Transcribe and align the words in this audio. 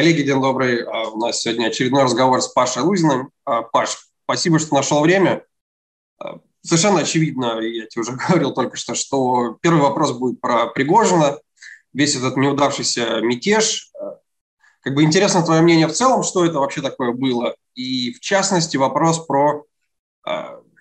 Коллеги, 0.00 0.22
день 0.22 0.40
добрый. 0.40 0.82
А, 0.82 1.10
у 1.10 1.18
нас 1.18 1.42
сегодня 1.42 1.66
очередной 1.66 2.04
разговор 2.04 2.40
с 2.40 2.48
Пашей 2.48 2.80
Лузиным. 2.80 3.32
А, 3.44 3.60
Паш, 3.60 3.98
спасибо, 4.24 4.58
что 4.58 4.74
нашел 4.74 5.02
время. 5.02 5.44
А, 6.18 6.38
совершенно 6.62 7.00
очевидно, 7.00 7.60
я 7.60 7.84
тебе 7.84 8.00
уже 8.00 8.12
говорил 8.28 8.54
только 8.54 8.78
что, 8.78 8.94
что 8.94 9.58
первый 9.60 9.82
вопрос 9.82 10.12
будет 10.12 10.40
про 10.40 10.68
Пригожина, 10.68 11.38
весь 11.92 12.16
этот 12.16 12.38
неудавшийся 12.38 13.20
мятеж. 13.20 13.92
Как 14.80 14.94
бы 14.94 15.02
интересно 15.02 15.44
твое 15.44 15.60
мнение 15.60 15.86
в 15.86 15.92
целом, 15.92 16.22
что 16.22 16.46
это 16.46 16.60
вообще 16.60 16.80
такое 16.80 17.12
было. 17.12 17.54
И 17.74 18.14
в 18.14 18.20
частности 18.20 18.78
вопрос 18.78 19.26
про 19.26 19.66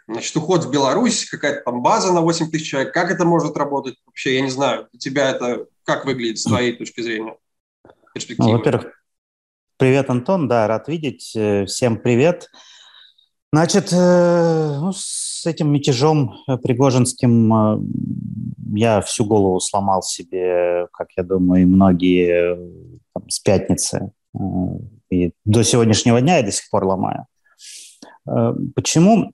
значит, 0.08 0.34
уход 0.38 0.64
в 0.64 0.72
Беларусь, 0.72 1.30
какая-то 1.30 1.64
там 1.66 1.82
база 1.82 2.14
на 2.14 2.22
8 2.22 2.52
тысяч 2.52 2.70
человек. 2.70 2.94
Как 2.94 3.12
это 3.12 3.26
может 3.26 3.58
работать 3.58 3.96
вообще? 4.06 4.36
Я 4.36 4.42
не 4.44 4.50
знаю. 4.50 4.88
Для 4.94 5.00
тебя 5.02 5.30
это 5.30 5.66
как 5.84 6.06
выглядит 6.06 6.40
с 6.40 6.44
твоей 6.44 6.72
точки 6.72 7.02
зрения? 7.02 7.36
Ну, 8.38 8.52
во-первых, 8.52 8.99
привет, 9.80 10.10
Антон. 10.10 10.50
Да, 10.50 10.68
рад 10.68 10.90
видеть. 10.90 11.32
Э, 11.36 11.66
всем 11.66 11.98
привет. 11.98 12.50
Значит, 13.54 13.94
э, 13.94 14.78
ну, 14.78 14.92
с 14.94 15.46
этим 15.46 15.72
мятежом 15.72 16.36
Пригожинским 16.62 17.54
э, 17.54 17.80
я 18.76 19.00
всю 19.00 19.24
голову 19.24 19.62
сломал 19.62 20.04
себе, 20.04 20.88
как 20.92 21.08
я 21.16 21.24
думаю, 21.24 21.64
и 21.64 21.66
многие 21.66 22.58
там, 23.14 23.30
с 23.30 23.40
пятницы. 23.40 24.12
И 25.10 25.32
до 25.46 25.64
сегодняшнего 25.64 26.20
дня 26.20 26.38
я 26.38 26.44
до 26.44 26.52
сих 26.52 26.70
пор 26.70 26.84
ломаю. 26.84 27.26
Почему? 28.76 29.32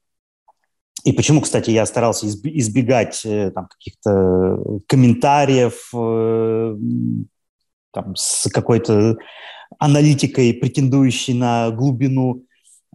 И 1.03 1.11
почему, 1.11 1.41
кстати, 1.41 1.71
я 1.71 1.87
старался 1.87 2.27
избегать 2.27 3.21
там, 3.23 3.67
каких-то 3.67 4.59
комментариев 4.87 5.89
там, 7.91 8.15
с 8.15 8.47
какой-то 8.51 9.17
аналитикой, 9.79 10.53
претендующей 10.53 11.33
на 11.33 11.71
глубину, 11.71 12.43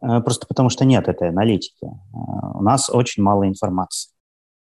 э, 0.03 0.21
просто 0.21 0.47
потому 0.47 0.71
что 0.71 0.85
нет 0.85 1.09
этой 1.09 1.29
аналитики. 1.29 1.91
У 2.13 2.63
нас 2.63 2.91
очень 2.91 3.23
мало 3.23 3.47
информации. 3.47 4.11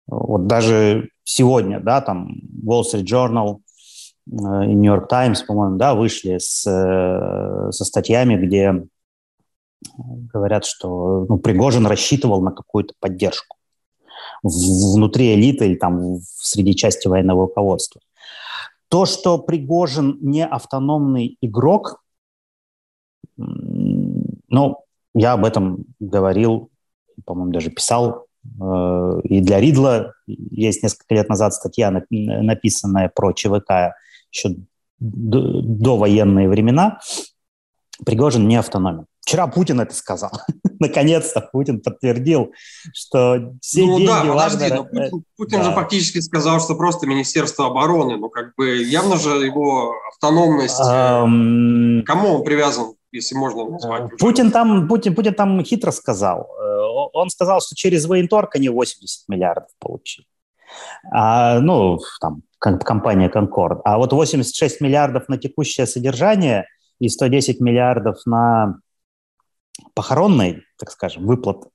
Вот 0.07 0.47
даже 0.47 1.11
сегодня, 1.25 1.81
да, 1.81 2.01
там 2.01 2.35
Wall 2.67 2.83
Street 2.83 3.05
Journal 3.05 3.59
и 4.27 4.75
New 4.75 4.93
York 4.93 5.09
Times, 5.09 5.43
по-моему, 5.43 5.77
да, 5.77 5.95
вышли 5.95 6.39
с, 6.39 6.63
со 6.63 7.85
статьями, 7.85 8.37
где 8.37 8.87
говорят, 9.97 10.65
что 10.65 11.27
ну, 11.29 11.39
Пригожин 11.39 11.87
рассчитывал 11.87 12.43
на 12.43 12.51
какую-то 12.51 12.95
поддержку 13.01 13.57
внутри 14.43 15.35
элиты 15.35 15.67
или 15.67 15.75
там 15.75 16.19
среди 16.23 16.75
части 16.75 17.09
военного 17.09 17.43
руководства. 17.43 18.01
То, 18.89 19.05
что 19.07 19.39
Пригожин 19.39 20.19
не 20.21 20.47
автономный 20.47 21.37
игрок, 21.41 22.03
ну, 23.37 24.79
я 25.15 25.33
об 25.33 25.45
этом 25.45 25.85
говорил, 26.01 26.71
по-моему, 27.25 27.53
даже 27.53 27.71
писал. 27.71 28.27
Э, 28.61 29.21
и 29.25 29.41
для 29.41 29.61
Ридла 29.61 30.15
есть 30.27 30.83
несколько 30.83 31.15
лет 31.15 31.29
назад 31.29 31.55
статья, 31.55 31.91
написанная 31.91 33.11
про 33.15 33.33
ЧВК 33.33 33.95
еще 34.33 34.57
до, 34.99 35.97
военные 35.97 36.49
времена. 36.49 37.01
Пригожин 38.05 38.49
не 38.49 38.57
автономен. 38.57 39.07
Вчера 39.29 39.47
Путин 39.47 39.79
это 39.79 39.95
сказал. 39.95 40.31
Наконец-то 40.81 41.43
Путин 41.53 41.83
подтвердил, 41.83 42.55
что 42.95 43.53
все 43.61 43.85
ну, 43.85 43.99
деньги 43.99 44.07
да, 44.07 44.21
подожди, 44.25 44.71
важно... 44.71 44.77
но 44.77 44.85
Путин, 44.85 45.25
Путин 45.37 45.59
да. 45.59 45.65
же 45.65 45.73
фактически 45.73 46.21
сказал, 46.21 46.61
что 46.61 46.75
просто 46.77 47.07
Министерство 47.07 47.67
обороны, 47.67 48.17
ну 48.17 48.31
как 48.31 48.55
бы 48.57 48.83
явно 48.83 49.19
же 49.19 49.29
его 49.45 49.93
автономность, 50.15 50.81
um... 50.81 52.03
кому 52.05 52.37
он 52.37 52.43
привязан, 52.43 52.95
если 53.13 53.35
можно 53.35 53.69
назвать? 53.69 54.17
Путин 54.19 54.51
там, 54.51 54.89
Путин, 54.89 55.15
Путин 55.15 55.35
там 55.35 55.63
хитро 55.63 55.91
сказал. 55.91 56.49
Э, 56.59 57.09
он 57.13 57.29
сказал, 57.29 57.61
что 57.61 57.77
через 57.77 58.07
военторг 58.07 58.57
они 58.57 58.71
80 58.71 59.29
миллиардов 59.29 59.69
получили. 59.79 60.27
А, 61.13 61.61
ну, 61.61 61.99
там, 62.23 62.41
компания 62.59 63.29
«Конкорд». 63.29 63.83
А 63.85 63.99
вот 63.99 64.15
86 64.15 64.81
миллиардов 64.81 65.29
на 65.29 65.37
текущее 65.37 65.87
содержание 65.87 66.65
и 66.99 67.11
110 67.11 67.61
миллиардов 67.61 68.17
на 68.25 68.81
похоронной, 69.95 70.63
так 70.79 70.91
скажем, 70.91 71.27
выплаты, 71.27 71.69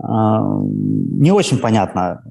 а, 0.00 0.42
не 0.62 1.32
очень 1.32 1.58
понятно, 1.58 2.22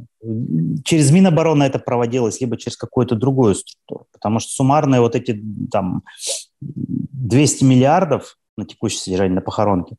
через 0.84 1.12
Минобороны 1.12 1.64
это 1.64 1.80
проводилось, 1.80 2.40
либо 2.42 2.58
через 2.58 2.78
какую-то 2.78 3.16
другую 3.16 3.56
структуру, 3.56 4.08
потому 4.12 4.40
что 4.40 4.52
суммарные 4.52 5.02
вот 5.02 5.16
эти 5.16 5.42
там 5.72 6.04
200 6.62 7.64
миллиардов 7.64 8.38
на 8.58 8.66
текущее 8.66 9.00
содержание 9.00 9.36
на 9.36 9.42
похоронке 9.42 9.98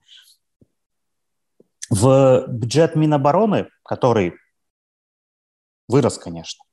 в 1.91 2.44
бюджет 2.48 2.97
Минобороны, 2.97 3.69
который 3.82 4.34
вырос, 5.88 6.19
конечно, 6.19 6.65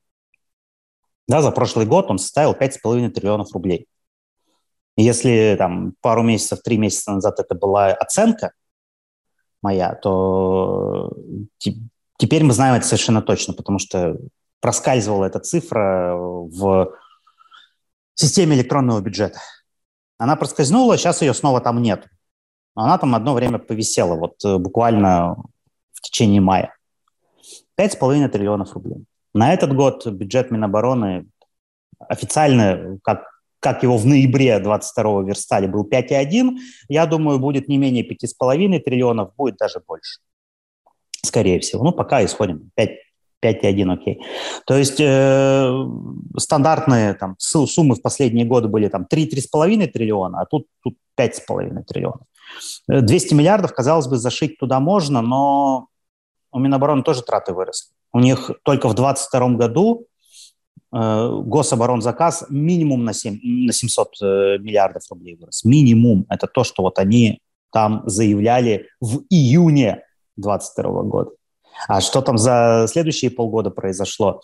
да, 1.27 1.41
за 1.41 1.51
прошлый 1.51 1.85
год 1.85 2.11
он 2.11 2.19
составил 2.19 2.53
5,5 2.53 3.09
триллионов 3.09 3.51
рублей. 3.53 3.87
Если 4.97 5.55
там 5.57 5.93
пару 6.01 6.23
месяцев, 6.23 6.61
три 6.63 6.77
месяца 6.77 7.11
назад 7.11 7.39
это 7.39 7.53
была 7.55 7.87
оценка 7.87 8.51
моя, 9.61 9.95
то 9.95 11.11
теперь 12.17 12.43
мы 12.43 12.53
знаем 12.53 12.75
это 12.75 12.85
совершенно 12.85 13.21
точно, 13.21 13.53
потому 13.53 13.79
что 13.79 14.17
проскальзывала 14.61 15.25
эта 15.25 15.39
цифра 15.39 16.15
в 16.15 16.95
системе 18.13 18.55
электронного 18.55 19.01
бюджета. 19.01 19.39
Она 20.17 20.35
проскользнула, 20.35 20.97
сейчас 20.97 21.21
ее 21.21 21.33
снова 21.33 21.59
там 21.59 21.81
нет. 21.81 22.07
Она 22.73 22.97
там 22.97 23.15
одно 23.15 23.33
время 23.33 23.59
повисела, 23.59 24.15
вот 24.15 24.43
э, 24.45 24.57
буквально 24.57 25.35
в 25.93 26.01
течение 26.01 26.41
мая. 26.41 26.75
5,5 27.79 28.27
триллионов 28.29 28.73
рублей. 28.73 29.05
На 29.33 29.53
этот 29.53 29.73
год 29.75 30.05
бюджет 30.07 30.51
Минобороны 30.51 31.27
официально, 31.99 32.97
как 33.03 33.34
как 33.65 33.81
его 33.81 33.97
в 33.97 34.05
ноябре 34.05 34.59
22 34.59 35.23
верстали, 35.23 35.65
был 35.65 35.89
5,1, 35.89 36.51
я 36.87 37.07
думаю, 37.07 37.39
будет 37.39 37.67
не 37.67 37.79
менее 37.79 38.07
5,5 38.07 38.79
триллионов, 38.79 39.35
будет 39.35 39.57
даже 39.57 39.81
больше. 39.87 40.19
Скорее 41.23 41.59
всего. 41.59 41.83
Ну, 41.83 41.91
пока 41.91 42.23
исходим 42.23 42.69
5, 42.75 42.89
5,1, 43.43 43.91
окей. 43.91 44.21
То 44.67 44.77
есть 44.77 44.99
э, 44.99 45.85
стандартные 46.37 47.15
там, 47.15 47.35
суммы 47.39 47.95
в 47.95 48.03
последние 48.03 48.45
годы 48.45 48.67
были 48.67 48.87
там 48.87 49.07
3-3,5 49.11 49.87
триллиона, 49.87 50.41
а 50.41 50.45
тут, 50.45 50.67
тут 50.83 50.93
5,5 51.19 51.85
триллионов. 51.85 52.27
200 52.87 53.33
миллиардов, 53.33 53.73
казалось 53.73 54.05
бы, 54.05 54.17
зашить 54.17 54.59
туда 54.59 54.79
можно, 54.79 55.23
но 55.23 55.87
у 56.51 56.59
Минобороны 56.59 57.01
тоже 57.01 57.23
траты 57.23 57.51
выросли. 57.51 57.89
У 58.13 58.19
них 58.19 58.51
только 58.63 58.89
в 58.89 58.93
2022 58.93 59.49
году 59.57 60.05
гособоронзаказ 60.91 62.45
минимум 62.49 63.03
на, 63.03 63.13
7, 63.13 63.39
на 63.43 63.73
700 63.73 64.07
э, 64.21 64.57
миллиардов 64.59 65.03
рублей 65.09 65.35
вырос. 65.35 65.65
Минимум. 65.65 66.25
Это 66.29 66.47
то, 66.47 66.63
что 66.63 66.83
вот 66.83 66.99
они 66.99 67.41
там 67.71 68.03
заявляли 68.05 68.87
в 69.01 69.23
июне 69.29 70.03
2022 70.37 71.03
года. 71.03 71.31
А 71.87 71.99
что 71.99 72.21
там 72.21 72.37
за 72.37 72.85
следующие 72.89 73.31
полгода 73.31 73.71
произошло, 73.71 74.41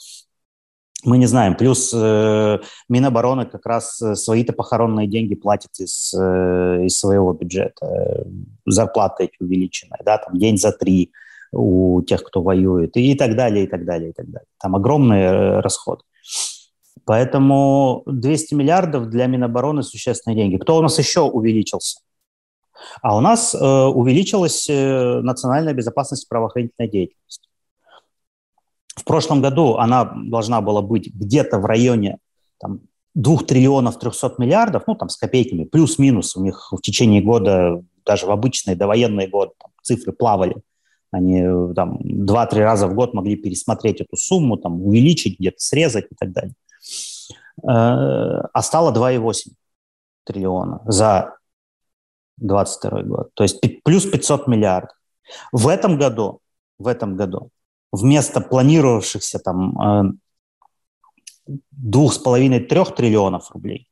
мы 1.04 1.18
не 1.18 1.26
знаем. 1.26 1.56
Плюс 1.56 1.92
э, 1.94 2.60
Минобороны 2.90 3.46
как 3.46 3.66
раз 3.66 4.02
э, 4.02 4.16
свои-то 4.16 4.54
похоронные 4.54 5.08
деньги 5.08 5.36
платит 5.36 5.72
из, 5.80 6.14
э, 6.14 6.86
из 6.86 7.00
своего 7.00 7.34
бюджета. 7.34 8.26
Зарплаты 8.66 9.24
эти 9.26 9.38
увеличенные, 9.40 10.00
да, 10.06 10.18
там 10.18 10.38
день 10.38 10.58
за 10.58 10.72
три 10.72 11.12
у 11.52 12.02
тех, 12.04 12.24
кто 12.24 12.42
воюет, 12.42 12.96
и 12.98 13.16
так 13.16 13.36
далее, 13.36 13.66
и 13.66 13.68
так 13.68 13.84
далее, 13.84 14.12
и 14.12 14.14
так 14.14 14.30
далее. 14.30 14.48
Там 14.60 14.76
огромные 14.76 15.60
расходы. 15.60 16.04
Поэтому 17.06 18.04
200 18.06 18.54
миллиардов 18.54 19.10
для 19.10 19.26
Минобороны 19.28 19.84
существенные 19.84 20.36
деньги. 20.36 20.58
Кто 20.58 20.78
у 20.78 20.82
нас 20.82 20.98
еще 21.00 21.22
увеличился? 21.22 22.00
А 23.02 23.16
у 23.16 23.22
нас 23.22 23.54
э, 23.54 23.58
увеличилась 23.60 24.68
э, 24.70 25.22
национальная 25.22 25.74
безопасность 25.74 26.26
и 26.26 26.28
правоохранительная 26.28 26.90
деятельность. 26.90 27.48
В 28.96 29.04
прошлом 29.04 29.42
году 29.42 29.76
она 29.76 30.14
должна 30.26 30.62
была 30.62 30.82
быть 30.82 31.14
где-то 31.14 31.60
в 31.60 31.66
районе 31.66 32.18
там, 32.60 32.82
2 33.16 33.38
триллионов 33.40 34.00
300 34.00 34.36
миллиардов, 34.38 34.84
ну 34.88 34.96
там 34.96 35.10
с 35.10 35.18
копейками, 35.18 35.66
плюс-минус. 35.66 36.36
У 36.36 36.44
них 36.44 36.72
в 36.72 36.82
течение 36.82 37.22
года, 37.22 37.84
даже 38.06 38.26
в 38.26 38.32
обычные 38.32 38.76
довоенные 38.76 39.28
годы, 39.28 39.54
там, 39.60 39.72
цифры 39.82 40.12
плавали. 40.12 40.56
Они 41.12 41.42
э, 41.42 41.74
там 41.76 41.98
2-3 41.98 42.60
раза 42.60 42.88
в 42.88 42.94
год 42.94 43.14
могли 43.14 43.36
пересмотреть 43.36 44.02
эту 44.02 44.16
сумму, 44.16 44.58
там, 44.58 44.82
увеличить, 44.82 45.40
где-то 45.40 45.60
срезать 45.60 46.06
и 46.10 46.16
так 46.18 46.32
далее. 46.32 46.54
Э, 47.64 47.68
а 47.68 48.62
стало 48.62 48.92
2,8 48.94 49.54
триллиона 50.24 50.82
за 50.86 51.38
2022 52.38 53.04
год. 53.04 53.30
То 53.34 53.44
есть 53.44 53.62
плюс 53.84 54.06
500 54.06 54.48
миллиардов. 54.48 54.98
В 55.52 55.68
этом 55.68 55.98
году, 55.98 56.40
в 56.80 56.88
этом 56.88 57.16
году 57.16 57.50
вместо 57.92 58.42
планировавшихся 58.42 59.40
там 59.40 60.20
2,5-3 61.48 62.68
э, 62.70 62.96
триллионов 62.96 63.52
рублей 63.52 63.88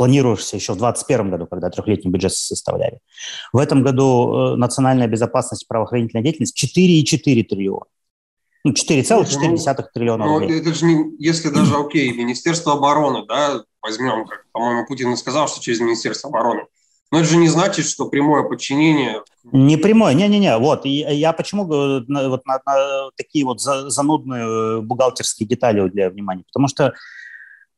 планировавшийся 0.00 0.56
еще 0.56 0.72
в 0.72 0.78
2021 0.78 1.30
году, 1.30 1.46
когда 1.46 1.68
трехлетний 1.68 2.10
бюджет 2.10 2.32
составляли. 2.32 3.00
В 3.52 3.58
этом 3.58 3.82
году 3.82 4.54
э, 4.54 4.56
национальная 4.56 5.08
безопасность 5.08 5.64
и 5.64 5.66
правоохранительная 5.66 6.24
деятельность 6.24 6.56
4,4 6.58 7.42
триллиона. 7.42 7.84
Ну, 8.62 8.72
4,4 8.72 9.74
ну, 9.78 9.84
триллиона 9.94 10.24
ну, 10.26 10.38
рублей. 10.38 10.60
Это 10.60 10.74
же 10.74 10.84
не, 10.84 11.16
если 11.18 11.48
даже, 11.48 11.76
окей, 11.76 12.12
Министерство 12.12 12.74
обороны, 12.74 13.24
да, 13.26 13.62
возьмем, 13.80 14.26
как, 14.26 14.46
по-моему, 14.52 14.86
Путин 14.86 15.16
сказал, 15.16 15.48
что 15.48 15.62
через 15.62 15.80
Министерство 15.80 16.28
обороны. 16.28 16.66
Но 17.10 17.18
это 17.18 17.28
же 17.28 17.38
не 17.38 17.48
значит, 17.48 17.86
что 17.86 18.08
прямое 18.08 18.44
подчинение... 18.44 19.22
Не 19.44 19.76
прямое, 19.76 20.14
не-не-не. 20.14 20.58
Вот, 20.58 20.86
и 20.86 20.90
я 20.90 21.32
почему 21.32 21.64
вот 21.64 22.08
на, 22.08 22.28
на 22.28 23.10
такие 23.16 23.44
вот 23.44 23.60
занудные 23.60 24.80
бухгалтерские 24.82 25.48
детали 25.48 25.88
для 25.88 26.10
внимания? 26.10 26.44
Потому 26.46 26.68
что 26.68 26.94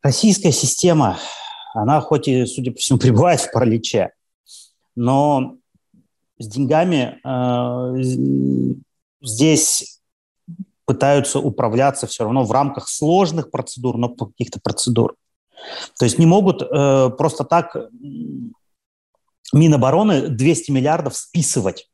российская 0.03 0.53
система, 0.53 1.19
она 1.75 2.01
хоть 2.01 2.29
и, 2.29 2.45
судя 2.45 2.73
по 2.73 2.79
всему, 2.79 2.99
пребывает 3.01 3.41
в 3.41 3.53
параличе, 3.53 4.11
но 4.97 5.57
с 6.39 6.47
деньгами 6.47 7.21
э, 7.25 8.03
здесь 9.23 10.02
пытаются 10.85 11.39
управляться 11.39 12.07
все 12.07 12.25
равно 12.25 12.45
в 12.45 12.53
рамках 12.53 12.89
сложных 12.89 13.51
процедур, 13.51 13.97
но 13.97 14.09
каких-то 14.09 14.61
процедур. 14.61 15.17
То 15.99 16.05
есть 16.05 16.19
не 16.19 16.27
могут 16.27 16.63
э, 16.63 17.11
просто 17.17 17.45
так 17.45 17.77
Минобороны 19.53 20.29
200 20.29 20.71
миллиардов 20.71 21.15
списывать 21.15 21.89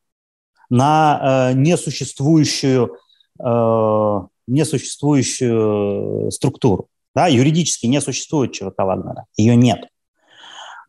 на 0.70 1.50
э, 1.50 1.54
несуществующую, 1.54 2.96
э, 3.42 4.20
несуществующую 4.46 6.30
структуру. 6.30 6.88
Да, 7.14 7.26
юридически 7.26 7.86
не 7.86 8.00
существует 8.00 8.52
ЧВК 8.52 8.78
Вагнера, 8.78 9.26
ее 9.36 9.56
нет. 9.56 9.88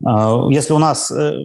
Э, 0.07 0.47
если 0.51 0.73
у 0.73 0.77
нас 0.77 1.09
э, 1.11 1.39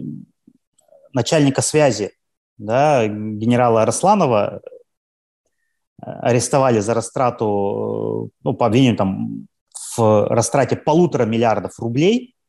начальника 1.13 1.61
связи, 1.61 2.11
да, 2.57 3.07
генерала 3.07 3.81
Арсланова 3.81 4.61
э, 4.63 4.67
арестовали 6.05 6.79
за 6.79 6.93
растрату, 6.93 8.29
э, 8.35 8.37
ну, 8.43 8.53
по 8.53 8.65
обвинению 8.65 8.97
там, 8.97 9.47
в 9.97 10.27
растрате 10.29 10.75
полутора 10.75 11.25
миллиардов 11.25 11.79
рублей– 11.79 12.31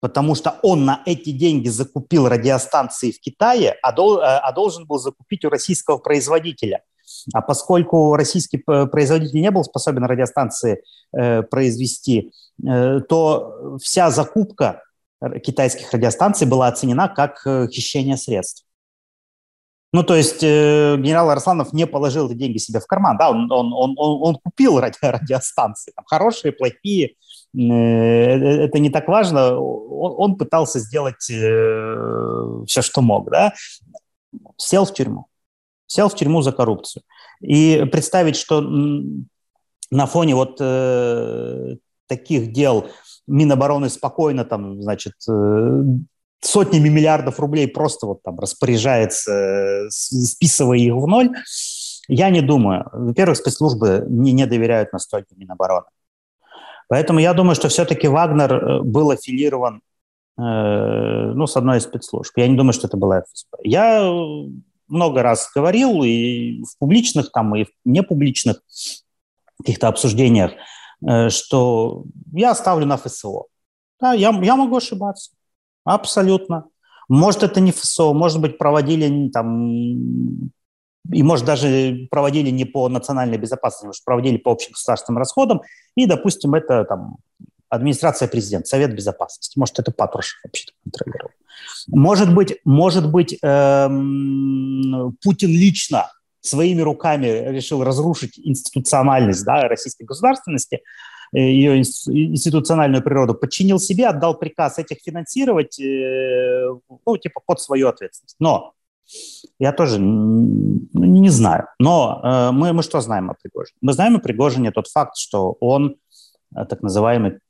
потому 0.00 0.34
что 0.34 0.58
он 0.62 0.84
на 0.84 1.02
эти 1.06 1.30
деньги 1.30 1.68
закупил 1.68 2.28
радиостанции 2.28 3.10
в 3.10 3.20
Китае, 3.20 3.76
а, 3.82 3.92
дол, 3.92 4.18
э, 4.18 4.22
а 4.22 4.52
должен 4.52 4.86
был 4.86 4.98
закупить 4.98 5.44
у 5.44 5.50
российского 5.50 5.98
производителя. 5.98 6.82
А 7.32 7.40
поскольку 7.40 8.14
российский 8.14 8.58
производитель 8.58 9.40
не 9.40 9.50
был 9.50 9.64
способен 9.64 10.04
радиостанции 10.04 10.82
э, 11.16 11.42
произвести, 11.42 12.32
э, 12.64 13.00
то 13.00 13.78
вся 13.82 14.10
закупка 14.10 14.82
китайских 15.42 15.92
радиостанций 15.92 16.46
была 16.46 16.68
оценена 16.68 17.08
как 17.08 17.40
э, 17.46 17.66
хищение 17.68 18.16
средств. 18.16 18.64
Ну, 19.92 20.02
то 20.02 20.14
есть 20.14 20.42
э, 20.42 20.96
генерал 20.98 21.30
Арсланов 21.30 21.72
не 21.72 21.86
положил 21.86 22.28
эти 22.28 22.36
деньги 22.36 22.58
себе 22.58 22.78
в 22.78 22.86
карман, 22.86 23.16
да, 23.16 23.30
он, 23.30 23.50
он, 23.50 23.72
он, 23.72 23.94
он, 23.96 24.22
он 24.22 24.34
купил 24.36 24.78
ради, 24.78 24.96
радиостанции, 25.02 25.92
там, 25.96 26.04
хорошие, 26.06 26.52
плохие, 26.52 27.14
э, 27.54 27.58
э, 27.58 28.64
это 28.64 28.78
не 28.78 28.90
так 28.90 29.08
важно, 29.08 29.58
он, 29.58 30.14
он 30.18 30.36
пытался 30.36 30.78
сделать 30.78 31.30
э, 31.30 32.64
все, 32.66 32.82
что 32.82 33.00
мог, 33.00 33.30
да, 33.30 33.54
сел 34.58 34.84
в 34.84 34.92
тюрьму, 34.92 35.26
сел 35.86 36.10
в 36.10 36.14
тюрьму 36.14 36.42
за 36.42 36.52
коррупцию. 36.52 37.02
И 37.40 37.86
представить, 37.90 38.36
что 38.36 38.60
на 38.60 40.06
фоне 40.06 40.34
вот 40.34 40.58
э, 40.60 41.76
таких 42.06 42.52
дел 42.52 42.88
Минобороны 43.26 43.88
спокойно 43.88 44.44
там, 44.44 44.82
значит, 44.82 45.14
э, 45.28 45.82
сотнями 46.40 46.88
миллиардов 46.88 47.40
рублей 47.40 47.68
просто 47.68 48.06
вот 48.06 48.22
там 48.22 48.38
распоряжается, 48.38 49.32
э, 49.32 49.90
списывая 49.90 50.78
их 50.78 50.94
в 50.94 51.06
ноль, 51.06 51.30
я 52.08 52.30
не 52.30 52.40
думаю. 52.40 52.88
Во-первых, 52.92 53.36
спецслужбы 53.36 54.04
не, 54.08 54.32
не 54.32 54.46
доверяют 54.46 54.92
настолько 54.92 55.34
Минобороны. 55.36 55.86
Поэтому 56.88 57.18
я 57.18 57.34
думаю, 57.34 57.54
что 57.54 57.68
все-таки 57.68 58.08
Вагнер 58.08 58.52
э, 58.52 58.82
был 58.82 59.10
аффилирован 59.10 59.82
э, 60.38 60.42
ну, 60.42 61.46
с 61.46 61.56
одной 61.56 61.78
из 61.78 61.84
спецслужб. 61.84 62.32
Я 62.36 62.48
не 62.48 62.56
думаю, 62.56 62.72
что 62.72 62.86
это 62.86 62.96
была 62.96 63.20
ФСБ. 63.20 63.58
Я 63.62 64.10
много 64.88 65.22
раз 65.22 65.50
говорил 65.54 66.02
и 66.02 66.62
в 66.62 66.78
публичных, 66.78 67.30
там, 67.30 67.54
и 67.54 67.64
в 67.64 67.68
непубличных 67.84 68.62
каких-то 69.58 69.88
обсуждениях, 69.88 70.52
э, 71.06 71.28
что 71.28 72.04
я 72.32 72.54
ставлю 72.54 72.86
на 72.86 72.96
ФСО. 72.96 73.44
Да, 74.00 74.12
я, 74.12 74.30
я 74.30 74.56
могу 74.56 74.76
ошибаться. 74.76 75.32
Абсолютно. 75.94 76.66
Может, 77.08 77.42
это 77.42 77.60
не 77.60 77.72
ФСО, 77.72 78.12
может 78.12 78.40
быть, 78.40 78.58
проводили 78.58 79.30
там, 79.30 80.50
и, 81.10 81.22
может, 81.22 81.46
даже 81.46 82.06
проводили 82.10 82.50
не 82.50 82.66
по 82.66 82.88
национальной 82.88 83.38
безопасности, 83.38 83.86
может, 83.86 84.04
проводили 84.04 84.36
по 84.36 84.50
общим 84.50 84.72
государственным 84.72 85.18
расходам, 85.18 85.62
и, 85.96 86.04
допустим, 86.06 86.54
это 86.54 86.84
там 86.84 87.16
администрация 87.70 88.28
президента, 88.28 88.68
Совет 88.68 88.94
безопасности. 88.94 89.58
Может, 89.58 89.78
это 89.78 89.90
Патрушев 89.90 90.38
вообще 90.44 90.66
контролировал. 90.84 91.30
Может 91.88 92.34
быть, 92.34 92.58
может 92.64 93.10
быть 93.10 93.38
эм, 93.42 95.16
Путин 95.22 95.50
лично 95.50 96.10
своими 96.40 96.80
руками 96.82 97.26
решил 97.26 97.82
разрушить 97.82 98.38
институциональность 98.38 99.44
да, 99.44 99.68
российской 99.68 100.04
государственности, 100.04 100.82
ее 101.32 101.78
институциональную 101.78 103.02
природу, 103.02 103.34
подчинил 103.34 103.78
себе, 103.78 104.06
отдал 104.06 104.38
приказ 104.38 104.78
этих 104.78 104.98
финансировать, 105.02 105.78
э, 105.80 106.68
ну, 107.06 107.16
типа, 107.16 107.40
под 107.44 107.60
свою 107.60 107.88
ответственность. 107.88 108.36
Но 108.38 108.72
я 109.58 109.72
тоже 109.72 109.98
ну, 109.98 110.80
не 110.92 111.30
знаю. 111.30 111.66
Но 111.78 112.20
э, 112.22 112.50
мы, 112.52 112.72
мы 112.72 112.82
что 112.82 113.00
знаем 113.00 113.30
о 113.30 113.34
Пригожине? 113.34 113.76
Мы 113.80 113.92
знаем 113.92 114.16
о 114.16 114.20
Пригожине 114.20 114.70
тот 114.70 114.88
факт, 114.88 115.16
что 115.16 115.56
он 115.60 115.96
так 116.54 116.82
называемый 116.82 117.40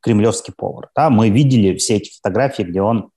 кремлевский 0.00 0.52
повар. 0.54 0.90
Да? 0.94 1.08
Мы 1.08 1.30
видели 1.30 1.76
все 1.76 1.96
эти 1.96 2.14
фотографии, 2.14 2.62
где 2.62 2.82
он 2.82 3.10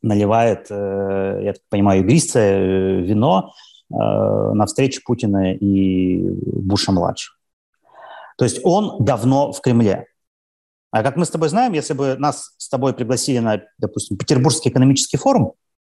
наливает, 0.00 0.70
я 0.70 1.52
так 1.54 1.62
понимаю, 1.70 2.02
игристое 2.02 3.00
вино 3.00 3.52
на 3.88 4.66
встрече 4.66 5.00
Путина 5.04 5.54
и 5.54 6.20
Буша-младшего. 6.20 7.34
То 8.36 8.44
есть 8.44 8.60
он 8.64 9.04
давно 9.04 9.52
в 9.52 9.60
Кремле. 9.60 10.06
А 10.90 11.02
как 11.02 11.16
мы 11.16 11.24
с 11.24 11.30
тобой 11.30 11.48
знаем, 11.48 11.72
если 11.72 11.92
бы 11.92 12.16
нас 12.16 12.54
с 12.56 12.68
тобой 12.68 12.94
пригласили 12.94 13.38
на, 13.38 13.62
допустим, 13.78 14.16
Петербургский 14.16 14.68
экономический 14.68 15.16
форум, 15.16 15.54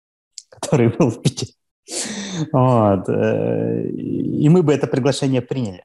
который 0.48 0.88
был 0.88 1.10
в 1.10 1.20
Питере, 1.20 1.52
вот, 2.52 3.08
э, 3.08 3.88
и 3.88 4.48
мы 4.48 4.62
бы 4.62 4.72
это 4.72 4.86
приглашение 4.86 5.42
приняли, 5.42 5.84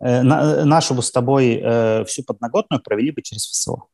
э, 0.00 0.22
нашу 0.22 0.94
бы 0.94 1.02
с 1.02 1.10
тобой 1.10 1.60
э, 1.62 2.04
всю 2.04 2.24
подноготную 2.24 2.82
провели 2.82 3.10
бы 3.10 3.22
через 3.22 3.46
ФСО. 3.46 3.84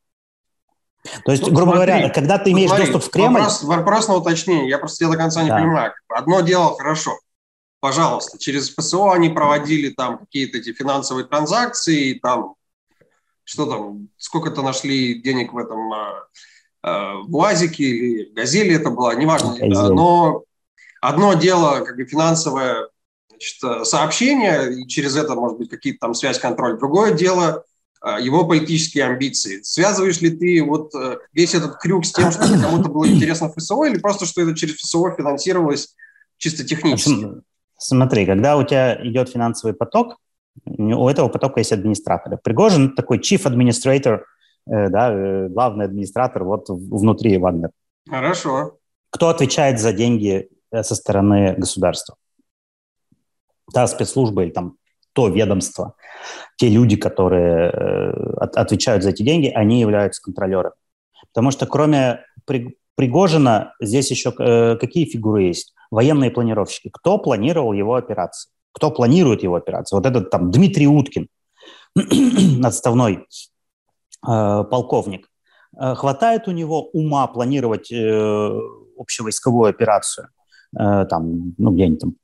То 1.25 1.31
есть, 1.31 1.43
ну, 1.43 1.53
грубо 1.53 1.73
смотри, 1.73 1.91
говоря, 1.91 2.09
когда 2.09 2.37
ты 2.37 2.51
имеешь 2.51 2.69
смотри, 2.69 2.85
доступ 2.85 3.03
в 3.03 3.11
Кремль... 3.11 3.39
Вопрос, 3.39 3.63
вопрос 3.63 4.07
на 4.07 4.15
уточнение, 4.15 4.69
я 4.69 4.77
просто 4.77 4.99
тебя 4.99 5.11
до 5.11 5.17
конца 5.17 5.43
не 5.43 5.49
да. 5.49 5.57
понимаю. 5.57 5.93
Одно 6.09 6.41
дело 6.41 6.75
хорошо, 6.75 7.17
пожалуйста, 7.87 8.37
через 8.37 8.75
ФСО 8.75 9.13
они 9.13 9.29
проводили 9.29 9.91
там 9.91 10.17
какие-то 10.17 10.57
эти 10.57 10.73
финансовые 10.73 11.25
транзакции, 11.25 12.19
там, 12.21 12.55
что 13.45 13.65
там, 13.65 14.09
сколько-то 14.17 14.61
нашли 14.61 15.21
денег 15.21 15.53
в 15.53 15.57
этом 15.57 15.93
э, 15.93 17.13
в 17.23 17.33
УАЗике 17.33 17.85
или 17.85 18.33
Газели 18.33 18.75
это 18.75 18.89
было, 18.89 19.15
неважно. 19.15 19.55
Но 19.61 20.43
одно 20.99 21.33
дело, 21.35 21.85
как 21.85 21.95
бы 21.95 22.03
финансовое 22.03 22.89
значит, 23.29 23.87
сообщение, 23.87 24.81
и 24.81 24.85
через 24.85 25.15
это, 25.15 25.35
может 25.35 25.57
быть, 25.57 25.69
какие-то 25.69 25.99
там 25.99 26.13
связь, 26.13 26.39
контроль. 26.39 26.77
Другое 26.77 27.13
дело 27.13 27.63
его 28.19 28.45
политические 28.45 29.05
амбиции. 29.05 29.61
Связываешь 29.61 30.19
ли 30.19 30.29
ты 30.29 30.61
вот 30.61 30.91
весь 31.31 31.55
этот 31.55 31.77
крюк 31.77 32.05
с 32.05 32.11
тем, 32.11 32.31
что 32.33 32.41
кому-то 32.41 32.89
было 32.89 33.07
интересно 33.07 33.49
ФСО, 33.49 33.85
или 33.85 33.97
просто, 33.97 34.25
что 34.25 34.41
это 34.41 34.53
через 34.55 34.75
ФСО 34.75 35.15
финансировалось 35.17 35.95
чисто 36.37 36.65
технически? 36.65 37.46
Смотри, 37.77 38.25
когда 38.25 38.57
у 38.57 38.63
тебя 38.63 38.97
идет 39.07 39.29
финансовый 39.29 39.73
поток, 39.73 40.17
у 40.65 41.07
этого 41.07 41.29
потока 41.29 41.59
есть 41.59 41.71
администратор. 41.71 42.37
Пригожин 42.43 42.95
такой 42.95 43.19
chief 43.19 43.45
administrator, 43.45 44.21
э, 44.69 44.89
да, 44.89 45.11
э, 45.13 45.47
главный 45.49 45.85
администратор 45.85 46.43
вот 46.43 46.69
внутри 46.69 47.37
Вагнер. 47.37 47.69
Хорошо. 48.09 48.77
Кто 49.11 49.29
отвечает 49.29 49.79
за 49.79 49.93
деньги 49.93 50.49
э, 50.71 50.83
со 50.83 50.95
стороны 50.95 51.53
государства? 51.57 52.15
Та 53.73 53.85
спецслужба 53.87 54.43
или 54.43 54.51
там 54.51 54.77
то 55.13 55.27
ведомство, 55.29 55.95
те 56.57 56.69
люди, 56.69 56.95
которые 56.95 57.71
отвечают 58.37 59.03
за 59.03 59.09
эти 59.09 59.23
деньги, 59.23 59.47
они 59.47 59.79
являются 59.79 60.21
контролерами. 60.21 60.75
Потому 61.33 61.49
что 61.49 61.65
кроме 61.65 62.23
Пригожина 62.95 63.73
здесь 63.81 64.11
еще 64.11 64.31
какие 64.31 65.05
фигуры 65.05 65.43
есть? 65.43 65.73
Военные 65.91 66.31
планировщики. 66.31 66.89
Кто 66.91 67.17
планировал 67.17 67.73
его 67.73 67.95
операции? 67.95 68.51
Кто 68.71 68.91
планирует 68.91 69.43
его 69.43 69.55
операции? 69.55 69.95
Вот 69.95 70.05
этот 70.05 70.29
там 70.29 70.51
Дмитрий 70.51 70.87
Уткин, 70.87 71.27
отставной 72.63 73.25
полковник, 74.21 75.29
хватает 75.75 76.47
у 76.47 76.51
него 76.51 76.89
ума 76.89 77.27
планировать 77.27 77.91
общевойсковую 78.97 79.69
операцию, 79.69 80.29
там, 80.73 81.53
ну, 81.57 81.71
где-нибудь 81.71 81.99
там 81.99 82.15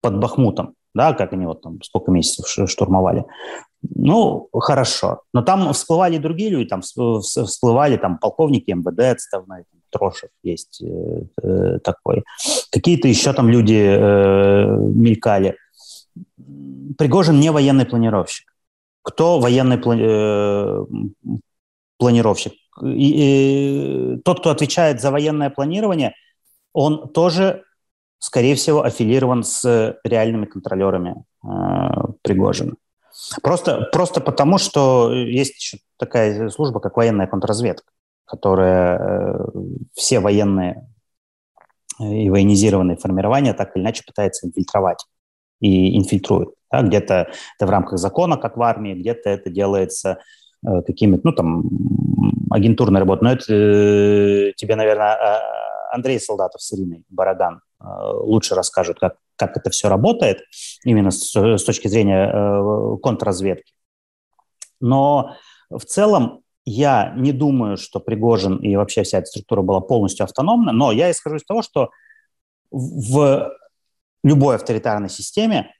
под 0.00 0.18
Бахмутом, 0.18 0.74
да, 0.94 1.12
как 1.12 1.32
они 1.32 1.46
вот 1.46 1.62
там 1.62 1.80
сколько 1.82 2.10
месяцев 2.10 2.68
штурмовали. 2.68 3.24
Ну, 3.82 4.48
хорошо. 4.52 5.22
Но 5.32 5.42
там 5.42 5.72
всплывали 5.72 6.18
другие 6.18 6.50
люди, 6.50 6.68
там 6.68 6.82
всплывали 6.82 7.96
там 7.96 8.18
полковники 8.18 8.70
МВД 8.70 9.00
отставной, 9.12 9.64
там, 9.70 9.80
Трошев 9.92 10.30
есть 10.42 10.82
э, 10.82 11.22
э, 11.42 11.78
такой. 11.78 12.24
Какие-то 12.72 13.08
еще 13.08 13.32
там 13.32 13.48
люди 13.48 13.74
э, 13.74 14.66
мелькали. 14.66 15.56
Пригожин 16.98 17.38
не 17.38 17.50
военный 17.50 17.86
планировщик. 17.86 18.52
Кто 19.02 19.38
военный 19.38 19.76
плани- 19.76 20.04
э, 20.04 21.38
планировщик? 21.98 22.54
И, 22.82 24.16
и, 24.16 24.16
тот, 24.24 24.40
кто 24.40 24.50
отвечает 24.50 25.00
за 25.00 25.10
военное 25.10 25.50
планирование, 25.50 26.14
он 26.72 27.08
тоже 27.12 27.64
скорее 28.22 28.54
всего, 28.54 28.82
аффилирован 28.82 29.42
с 29.42 29.98
реальными 30.04 30.46
контролерами 30.46 31.24
э, 31.44 31.48
Пригожина. 32.22 32.74
Просто, 33.42 33.88
просто 33.92 34.20
потому, 34.20 34.58
что 34.58 35.12
есть 35.12 35.56
еще 35.56 35.78
такая 35.98 36.48
служба, 36.48 36.78
как 36.80 36.96
военная 36.96 37.26
контрразведка, 37.26 37.92
которая 38.24 38.98
э, 38.98 39.44
все 39.94 40.20
военные 40.20 40.88
и 42.00 42.30
военизированные 42.30 42.96
формирования 42.96 43.52
так 43.52 43.76
или 43.76 43.82
иначе 43.82 44.02
пытается 44.06 44.46
инфильтровать 44.46 45.04
и 45.60 45.96
инфильтрует. 45.96 46.50
Да? 46.70 46.82
Где-то 46.82 47.30
это 47.56 47.66
в 47.66 47.70
рамках 47.70 47.98
закона, 47.98 48.36
как 48.36 48.56
в 48.56 48.62
армии, 48.62 48.94
где-то 48.94 49.30
это 49.30 49.50
делается 49.50 50.18
э, 50.66 50.82
какими-то, 50.82 51.22
ну, 51.24 51.32
там, 51.32 51.64
агентурной 52.50 53.00
работой. 53.00 53.24
Но 53.24 53.32
это 53.32 53.44
э, 53.52 54.52
тебе, 54.56 54.76
наверное, 54.76 55.14
а, 55.14 55.62
Андрей 55.92 56.18
Солдатов 56.18 56.62
с 56.62 56.72
Ириной 56.72 57.04
Бараган 57.10 57.60
э, 57.80 57.84
лучше 57.84 58.54
расскажут, 58.54 58.98
как, 58.98 59.16
как 59.36 59.56
это 59.56 59.70
все 59.70 59.88
работает, 59.88 60.40
именно 60.84 61.10
с, 61.10 61.34
с 61.34 61.64
точки 61.64 61.88
зрения 61.88 62.30
э, 62.32 62.96
контрразведки. 63.02 63.72
Но 64.80 65.36
в 65.70 65.84
целом 65.84 66.41
я 66.64 67.12
не 67.16 67.32
думаю, 67.32 67.76
что 67.76 68.00
Пригожин 68.00 68.56
и 68.58 68.76
вообще 68.76 69.02
вся 69.02 69.18
эта 69.18 69.26
структура 69.26 69.62
была 69.62 69.80
полностью 69.80 70.24
автономна, 70.24 70.72
но 70.72 70.92
я 70.92 71.10
исхожу 71.10 71.36
из 71.36 71.44
того, 71.44 71.62
что 71.62 71.90
в 72.70 73.52
любой 74.22 74.56
авторитарной 74.56 75.10
системе 75.10 75.74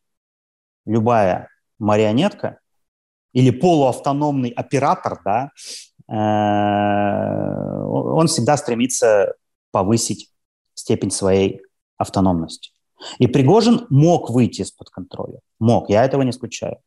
любая 0.84 1.48
марионетка 1.78 2.58
или 3.32 3.50
полуавтономный 3.50 4.50
оператор, 4.50 5.20
да, 5.24 5.50
э, 6.08 6.14
он 7.84 8.26
всегда 8.26 8.56
стремится 8.56 9.34
повысить 9.70 10.30
степень 10.74 11.10
своей 11.10 11.62
автономности. 11.96 12.72
И 13.18 13.26
Пригожин 13.26 13.86
мог 13.90 14.30
выйти 14.30 14.62
из-под 14.62 14.90
контроля. 14.90 15.40
Мог, 15.58 15.88
я 15.88 16.04
этого 16.04 16.22
не 16.22 16.30
исключаю. 16.30 16.78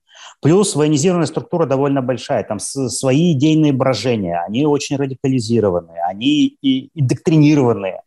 Плюс 0.41 0.75
военизированная 0.75 1.27
структура 1.27 1.65
довольно 1.65 2.01
большая, 2.01 2.43
там 2.43 2.59
свои 2.59 3.33
идейные 3.33 3.73
брожения, 3.73 4.43
они 4.45 4.65
очень 4.65 4.97
радикализированные, 4.97 6.03
они 6.03 6.57
и, 6.61 6.89
и 6.93 7.01
доктринированные. 7.01 8.01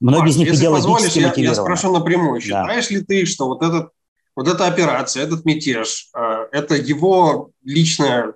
Многие 0.00 0.20
Маш, 0.20 0.30
из 0.30 0.36
них 0.36 0.48
если 0.50 0.66
позволишь, 0.66 1.12
я, 1.12 1.32
я 1.34 1.54
спрошу 1.54 1.92
напрямую. 1.92 2.40
Считаешь 2.40 2.88
да. 2.88 2.94
ли 2.94 3.00
ты, 3.02 3.26
что 3.26 3.46
вот, 3.46 3.62
этот, 3.62 3.90
вот 4.36 4.48
эта 4.48 4.66
операция, 4.66 5.24
этот 5.24 5.44
мятеж, 5.44 6.10
э, 6.14 6.46
это 6.52 6.74
его 6.74 7.50
личная 7.64 8.34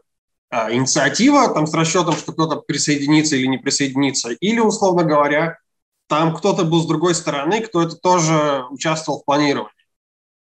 э, 0.51 0.75
инициатива, 0.75 1.53
там 1.53 1.67
с 1.67 1.75
расчетом, 1.75 2.15
что 2.15 2.33
кто-то 2.33 2.57
присоединится 2.57 3.37
или 3.37 3.47
не 3.47 3.59
присоединится, 3.59 4.31
или, 4.31 4.61
условно 4.61 5.05
говоря, 5.05 5.59
там 6.09 6.35
кто-то 6.35 6.65
был 6.65 6.83
с 6.83 6.87
другой 6.87 7.15
стороны, 7.15 7.61
кто 7.61 7.83
это 7.83 7.97
тоже 7.97 8.65
участвовал 8.71 9.21
в 9.21 9.25
планировании. 9.25 9.71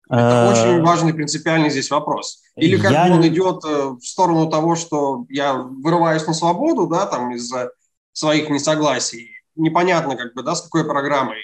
Это 0.09 0.51
очень 0.51 0.83
важный 0.83 1.13
принципиальный 1.13 1.69
здесь 1.69 1.89
вопрос. 1.89 2.43
Или 2.55 2.77
как 2.77 2.91
я... 2.91 3.11
он 3.11 3.25
идет 3.27 3.63
э, 3.65 3.89
в 3.99 4.01
сторону 4.01 4.49
того, 4.49 4.75
что 4.75 5.25
я 5.29 5.53
вырываюсь 5.55 6.27
на 6.27 6.33
свободу, 6.33 6.87
да, 6.87 7.05
там 7.07 7.33
из-за 7.33 7.71
своих 8.11 8.49
несогласий, 8.49 9.31
непонятно 9.55 10.15
как 10.15 10.33
бы, 10.35 10.43
да, 10.43 10.55
с 10.55 10.61
какой 10.61 10.85
программой. 10.85 11.39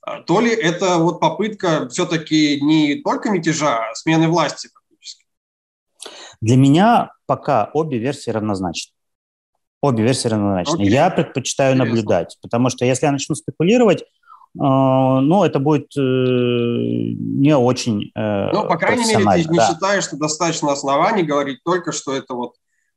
А 0.00 0.22
то 0.22 0.40
ли 0.40 0.50
это 0.50 0.96
вот 0.96 1.20
попытка 1.20 1.88
все-таки 1.90 2.60
не 2.62 3.02
только 3.02 3.30
мятежа, 3.30 3.90
а 3.90 3.94
смены 3.94 4.28
власти 4.28 4.68
фактически. 4.72 5.24
Для 6.40 6.56
меня 6.56 7.12
пока 7.26 7.70
обе 7.74 7.98
версии 7.98 8.30
равнозначны. 8.30 8.92
Обе 9.82 10.02
версии 10.02 10.28
равнозначны. 10.28 10.82
Okay. 10.82 10.88
Я 10.88 11.10
предпочитаю 11.10 11.74
Интересно. 11.74 11.94
наблюдать, 11.94 12.38
потому 12.40 12.70
что 12.70 12.84
если 12.84 13.06
я 13.06 13.12
начну 13.12 13.34
спекулировать, 13.34 14.02
э, 14.02 14.04
ну, 14.60 15.44
это 15.44 15.60
будет 15.60 15.96
э, 15.96 16.00
не 16.00 17.56
очень 17.56 18.10
э, 18.16 18.50
Ну, 18.52 18.66
по 18.66 18.76
крайней 18.76 19.04
мере, 19.04 19.24
ты 19.24 19.48
не 19.48 19.58
считаешь, 19.60 20.04
что 20.04 20.16
достаточно 20.16 20.72
оснований 20.72 21.22
говорить 21.22 21.60
только, 21.64 21.92
что 21.92 22.14
это 22.14 22.34
вот 22.34 22.54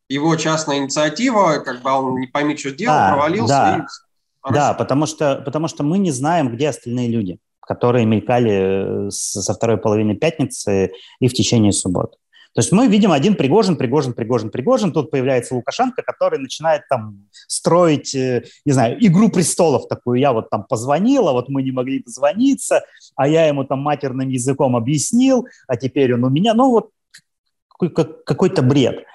его 0.09 0.35
частная 0.35 0.77
инициатива, 0.79 1.59
как 1.63 1.81
бы 1.83 1.91
он 1.91 2.19
не 2.19 2.27
пойми, 2.27 2.57
что 2.57 2.71
делал, 2.71 2.95
да, 2.97 3.11
провалился. 3.11 3.47
Да, 3.47 3.87
и... 4.49 4.53
да 4.53 4.73
потому, 4.73 5.05
что, 5.05 5.41
потому 5.45 5.67
что 5.67 5.83
мы 5.83 5.99
не 5.99 6.11
знаем, 6.11 6.51
где 6.51 6.69
остальные 6.69 7.09
люди, 7.09 7.37
которые 7.61 8.05
мелькали 8.05 9.07
э, 9.07 9.09
со 9.11 9.53
второй 9.53 9.77
половины 9.77 10.15
пятницы 10.15 10.91
и 11.19 11.27
в 11.27 11.33
течение 11.33 11.71
субботы. 11.71 12.17
То 12.53 12.59
есть 12.59 12.71
мы 12.73 12.87
видим 12.87 13.11
один 13.11 13.35
Пригожин, 13.35 13.77
Пригожин, 13.77 14.13
Пригожин, 14.13 14.49
Пригожин. 14.49 14.91
Тут 14.91 15.09
появляется 15.09 15.55
Лукашенко, 15.55 16.01
который 16.01 16.37
начинает 16.37 16.87
там 16.89 17.27
строить, 17.31 18.13
э, 18.13 18.43
не 18.65 18.73
знаю, 18.73 18.97
игру 19.05 19.29
престолов 19.29 19.87
такую. 19.87 20.19
Я 20.19 20.33
вот 20.33 20.49
там 20.49 20.65
позвонила, 20.65 21.31
вот 21.31 21.47
мы 21.47 21.63
не 21.63 21.71
могли 21.71 22.03
дозвониться, 22.03 22.83
а 23.15 23.27
я 23.27 23.47
ему 23.47 23.63
там 23.63 23.79
матерным 23.79 24.27
языком 24.27 24.75
объяснил, 24.75 25.47
а 25.67 25.77
теперь 25.77 26.13
он 26.13 26.25
у 26.25 26.29
меня. 26.29 26.53
Ну 26.53 26.71
вот 26.71 26.89
какой-то 27.79 28.61
бред. 28.61 29.05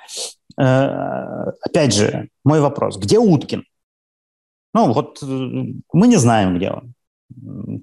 Э, 0.59 1.51
опять 1.61 1.95
же, 1.95 2.29
мой 2.43 2.61
вопрос. 2.61 2.97
Где 2.97 3.19
Уткин? 3.19 3.65
Ну 4.73 4.93
вот 4.93 5.23
э, 5.23 5.27
мы 5.27 6.09
не 6.09 6.17
знаем, 6.17 6.57
где 6.57 6.71
он. 6.71 6.95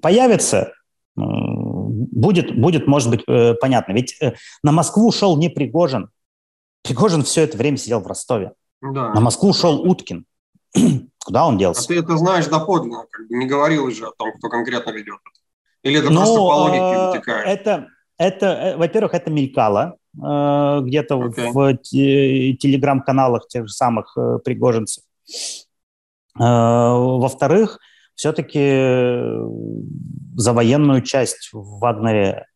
Появится, 0.00 0.72
будет, 1.16 2.58
будет, 2.58 2.86
может 2.86 3.10
быть, 3.10 3.22
э, 3.26 3.54
понятно. 3.54 3.92
Ведь 3.92 4.16
э, 4.20 4.34
на 4.62 4.72
Москву 4.72 5.12
шел 5.12 5.36
не 5.36 5.48
Пригожин. 5.48 6.10
Пригожин 6.82 7.22
все 7.22 7.42
это 7.42 7.56
время 7.56 7.76
сидел 7.76 8.00
в 8.00 8.06
Ростове. 8.06 8.52
Да. 8.82 9.12
На 9.14 9.20
Москву 9.20 9.52
шел 9.52 9.80
Уткин. 9.82 10.26
Куда 11.24 11.46
он 11.46 11.56
делся? 11.56 11.82
А 11.84 11.86
ты 11.86 11.98
это 11.98 12.16
знаешь 12.16 12.46
доподлинно, 12.46 13.06
как 13.10 13.28
бы 13.28 13.36
не 13.36 13.46
говорил 13.46 13.90
же 13.90 14.06
о 14.06 14.12
том, 14.16 14.32
кто 14.36 14.48
конкретно 14.48 14.90
ведет 14.90 15.18
это. 15.24 15.88
Или 15.88 16.00
это 16.00 16.10
ну, 16.10 16.20
просто 16.20 16.36
по 16.36 16.54
логике 16.54 16.78
э, 16.78 17.10
вытекает? 17.10 17.60
Это, 17.60 17.88
это, 18.18 18.74
во-первых, 18.76 19.14
это 19.14 19.30
мелькало 19.30 19.96
где-то 20.16 21.16
okay. 21.16 21.50
в 21.50 21.76
телеграм-каналах 21.78 23.48
тех 23.48 23.66
же 23.66 23.72
самых 23.72 24.16
пригожинцев. 24.44 25.02
Во-вторых, 26.36 27.80
все-таки 28.14 28.60
за 30.36 30.52
военную 30.52 31.02
часть 31.02 31.50
в 31.52 31.78
Вагнере, 31.78 32.46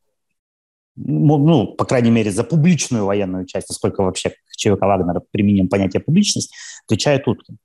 ну, 0.96 1.38
ну, 1.38 1.66
по 1.74 1.84
крайней 1.84 2.10
мере, 2.10 2.30
за 2.30 2.44
публичную 2.44 3.04
военную 3.04 3.46
часть, 3.46 3.68
насколько 3.68 4.02
вообще 4.02 4.30
к 4.30 4.56
ЧВК 4.56 4.82
Вагнера 4.82 5.22
применим 5.30 5.68
понятие 5.68 6.00
публичность, 6.00 6.54
отвечает 6.86 7.26
Уткин. 7.28 7.58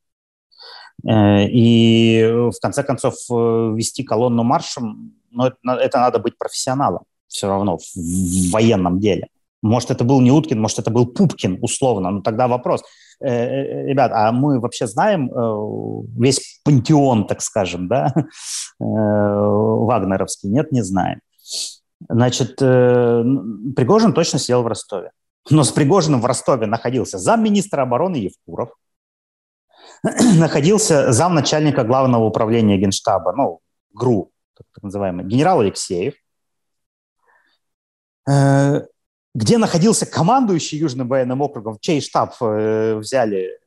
Э, 1.07 1.47
и 1.47 2.23
в 2.23 2.59
конце 2.61 2.83
концов 2.83 3.15
вести 3.29 4.03
колонну 4.03 4.43
маршем, 4.43 5.13
ну, 5.31 5.45
это, 5.45 5.57
это 5.63 5.99
надо 5.99 6.19
быть 6.19 6.37
профессионалом 6.37 7.05
все 7.33 7.47
равно 7.47 7.77
в 7.77 8.51
военном 8.51 8.99
деле. 8.99 9.27
Может, 9.61 9.91
это 9.91 10.03
был 10.03 10.21
не 10.21 10.31
Уткин, 10.31 10.59
может, 10.59 10.79
это 10.79 10.91
был 10.91 11.07
Пупкин, 11.07 11.57
условно. 11.61 12.11
Но 12.11 12.21
тогда 12.21 12.47
вопрос. 12.47 12.83
Э, 13.19 13.27
э, 13.27 13.87
ребят, 13.87 14.11
а 14.13 14.31
мы 14.31 14.59
вообще 14.59 14.87
знаем 14.87 15.31
э, 15.31 16.19
весь 16.19 16.59
пантеон, 16.63 17.27
так 17.27 17.41
скажем, 17.41 17.87
да, 17.87 18.13
вагнеровский? 18.79 20.49
Нет, 20.49 20.71
не 20.71 20.81
знаем. 20.81 21.19
Значит, 22.09 22.57
Пригожин 22.57 24.13
точно 24.13 24.39
сидел 24.39 24.63
в 24.63 24.67
Ростове. 24.67 25.11
Но 25.49 25.63
с 25.63 25.71
Пригожиным 25.71 26.21
в 26.21 26.25
Ростове 26.25 26.67
находился 26.67 27.17
замминистра 27.17 27.83
обороны 27.83 28.15
Евкуров, 28.15 28.69
находился 30.03 31.11
замначальника 31.11 31.83
главного 31.83 32.25
управления 32.25 32.77
Генштаба, 32.77 33.33
ну, 33.33 33.59
ГРУ, 33.93 34.31
так 34.55 34.83
называемый, 34.83 35.25
генерал 35.25 35.61
Алексеев, 35.61 36.15
где 39.33 39.57
находился 39.57 40.05
командующий 40.05 40.77
Южным 40.77 41.07
военным 41.07 41.41
округом, 41.41 41.77
чей 41.81 42.01
штаб 42.01 42.35
э, 42.41 42.95
взяли 42.95 43.59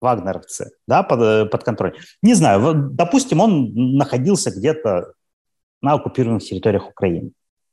вагнеровцы 0.00 0.72
да, 0.86 1.02
под, 1.02 1.20
э, 1.20 1.46
под 1.46 1.64
контроль. 1.64 1.96
Не 2.22 2.34
знаю, 2.34 2.90
допустим, 2.90 3.40
он 3.40 3.72
находился 3.74 4.50
где-то 4.50 5.12
на 5.80 5.94
оккупированных 5.94 6.44
территориях 6.44 6.88
Украины. 6.88 7.32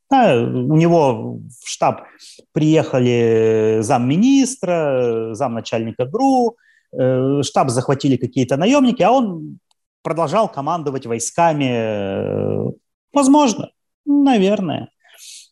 Да, 0.10 0.36
у 0.36 0.76
него 0.76 1.40
в 1.62 1.70
штаб 1.70 2.04
приехали 2.52 3.80
замминистра, 3.82 5.34
замначальника 5.34 6.06
ГРУ, 6.06 6.58
э, 6.94 7.42
штаб 7.44 7.70
захватили 7.70 8.18
какие-то 8.18 8.58
наемники, 8.58 9.02
а 9.04 9.12
он 9.12 9.60
продолжал 10.02 10.50
командовать 10.50 11.06
войсками. 11.06 12.74
Возможно, 13.14 13.72
наверное. 14.06 14.91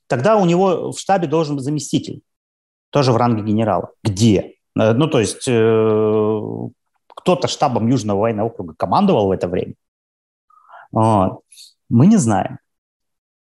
Тогда 0.09 0.37
у 0.37 0.45
него 0.45 0.91
в 0.91 0.99
штабе 0.99 1.27
должен 1.27 1.55
быть 1.55 1.63
заместитель, 1.63 2.21
тоже 2.89 3.11
в 3.11 3.17
ранге 3.17 3.43
генерала. 3.43 3.91
Где? 4.03 4.55
Э, 4.77 4.93
ну, 4.93 5.07
то 5.07 5.19
есть 5.19 5.47
э, 5.47 6.41
кто-то 7.15 7.47
штабом 7.47 7.87
Южного 7.87 8.21
военного 8.21 8.47
округа 8.47 8.73
командовал 8.73 9.27
в 9.27 9.31
это 9.31 9.47
время. 9.47 9.75
Вот. 10.91 11.41
Мы 11.89 12.07
не 12.07 12.17
знаем, 12.17 12.57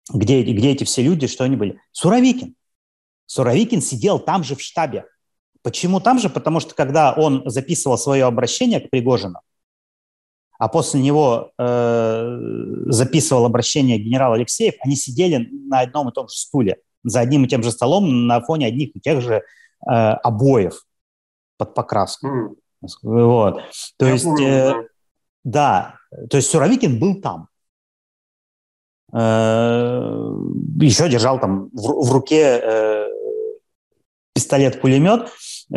где, 0.08 0.42
где 0.42 0.70
эти 0.70 0.84
все 0.84 1.02
люди, 1.02 1.26
что 1.26 1.42
они 1.42 1.56
были. 1.56 1.80
Суровикин. 1.90 2.54
Суровикин 3.26 3.82
сидел 3.82 4.20
там 4.20 4.44
же 4.44 4.54
в 4.54 4.60
штабе. 4.60 5.06
Почему 5.62 5.98
там 5.98 6.20
же? 6.20 6.30
Потому 6.30 6.60
что 6.60 6.76
когда 6.76 7.12
он 7.12 7.42
записывал 7.46 7.98
свое 7.98 8.24
обращение 8.24 8.80
к 8.80 8.88
Пригожину, 8.88 9.40
а 10.62 10.68
после 10.68 11.00
него 11.00 11.50
э, 11.58 12.36
записывал 12.86 13.46
обращение 13.46 13.98
генерал 13.98 14.34
Алексеев, 14.34 14.74
они 14.78 14.94
сидели 14.94 15.48
на 15.50 15.80
одном 15.80 16.08
и 16.08 16.12
том 16.12 16.28
же 16.28 16.36
стуле, 16.36 16.76
за 17.02 17.18
одним 17.18 17.44
и 17.44 17.48
тем 17.48 17.64
же 17.64 17.72
столом 17.72 18.28
на 18.28 18.40
фоне 18.42 18.68
одних 18.68 18.94
и 18.94 19.00
тех 19.00 19.20
же 19.22 19.34
э, 19.34 19.42
обоев 19.90 20.86
под 21.58 21.74
покраску. 21.74 22.28
Mm. 22.28 22.54
Вот. 23.02 23.60
То 23.98 24.06
Я 24.06 24.12
есть, 24.12 24.24
помню, 24.24 24.46
э, 24.46 24.72
да. 25.42 25.96
да, 26.12 26.26
то 26.30 26.36
есть 26.36 26.48
Суровикин 26.48 27.00
был 27.00 27.20
там. 27.20 27.48
Э, 29.12 30.30
еще 30.80 31.08
держал 31.08 31.40
там 31.40 31.70
в, 31.72 32.06
в 32.06 32.12
руке 32.12 32.60
э, 32.62 33.08
пистолет-пулемет, 34.32 35.28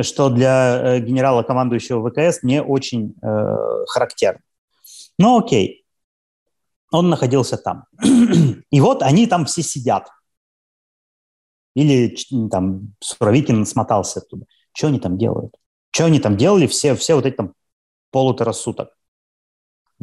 что 0.01 0.29
для 0.29 0.77
э, 0.77 0.99
генерала, 0.99 1.41
командующего 1.41 2.07
ВКС, 2.07 2.43
не 2.43 2.61
очень 2.61 3.15
э, 3.23 3.55
характерно. 3.87 4.41
Ну 5.17 5.39
окей, 5.39 5.85
он 6.91 7.09
находился 7.09 7.57
там. 7.57 7.85
И 8.71 8.81
вот 8.81 9.03
они 9.03 9.27
там 9.27 9.45
все 9.45 9.61
сидят. 9.63 10.09
Или 11.75 12.15
там 12.49 12.93
Суровикин 12.99 13.65
смотался 13.65 14.19
оттуда. 14.19 14.45
Что 14.73 14.87
они 14.87 14.99
там 14.99 15.17
делают? 15.17 15.55
Что 15.91 16.05
они 16.05 16.19
там 16.19 16.37
делали 16.37 16.67
все, 16.67 16.95
все 16.95 17.15
вот 17.15 17.25
эти 17.25 17.35
там 17.35 17.53
полутора 18.11 18.53
суток? 18.53 18.89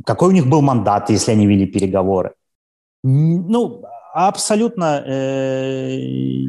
Какой 0.04 0.28
у 0.28 0.32
них 0.32 0.46
был 0.46 0.62
мандат, 0.62 1.10
если 1.10 1.32
они 1.32 1.46
вели 1.46 1.66
переговоры? 1.66 2.34
Ну, 3.02 3.84
абсолютно 4.12 5.02
э, 5.04 5.96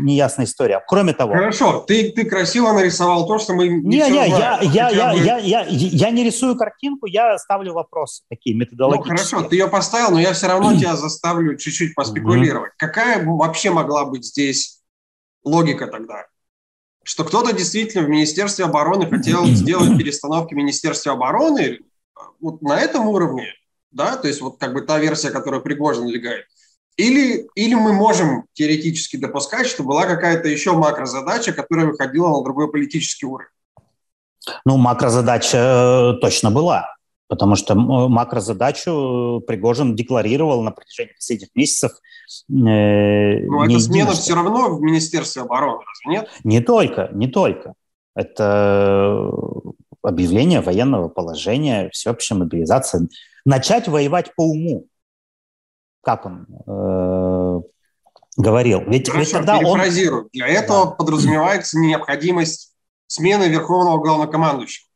неясная 0.02 0.46
история. 0.46 0.84
Кроме 0.88 1.14
того... 1.14 1.34
Хорошо, 1.34 1.80
ты, 1.88 2.12
ты 2.12 2.26
красиво 2.26 2.74
нарисовал 2.74 3.26
то, 3.26 3.40
что 3.40 3.54
мы 3.54 3.68
не, 3.68 3.76
не, 3.76 3.82
не 3.82 4.00
я, 4.00 4.26
я, 4.26 4.60
я, 4.62 5.14
бы... 5.14 5.20
я, 5.20 5.38
я, 5.38 5.66
я 5.68 6.10
не 6.12 6.24
рисую 6.24 6.56
картинку, 6.58 7.06
я 7.06 7.38
ставлю 7.38 7.74
вопросы 7.74 8.24
такие 8.30 8.56
методологические. 8.56 9.14
Ну, 9.14 9.18
хорошо, 9.18 9.50
ты 9.50 9.56
ее 9.56 9.68
поставил, 9.68 10.12
но 10.12 10.20
я 10.20 10.34
все 10.34 10.48
равно 10.48 10.78
тебя 10.78 10.96
заставлю 10.96 11.58
чуть-чуть 11.58 11.96
поспекулировать. 11.96 12.74
Какая 12.78 13.24
вообще 13.26 13.72
могла 13.72 14.06
быть 14.06 14.26
здесь 14.26 14.82
логика 15.44 15.88
тогда? 15.88 16.26
Что 17.06 17.24
кто-то 17.24 17.54
действительно 17.54 18.06
в 18.06 18.10
Министерстве 18.10 18.66
обороны 18.66 19.10
хотел 19.10 19.46
сделать 19.46 19.98
перестановки 19.98 20.54
в 20.54 20.58
Министерстве 20.58 21.12
обороны 21.12 21.80
вот 22.40 22.62
на 22.62 22.80
этом 22.80 23.08
уровне, 23.08 23.48
да, 23.92 24.16
то 24.16 24.28
есть 24.28 24.42
вот 24.42 24.58
как 24.58 24.74
бы 24.74 24.82
та 24.82 25.00
версия, 25.00 25.30
которая 25.30 25.60
Пригожин 25.60 26.08
легает, 26.08 26.46
или, 26.98 27.48
или 27.56 27.74
мы 27.74 27.94
можем 27.94 28.46
теоретически 28.54 29.18
допускать, 29.18 29.68
что 29.68 29.84
была 29.84 30.06
какая-то 30.06 30.48
еще 30.48 30.74
макрозадача, 30.74 31.54
которая 31.54 31.88
выходила 31.88 32.30
на 32.30 32.44
другой 32.44 32.72
политический 32.72 33.26
уровень? 33.26 33.50
Ну, 34.66 34.78
макрозадача 34.78 35.58
э, 35.58 36.20
точно 36.22 36.52
была, 36.52 36.96
потому 37.28 37.56
что 37.56 37.76
макрозадачу 37.76 39.42
Пригожин 39.48 39.96
декларировал 39.96 40.62
на 40.62 40.72
протяжении 40.72 41.14
последних 41.14 41.50
месяцев. 41.56 41.92
Э, 42.50 43.46
Но 43.46 43.66
эта 43.66 43.80
смена 43.80 44.12
все 44.12 44.36
равно 44.36 44.76
в 44.76 44.82
Министерстве 44.82 45.44
обороны, 45.44 45.82
разве 45.86 46.20
нет? 46.20 46.30
Не 46.44 46.60
только, 46.62 47.10
не 47.14 47.28
только. 47.28 47.74
Это 48.16 49.32
объявление 50.04 50.62
военного 50.62 51.08
положения, 51.08 51.90
всеобщая 51.92 52.36
мобилизация. 52.36 53.08
Начать 53.46 53.88
воевать 53.88 54.36
по 54.36 54.44
уму 54.44 54.86
как 56.04 56.26
он 56.26 56.46
э, 56.68 57.62
говорил. 58.38 58.82
Ведь, 58.88 59.10
Хорошо, 59.10 59.20
ведь 59.20 59.32
тогда 59.32 59.58
он... 59.58 59.80
Для 60.34 60.48
этого 60.48 60.86
да. 60.86 60.92
подразумевается 60.92 61.80
необходимость 61.80 62.74
смены 63.08 63.46
Верховного 63.46 64.00
Главнокомандующего. 64.00 64.88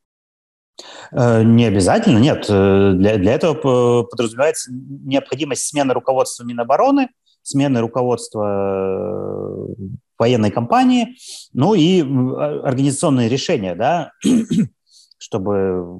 Э, 1.11 1.43
не 1.43 1.65
обязательно, 1.65 2.19
нет. 2.19 2.45
Э, 2.49 2.93
для, 2.93 3.17
для 3.17 3.33
этого 3.33 4.03
подразумевается 4.03 4.71
необходимость 4.71 5.67
смены 5.67 5.93
руководства 5.93 6.43
Минобороны, 6.43 7.09
смены 7.41 7.79
руководства 7.79 9.67
э, 9.69 9.83
военной 10.17 10.51
компании, 10.51 11.17
ну 11.53 11.73
и 11.73 12.01
организационные 12.01 13.29
решения, 13.29 13.75
да, 13.75 14.11
чтобы 15.17 15.99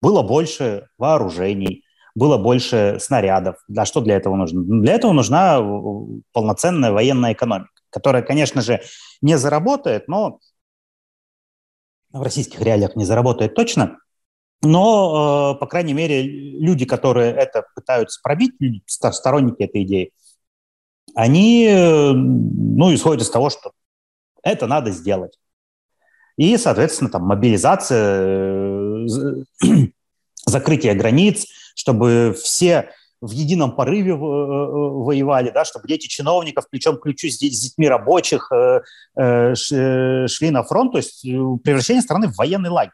было 0.00 0.22
больше 0.22 0.88
вооружений, 0.98 1.83
было 2.14 2.38
больше 2.38 2.98
снарядов. 3.00 3.56
Да, 3.68 3.84
что 3.84 4.00
для 4.00 4.16
этого 4.16 4.36
нужно? 4.36 4.62
Для 4.62 4.94
этого 4.94 5.12
нужна 5.12 5.58
полноценная 6.32 6.92
военная 6.92 7.32
экономика, 7.32 7.70
которая, 7.90 8.22
конечно 8.22 8.62
же, 8.62 8.80
не 9.20 9.36
заработает, 9.36 10.08
но 10.08 10.38
в 12.12 12.22
российских 12.22 12.60
реалиях 12.60 12.94
не 12.96 13.04
заработает 13.04 13.54
точно, 13.54 13.98
но, 14.62 15.54
э, 15.56 15.60
по 15.60 15.66
крайней 15.66 15.92
мере, 15.92 16.22
люди, 16.22 16.84
которые 16.84 17.32
это 17.32 17.66
пытаются 17.74 18.20
пробить, 18.22 18.52
сторонники 18.86 19.62
этой 19.62 19.82
идеи, 19.82 20.12
они 21.14 21.66
э, 21.66 22.12
ну, 22.12 22.94
исходят 22.94 23.22
из 23.22 23.30
того, 23.30 23.50
что 23.50 23.72
это 24.42 24.66
надо 24.66 24.90
сделать. 24.90 25.38
И, 26.36 26.56
соответственно, 26.56 27.10
там 27.10 27.22
мобилизация, 27.24 29.06
э, 29.06 29.06
закрытие 30.46 30.94
границ, 30.94 31.46
чтобы 31.74 32.34
все 32.40 32.90
в 33.24 33.30
едином 33.30 33.74
порыве 33.74 34.12
э, 34.12 34.14
э, 34.14 34.16
воевали, 34.16 35.50
да, 35.50 35.64
чтобы 35.64 35.88
дети 35.88 36.06
чиновников 36.06 36.68
плечом 36.68 36.98
к 36.98 37.02
плечу 37.02 37.28
с 37.28 37.38
детьми 37.38 37.88
рабочих 37.88 38.52
э, 38.52 39.54
шли 39.54 40.50
на 40.50 40.62
фронт, 40.62 40.92
то 40.92 40.98
есть 40.98 41.22
превращение 41.22 42.02
страны 42.02 42.28
в 42.28 42.36
военный 42.36 42.70
лагерь. 42.70 42.92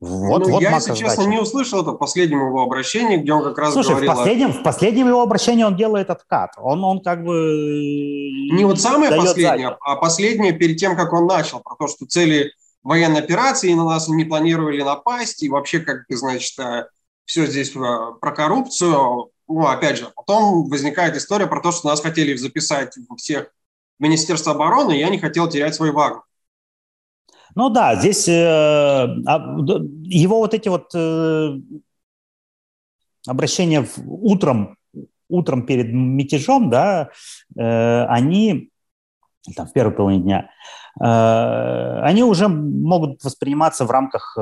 Вот, 0.00 0.46
ну, 0.46 0.52
вот 0.52 0.62
я, 0.62 0.76
если 0.76 0.94
честно, 0.94 1.22
не 1.22 1.38
услышал 1.38 1.82
это 1.82 1.90
в 1.90 1.96
последнем 1.96 2.38
его 2.46 2.62
обращении, 2.62 3.16
где 3.16 3.32
он 3.32 3.42
как 3.42 3.58
раз 3.58 3.72
Слушай, 3.72 3.90
говорил... 3.90 4.12
в 4.12 4.16
последнем, 4.16 4.52
в 4.52 4.62
последнем 4.62 5.08
его 5.08 5.22
обращении 5.22 5.64
он 5.64 5.74
делает 5.74 6.08
откат. 6.08 6.52
Он, 6.56 6.84
он 6.84 7.00
как 7.00 7.24
бы... 7.24 7.34
Не 8.52 8.64
вот 8.64 8.80
самое 8.80 9.10
последнее, 9.10 9.48
заднее. 9.48 9.76
а 9.80 9.96
последнее 9.96 10.52
перед 10.52 10.76
тем, 10.76 10.96
как 10.96 11.12
он 11.12 11.26
начал, 11.26 11.60
про 11.60 11.74
то, 11.74 11.88
что 11.88 12.06
цели 12.06 12.52
военной 12.84 13.18
операции 13.18 13.74
на 13.74 13.84
нас 13.84 14.08
не 14.08 14.24
планировали 14.24 14.82
напасть, 14.82 15.42
и 15.42 15.48
вообще, 15.48 15.80
как 15.80 16.06
бы, 16.08 16.16
значит, 16.16 16.54
все 17.28 17.46
здесь 17.46 17.76
э, 17.76 17.78
про 18.20 18.32
коррупцию. 18.32 19.30
Ну, 19.46 19.66
опять 19.66 19.98
же, 19.98 20.10
потом 20.16 20.68
возникает 20.68 21.14
история 21.14 21.46
про 21.46 21.60
то, 21.60 21.72
что 21.72 21.88
нас 21.88 22.00
хотели 22.00 22.34
записать 22.34 22.94
всех 23.18 23.50
в 23.98 24.02
Министерство 24.02 24.52
обороны, 24.52 24.92
я 24.92 25.10
не 25.10 25.18
хотел 25.18 25.48
терять 25.48 25.74
свой 25.74 25.92
вагон. 25.92 26.22
Ну 27.54 27.68
да, 27.68 27.96
здесь 27.96 28.28
э, 28.28 28.32
а, 28.34 29.56
его 30.04 30.38
вот 30.38 30.54
эти 30.54 30.68
вот 30.68 30.94
э, 30.94 31.60
обращения 33.26 33.82
в, 33.82 33.98
утром, 34.06 34.76
утром 35.28 35.66
перед 35.66 35.92
мятежом, 35.92 36.70
да, 36.70 37.10
э, 37.58 38.04
они 38.06 38.70
там, 39.56 39.66
в 39.66 39.72
первой 39.72 39.92
половине 39.92 40.22
дня, 40.22 40.50
э, 41.00 42.00
они 42.02 42.22
уже 42.22 42.48
могут 42.48 43.22
восприниматься 43.24 43.84
в 43.84 43.90
рамках 43.90 44.36
э, 44.38 44.40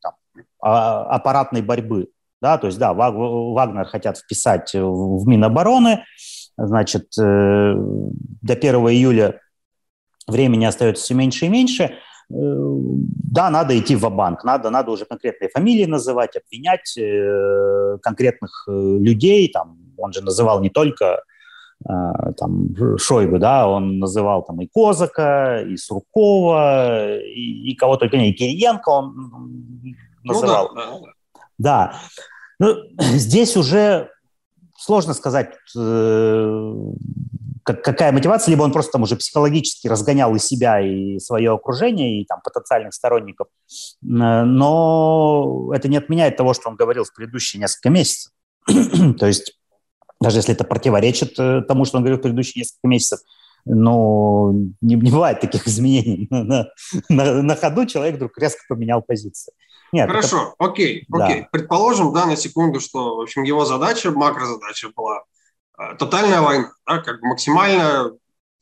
там, 0.00 0.12
аппаратной 0.60 1.62
борьбы. 1.62 2.08
Да, 2.40 2.58
то 2.58 2.66
есть, 2.66 2.78
да, 2.78 2.92
Вагнер 2.92 3.86
хотят 3.86 4.18
вписать 4.18 4.74
в 4.74 5.26
Минобороны, 5.26 6.04
значит, 6.56 7.06
э, 7.18 7.74
до 7.76 8.54
1 8.54 8.74
июля 8.88 9.40
времени 10.26 10.64
остается 10.64 11.04
все 11.04 11.14
меньше 11.14 11.46
и 11.46 11.48
меньше. 11.48 11.84
Э, 11.84 11.92
да, 12.30 13.50
надо 13.50 13.78
идти 13.78 13.96
в 13.96 14.08
банк 14.10 14.44
надо, 14.44 14.70
надо 14.70 14.90
уже 14.90 15.04
конкретные 15.04 15.48
фамилии 15.48 15.86
называть, 15.86 16.36
обвинять 16.36 16.96
э, 16.98 17.98
конкретных 18.02 18.64
людей. 18.68 19.50
Там, 19.50 19.78
он 19.96 20.12
же 20.12 20.22
называл 20.22 20.60
не 20.60 20.70
только 20.70 21.22
там, 22.38 22.74
Шойгу, 22.96 23.38
да, 23.38 23.68
он 23.68 23.98
называл 23.98 24.42
там 24.42 24.62
и 24.62 24.66
Козака, 24.66 25.60
и 25.60 25.76
Суркова, 25.76 27.18
и, 27.18 27.70
и 27.70 27.76
кого 27.76 27.98
только 27.98 28.16
не, 28.16 28.30
и 28.30 28.32
Кириенко 28.32 28.88
он 28.88 29.14
называл. 30.26 30.70
Ну, 30.74 31.06
да, 31.58 31.92
да. 31.98 32.00
Ну, 32.58 32.76
здесь 33.16 33.56
уже 33.56 34.10
сложно 34.76 35.14
сказать, 35.14 35.54
э, 35.76 36.74
какая 37.62 38.12
мотивация, 38.12 38.52
либо 38.52 38.62
он 38.62 38.72
просто 38.72 38.92
там 38.92 39.02
уже 39.02 39.16
психологически 39.16 39.88
разгонял 39.88 40.34
и 40.34 40.38
себя, 40.38 40.80
и 40.80 41.18
свое 41.18 41.52
окружение, 41.52 42.20
и 42.20 42.24
там 42.24 42.40
потенциальных 42.42 42.94
сторонников. 42.94 43.48
Но 44.02 45.70
это 45.74 45.88
не 45.88 45.96
отменяет 45.96 46.36
того, 46.36 46.54
что 46.54 46.68
он 46.68 46.76
говорил 46.76 47.04
в 47.04 47.12
предыдущие 47.14 47.60
несколько 47.60 47.90
месяцев. 47.90 48.32
То 49.18 49.26
есть 49.26 49.58
даже 50.20 50.38
если 50.38 50.54
это 50.54 50.64
противоречит 50.64 51.38
э, 51.38 51.62
тому, 51.62 51.84
что 51.84 51.98
он 51.98 52.02
говорил 52.02 52.18
в 52.18 52.22
предыдущие 52.22 52.62
несколько 52.62 52.88
месяцев, 52.88 53.20
но 53.64 54.52
не, 54.80 54.94
не 54.94 55.10
бывает 55.10 55.40
таких 55.40 55.66
изменений. 55.68 56.28
На, 56.30 56.68
на, 57.08 57.42
на 57.42 57.56
ходу 57.56 57.86
человек 57.86 58.16
вдруг 58.16 58.38
резко 58.38 58.62
поменял 58.68 59.02
позицию. 59.02 59.54
Нет, 59.92 60.08
Хорошо, 60.08 60.54
это... 60.58 60.70
окей, 60.70 61.06
окей. 61.10 61.40
Да. 61.42 61.48
Предположим, 61.52 62.12
да, 62.12 62.26
на 62.26 62.36
секунду, 62.36 62.80
что, 62.80 63.16
в 63.16 63.20
общем, 63.20 63.44
его 63.44 63.64
задача, 63.64 64.10
макрозадача 64.10 64.90
была 64.94 65.24
э, 65.78 65.94
тотальная 65.98 66.40
война, 66.40 66.72
да, 66.86 66.98
как 66.98 67.20
бы 67.20 67.28
максимальное 67.28 68.12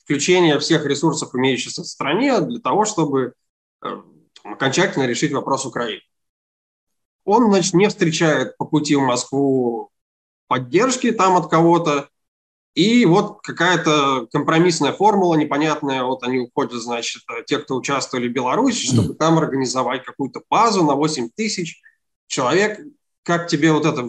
включение 0.04 0.58
всех 0.58 0.84
ресурсов, 0.84 1.34
имеющихся 1.34 1.82
в 1.82 1.86
стране, 1.86 2.40
для 2.40 2.60
того, 2.60 2.84
чтобы 2.84 3.32
э, 3.82 4.02
там, 4.42 4.52
окончательно 4.52 5.04
решить 5.04 5.32
вопрос 5.32 5.64
Украины. 5.64 6.02
Он, 7.24 7.50
значит, 7.50 7.72
не 7.74 7.88
встречает 7.88 8.56
по 8.58 8.66
пути 8.66 8.96
в 8.96 9.00
Москву 9.00 9.90
поддержки 10.46 11.10
там 11.10 11.36
от 11.36 11.48
кого-то, 11.48 12.10
и 12.74 13.06
вот 13.06 13.40
какая-то 13.42 14.26
компромиссная 14.32 14.92
формула 14.92 15.36
непонятная, 15.36 16.02
вот 16.02 16.24
они 16.24 16.40
уходят, 16.40 16.72
значит, 16.82 17.22
те, 17.46 17.58
кто 17.58 17.76
участвовали 17.76 18.28
в 18.28 18.32
Беларуси, 18.32 18.86
чтобы 18.92 19.14
там 19.14 19.38
организовать 19.38 20.04
какую-то 20.04 20.42
базу 20.50 20.84
на 20.84 20.94
8 20.94 21.30
тысяч 21.36 21.80
человек. 22.26 22.80
Как 23.22 23.46
тебе 23.46 23.72
вот 23.72 23.86
это 23.86 24.06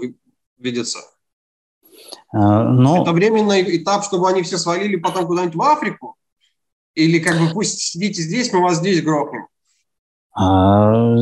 видится? 0.57 0.99
А, 2.33 2.63
Но... 2.63 3.03
Это 3.03 3.11
временный 3.11 3.77
этап, 3.77 4.03
чтобы 4.03 4.27
они 4.27 4.41
все 4.41 4.57
свалили 4.57 4.95
потом 4.95 5.27
куда-нибудь 5.27 5.55
в 5.55 5.61
Африку? 5.61 6.15
Или 6.95 7.19
как 7.19 7.39
бы 7.39 7.49
пусть 7.53 7.79
сидите 7.79 8.21
здесь, 8.23 8.51
мы 8.51 8.61
вас 8.61 8.77
здесь 8.77 9.03
грохнем? 9.03 9.47
А, 10.33 11.15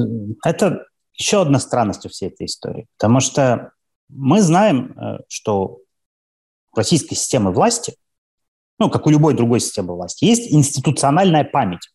это 0.46 0.86
еще 1.14 1.42
одна 1.42 1.60
странность 1.60 2.06
у 2.06 2.10
всей 2.10 2.30
этой 2.30 2.46
истории. 2.46 2.88
Потому 2.98 3.20
что 3.20 3.74
мы 4.08 4.42
знаем, 4.42 4.98
э, 4.98 5.18
что 5.28 5.80
российской 6.76 7.16
системы 7.16 7.52
власти, 7.52 7.96
ну, 8.80 8.90
как 8.90 9.08
у 9.08 9.10
любой 9.10 9.34
другой 9.34 9.60
системы 9.60 9.96
власти, 9.96 10.26
есть 10.26 10.52
институциональная 10.52 11.44
память. 11.44 11.90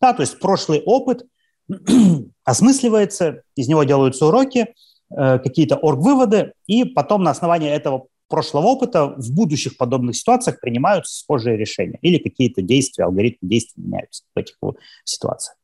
Да, 0.00 0.12
то 0.12 0.22
есть 0.22 0.38
прошлый 0.40 0.82
опыт 0.84 1.24
осмысливается, 2.44 3.42
из 3.54 3.68
него 3.68 3.84
делаются 3.84 4.26
уроки, 4.26 4.74
э, 5.10 5.38
какие-то 5.38 5.76
орг-выводы, 5.76 6.52
и 6.66 6.84
потом 6.84 7.22
на 7.22 7.30
основании 7.30 7.70
этого 7.70 8.06
прошлого 8.28 8.66
опыта 8.66 9.14
в 9.16 9.32
будущих 9.34 9.76
подобных 9.76 10.16
ситуациях 10.16 10.60
принимаются 10.60 11.14
схожие 11.18 11.56
решения 11.56 11.98
или 12.02 12.18
какие-то 12.18 12.62
действия, 12.62 13.04
алгоритмы 13.04 13.48
действий 13.48 13.82
меняются 13.82 14.24
в 14.34 14.38
этих 14.38 14.56
ситуациях. 15.04 15.56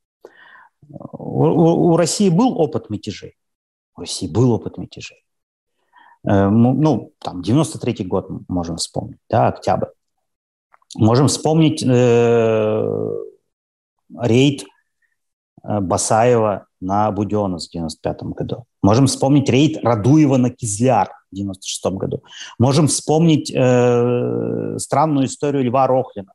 У, 0.89 1.45
у, 1.45 1.93
у 1.93 1.97
России 1.97 2.29
был 2.29 2.59
опыт 2.59 2.91
мятежей. 2.91 3.35
У 3.97 4.01
России 4.01 4.27
был 4.27 4.53
опыт 4.53 4.79
мятежей. 4.79 5.25
Э, 6.27 6.49
ну, 6.49 7.13
там, 7.19 7.41
93-й 7.41 8.05
год 8.05 8.29
можем 8.49 8.77
вспомнить, 8.77 9.19
да, 9.29 9.49
октябрь. 9.49 9.89
Можем 10.97 11.29
вспомнить 11.29 11.83
э, 11.83 13.11
рейд 14.19 14.65
э, 15.63 15.81
Басаева 15.81 16.67
на 16.81 17.11
Буденов 17.13 17.63
в 17.63 17.71
95 17.71 18.23
году. 18.23 18.65
Можем 18.83 19.07
вспомнить 19.07 19.49
рейд 19.49 19.83
Радуева 19.85 20.37
на 20.37 20.51
Кизляр 20.51 21.11
в 21.31 21.37
96 21.37 21.87
году. 21.97 22.25
Можем 22.59 22.89
вспомнить 22.89 23.53
э, 23.55 24.79
странную 24.79 25.27
историю 25.27 25.65
Льва 25.65 25.87
Рохлина 25.87 26.33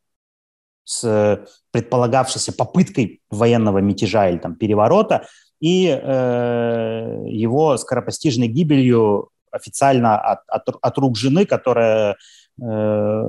с 0.85 1.45
предполагавшейся 1.71 2.53
попыткой 2.53 3.21
военного 3.31 3.79
мятежа 3.79 4.29
или 4.29 4.37
там 4.37 4.55
переворота 4.55 5.25
и 5.59 5.87
э, 5.87 7.23
его 7.27 7.75
скоропостижной 7.77 8.47
гибелью 8.47 9.31
официально 9.55 10.19
от, 10.19 10.39
от, 10.47 10.77
от 10.81 10.97
рук 10.97 11.17
жены, 11.17 11.45
которая 11.45 12.17
э, 12.61 13.23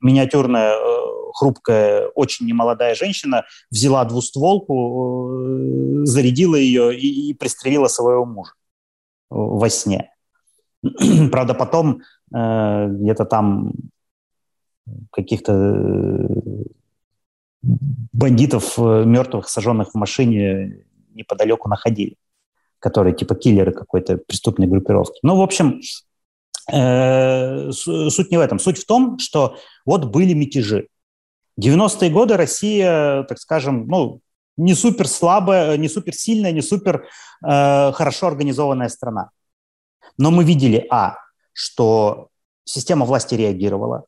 миниатюрная, 0.00 0.72
э, 0.72 0.96
хрупкая, 1.34 2.08
очень 2.08 2.46
немолодая 2.46 2.94
женщина, 2.94 3.44
взяла 3.70 4.04
двустволку, 4.04 5.30
э, 5.32 6.04
зарядила 6.04 6.56
ее 6.56 6.96
и, 6.96 7.30
и 7.30 7.34
пристрелила 7.34 7.88
своего 7.88 8.24
мужа 8.24 8.52
во 9.30 9.68
сне. 9.68 10.10
Правда, 11.30 11.54
потом 11.54 12.02
э, 12.34 12.86
где-то 12.88 13.24
там 13.24 13.72
каких-то 15.12 15.52
э, 15.52 16.28
бандитов 17.62 18.78
э, 18.78 19.04
мертвых, 19.04 19.48
сожженных 19.48 19.92
в 19.92 19.94
машине 19.96 20.84
неподалеку 21.14 21.68
находили 21.68 22.16
которые 22.78 23.14
типа 23.14 23.34
киллеры 23.34 23.72
какой-то 23.72 24.18
преступной 24.18 24.66
группировки. 24.66 25.18
Ну, 25.22 25.36
в 25.36 25.42
общем, 25.42 25.80
э, 26.72 27.70
суть 27.72 28.30
не 28.30 28.36
в 28.36 28.40
этом. 28.40 28.58
Суть 28.58 28.78
в 28.78 28.86
том, 28.86 29.18
что 29.18 29.56
вот 29.84 30.06
были 30.06 30.32
мятежи. 30.32 30.88
90-е 31.60 32.10
годы 32.10 32.36
Россия, 32.36 33.22
так 33.24 33.38
скажем, 33.38 33.86
ну, 33.88 34.20
не 34.56 34.74
супер 34.74 35.08
слабая, 35.08 35.76
не 35.76 35.88
супер 35.88 36.14
сильная, 36.14 36.52
не 36.52 36.62
супер 36.62 37.06
э, 37.44 37.92
хорошо 37.92 38.26
организованная 38.26 38.88
страна. 38.88 39.30
Но 40.18 40.30
мы 40.30 40.44
видели, 40.44 40.86
а, 40.90 41.16
что 41.52 42.28
система 42.64 43.06
власти 43.06 43.34
реагировала. 43.34 44.04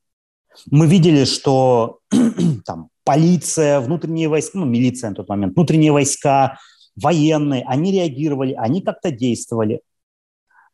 Мы 0.70 0.87
видели, 0.87 1.24
что 1.24 1.98
там 2.66 2.88
полиция, 3.04 3.81
внутренние 3.81 4.28
войска, 4.28 4.59
ну, 4.59 4.66
милиция 4.66 5.11
на 5.11 5.16
тот 5.16 5.28
момент, 5.28 5.54
внутренние 5.54 5.92
войска, 5.92 6.59
военные, 7.00 7.64
они 7.66 7.92
реагировали, 7.92 8.54
они 8.54 8.82
как-то 8.82 9.11
действовали. 9.11 9.80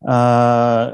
Э, 0.03 0.93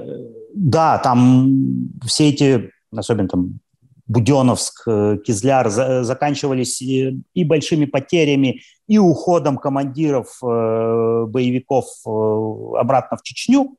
да, 0.55 0.99
там 0.99 1.91
все 2.05 2.29
эти, 2.29 2.71
особенно 2.95 3.29
там 3.29 3.61
Буденовск, 4.07 4.83
э, 4.87 5.19
Кизляр 5.25 5.71
заканчивались 5.71 6.83
и 6.83 7.45
большими 7.45 7.85
потерями, 7.85 8.61
и 8.89 8.99
уходом 8.99 9.57
командиров 9.57 10.39
э, 10.43 11.27
боевиков 11.27 11.87
обратно 12.05 13.17
в 13.17 13.23
Чечню. 13.23 13.77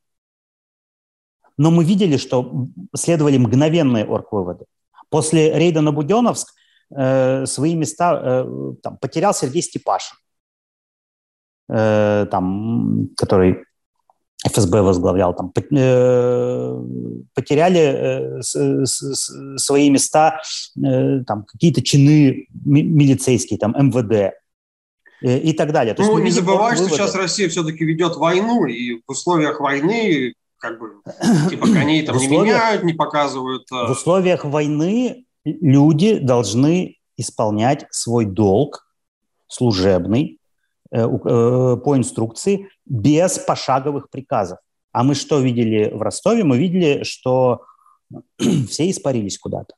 Но 1.58 1.70
мы 1.70 1.84
видели, 1.84 2.18
что 2.18 2.68
следовали 2.96 3.38
мгновенные 3.38 4.06
орг-выводы. 4.06 4.66
После 5.10 5.54
рейда 5.54 5.82
на 5.82 5.92
Буденовск 5.92 6.54
свои 6.90 7.76
места 7.76 8.46
там, 8.84 8.98
потерял 8.98 9.34
Сергей 9.34 9.62
Степашин 9.62 10.18
э, 11.72 12.28
там, 12.30 13.10
который 13.18 13.64
ФСБ 14.46 14.82
возглавлял, 14.82 15.36
там, 15.36 15.54
э, 15.56 16.84
потеряли 17.34 18.42
э, 18.42 18.42
свои 19.58 19.90
места 19.90 20.42
там, 20.76 21.44
какие-то 21.44 21.82
чины 21.82 22.48
милицейские, 22.66 23.60
там, 23.60 23.76
МВД 23.78 24.34
и 25.22 25.54
так 25.54 25.72
далее. 25.72 25.94
То 25.94 26.02
ну, 26.02 26.18
не 26.18 26.32
забывай, 26.32 26.76
что 26.76 26.90
сейчас 26.90 27.14
Россия 27.14 27.48
все-таки 27.50 27.86
ведет 27.86 28.16
войну, 28.16 28.66
и 28.66 29.02
в 29.06 29.12
условиях 29.12 29.60
войны 29.60 30.34
как 30.58 30.80
бы 30.80 31.02
типа 31.50 31.68
коней 31.68 32.04
там 32.06 32.16
условиях, 32.16 32.44
не 32.44 32.50
меняют, 32.50 32.84
не 32.84 32.94
показывают. 32.94 33.70
В 33.70 33.92
условиях 33.92 34.44
войны 34.46 35.26
люди 35.46 36.18
должны 36.18 36.98
исполнять 37.18 37.86
свой 37.92 38.26
долг 38.26 38.88
служебный, 39.48 40.40
по 40.92 41.98
инструкции 41.98 42.70
без 42.86 43.40
пошаговых 43.40 44.10
приказов. 44.10 44.60
А 44.92 45.04
мы 45.04 45.16
что 45.16 45.40
видели 45.40 45.90
в 45.94 46.02
Ростове? 46.02 46.44
Мы 46.44 46.58
видели, 46.58 47.04
что 47.04 47.66
все 48.38 48.90
испарились 48.90 49.38
куда-то. 49.38 49.76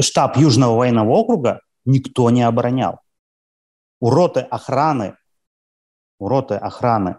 Штаб 0.00 0.36
Южного 0.36 0.76
военного 0.76 1.10
округа 1.10 1.60
никто 1.84 2.30
не 2.30 2.42
оборонял. 2.42 3.00
У 4.00 4.10
охраны, 4.10 5.16
у 6.18 6.28
охраны 6.28 7.16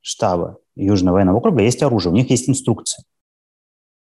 штаба 0.00 0.58
Южного 0.76 1.14
военного 1.14 1.38
округа 1.38 1.62
есть 1.62 1.82
оружие, 1.82 2.12
у 2.12 2.16
них 2.16 2.30
есть 2.30 2.48
инструкция. 2.48 3.04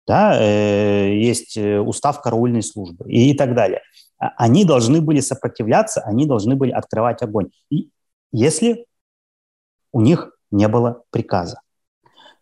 Да, 0.07 0.39
э, 0.41 1.17
есть 1.17 1.57
устав 1.57 2.21
караульной 2.21 2.63
службы 2.63 3.11
и 3.11 3.35
так 3.35 3.55
далее. 3.55 3.83
А, 4.25 4.33
они 4.39 4.65
должны 4.65 5.03
были 5.03 5.21
сопротивляться, 5.21 6.01
они 6.01 6.25
должны 6.25 6.57
были 6.57 6.71
открывать 6.71 7.21
огонь. 7.21 7.51
И 7.71 7.91
если 8.33 8.87
у 9.93 10.01
них 10.01 10.31
не 10.51 10.67
было 10.67 11.03
приказа 11.11 11.61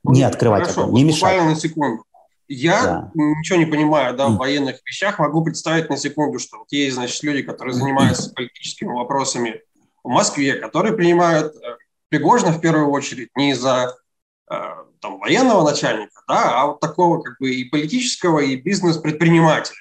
не 0.05 0.23
открывать 0.23 0.63
Хорошо, 0.63 0.83
огонь, 0.83 0.95
не 0.95 1.05
мешать. 1.05 1.23
Буквально 1.23 1.51
на 1.51 1.57
секунду. 1.57 2.05
Я 2.49 2.83
да. 2.83 3.11
ничего 3.15 3.59
не 3.59 3.67
понимаю 3.67 4.17
да, 4.17 4.29
в 4.29 4.37
военных 4.37 4.81
вещах. 4.85 5.19
Могу 5.19 5.43
представить 5.43 5.89
на 5.89 5.97
секунду, 5.97 6.39
что 6.39 6.59
вот 6.59 6.67
есть, 6.71 6.95
значит, 6.95 7.23
люди, 7.23 7.43
которые 7.43 7.75
занимаются 7.75 8.33
политическими 8.33 8.93
вопросами 8.93 9.63
в 10.05 10.09
Москве, 10.09 10.55
которые 10.55 10.95
принимают 10.95 11.55
э, 11.57 11.77
Пригожина 12.09 12.53
в 12.53 12.61
первую 12.61 12.91
очередь 12.91 13.31
не 13.37 13.53
из-за 13.53 13.97
э, 14.51 14.55
там, 15.01 15.19
военного 15.19 15.65
начальника, 15.69 16.21
да, 16.29 16.61
а 16.61 16.67
вот 16.67 16.81
такого 16.81 17.23
как 17.23 17.39
бы 17.41 17.51
и 17.51 17.65
политического, 17.65 18.41
и 18.41 18.57
бизнес-предпринимателя, 18.57 19.79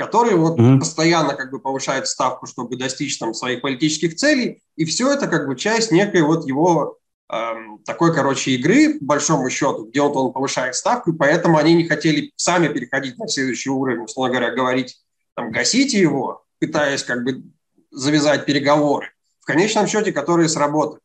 который 0.00 0.34
вот 0.34 0.58
mm-hmm. 0.58 0.78
постоянно 0.78 1.34
как 1.34 1.50
бы 1.50 1.60
повышает 1.60 2.06
ставку, 2.06 2.46
чтобы 2.46 2.76
достичь 2.76 3.18
там 3.18 3.34
своих 3.34 3.60
политических 3.60 4.16
целей, 4.16 4.62
и 4.76 4.86
все 4.86 5.12
это 5.12 5.26
как 5.28 5.46
бы 5.46 5.56
часть 5.56 5.92
некой 5.92 6.22
вот 6.22 6.46
его 6.46 6.96
эм, 7.30 7.80
такой, 7.84 8.14
короче, 8.14 8.52
игры, 8.52 8.98
по 8.98 9.04
большому 9.04 9.50
счету, 9.50 9.84
где 9.84 10.00
вот 10.00 10.16
он 10.16 10.32
повышает 10.32 10.74
ставку, 10.74 11.12
и 11.12 11.16
поэтому 11.18 11.58
они 11.58 11.74
не 11.74 11.86
хотели 11.86 12.32
сами 12.36 12.68
переходить 12.68 13.18
на 13.18 13.28
следующий 13.28 13.68
уровень, 13.68 14.04
условно 14.04 14.38
говоря, 14.38 14.54
говорить, 14.54 14.98
там, 15.34 15.50
гасите 15.50 16.00
его, 16.00 16.44
пытаясь 16.60 17.02
как 17.02 17.22
бы 17.22 17.42
завязать 17.90 18.46
переговоры, 18.46 19.10
в 19.40 19.44
конечном 19.44 19.86
счете, 19.86 20.12
которые 20.12 20.48
сработали. 20.48 21.02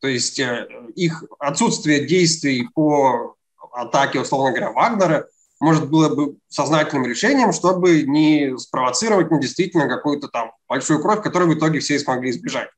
То 0.00 0.08
есть 0.08 0.40
э, 0.40 0.68
их 0.96 1.22
отсутствие 1.38 2.06
действий 2.06 2.66
по 2.74 3.36
атаке, 3.74 4.20
условно 4.20 4.52
говоря, 4.52 4.72
Вагнера, 4.72 5.28
может, 5.62 5.88
было 5.88 6.14
бы 6.14 6.36
сознательным 6.48 7.06
решением, 7.06 7.52
чтобы 7.52 8.02
не 8.02 8.56
спровоцировать 8.58 9.30
ну, 9.30 9.40
действительно 9.40 9.88
какую-то 9.88 10.28
там 10.28 10.52
большую 10.68 11.00
кровь, 11.00 11.22
которую 11.22 11.50
в 11.50 11.58
итоге 11.58 11.80
все 11.80 11.98
смогли 11.98 12.30
избежать. 12.30 12.68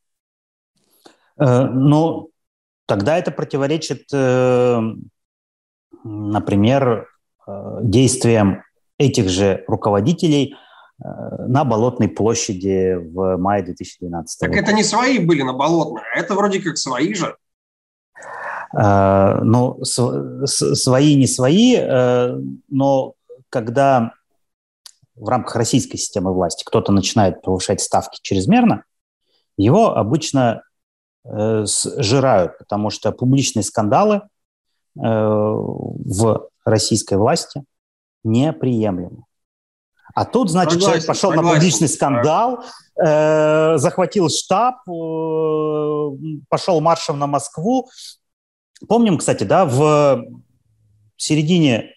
Э, 1.39 1.65
ну, 1.65 2.31
тогда 2.87 3.19
это 3.19 3.31
противоречит, 3.31 4.05
э, 4.13 4.81
например, 6.05 7.09
действиям 7.83 8.63
этих 8.99 9.29
же 9.29 9.65
руководителей 9.67 10.57
Э, 11.03 11.47
на 11.49 11.65
Болотной 11.65 12.09
площади 12.09 12.95
в 12.95 13.37
мае 13.37 13.65
2012 13.65 14.41
года. 14.41 14.53
Так 14.53 14.63
это 14.63 14.73
не 14.73 14.85
свои 14.85 15.19
были 15.19 15.43
на 15.43 15.53
Болотной, 15.53 16.03
а 16.15 16.19
это 16.19 16.35
вроде 16.35 16.61
как 16.61 16.79
свои 16.79 17.15
же. 17.15 17.37
Uh, 18.77 19.41
ну, 19.43 19.79
с, 19.85 20.47
с, 20.47 20.75
свои, 20.83 21.15
не 21.15 21.29
свои, 21.29 21.77
uh, 21.77 22.43
но 22.69 23.15
когда 23.49 24.15
в 25.15 25.29
рамках 25.29 25.55
российской 25.55 25.97
системы 25.97 26.33
власти 26.33 26.65
кто-то 26.65 26.91
начинает 26.91 27.41
повышать 27.43 27.81
ставки 27.81 28.19
чрезмерно, 28.21 28.83
его 29.57 29.97
обычно 29.97 30.63
uh, 31.25 31.65
сжирают, 31.67 32.59
потому 32.59 32.91
что 32.91 33.13
публичные 33.13 33.63
скандалы 33.63 34.23
в 34.97 36.49
российской 36.65 37.15
власти 37.15 37.65
неприемлемы. 38.23 39.25
А 40.15 40.25
тут, 40.25 40.51
значит, 40.51 40.75
согласен, 40.75 40.87
человек 40.87 41.07
пошел 41.07 41.31
согласен. 41.31 41.45
на 41.45 41.55
публичный 41.55 41.89
скандал, 41.89 42.65
э, 43.05 43.77
захватил 43.79 44.29
штаб, 44.29 44.77
э, 44.89 46.11
пошел 46.49 46.81
маршем 46.81 47.19
на 47.19 47.27
Москву. 47.27 47.89
Помним, 48.89 49.19
кстати, 49.19 49.45
да, 49.45 49.65
в 49.65 50.25
середине 51.17 51.95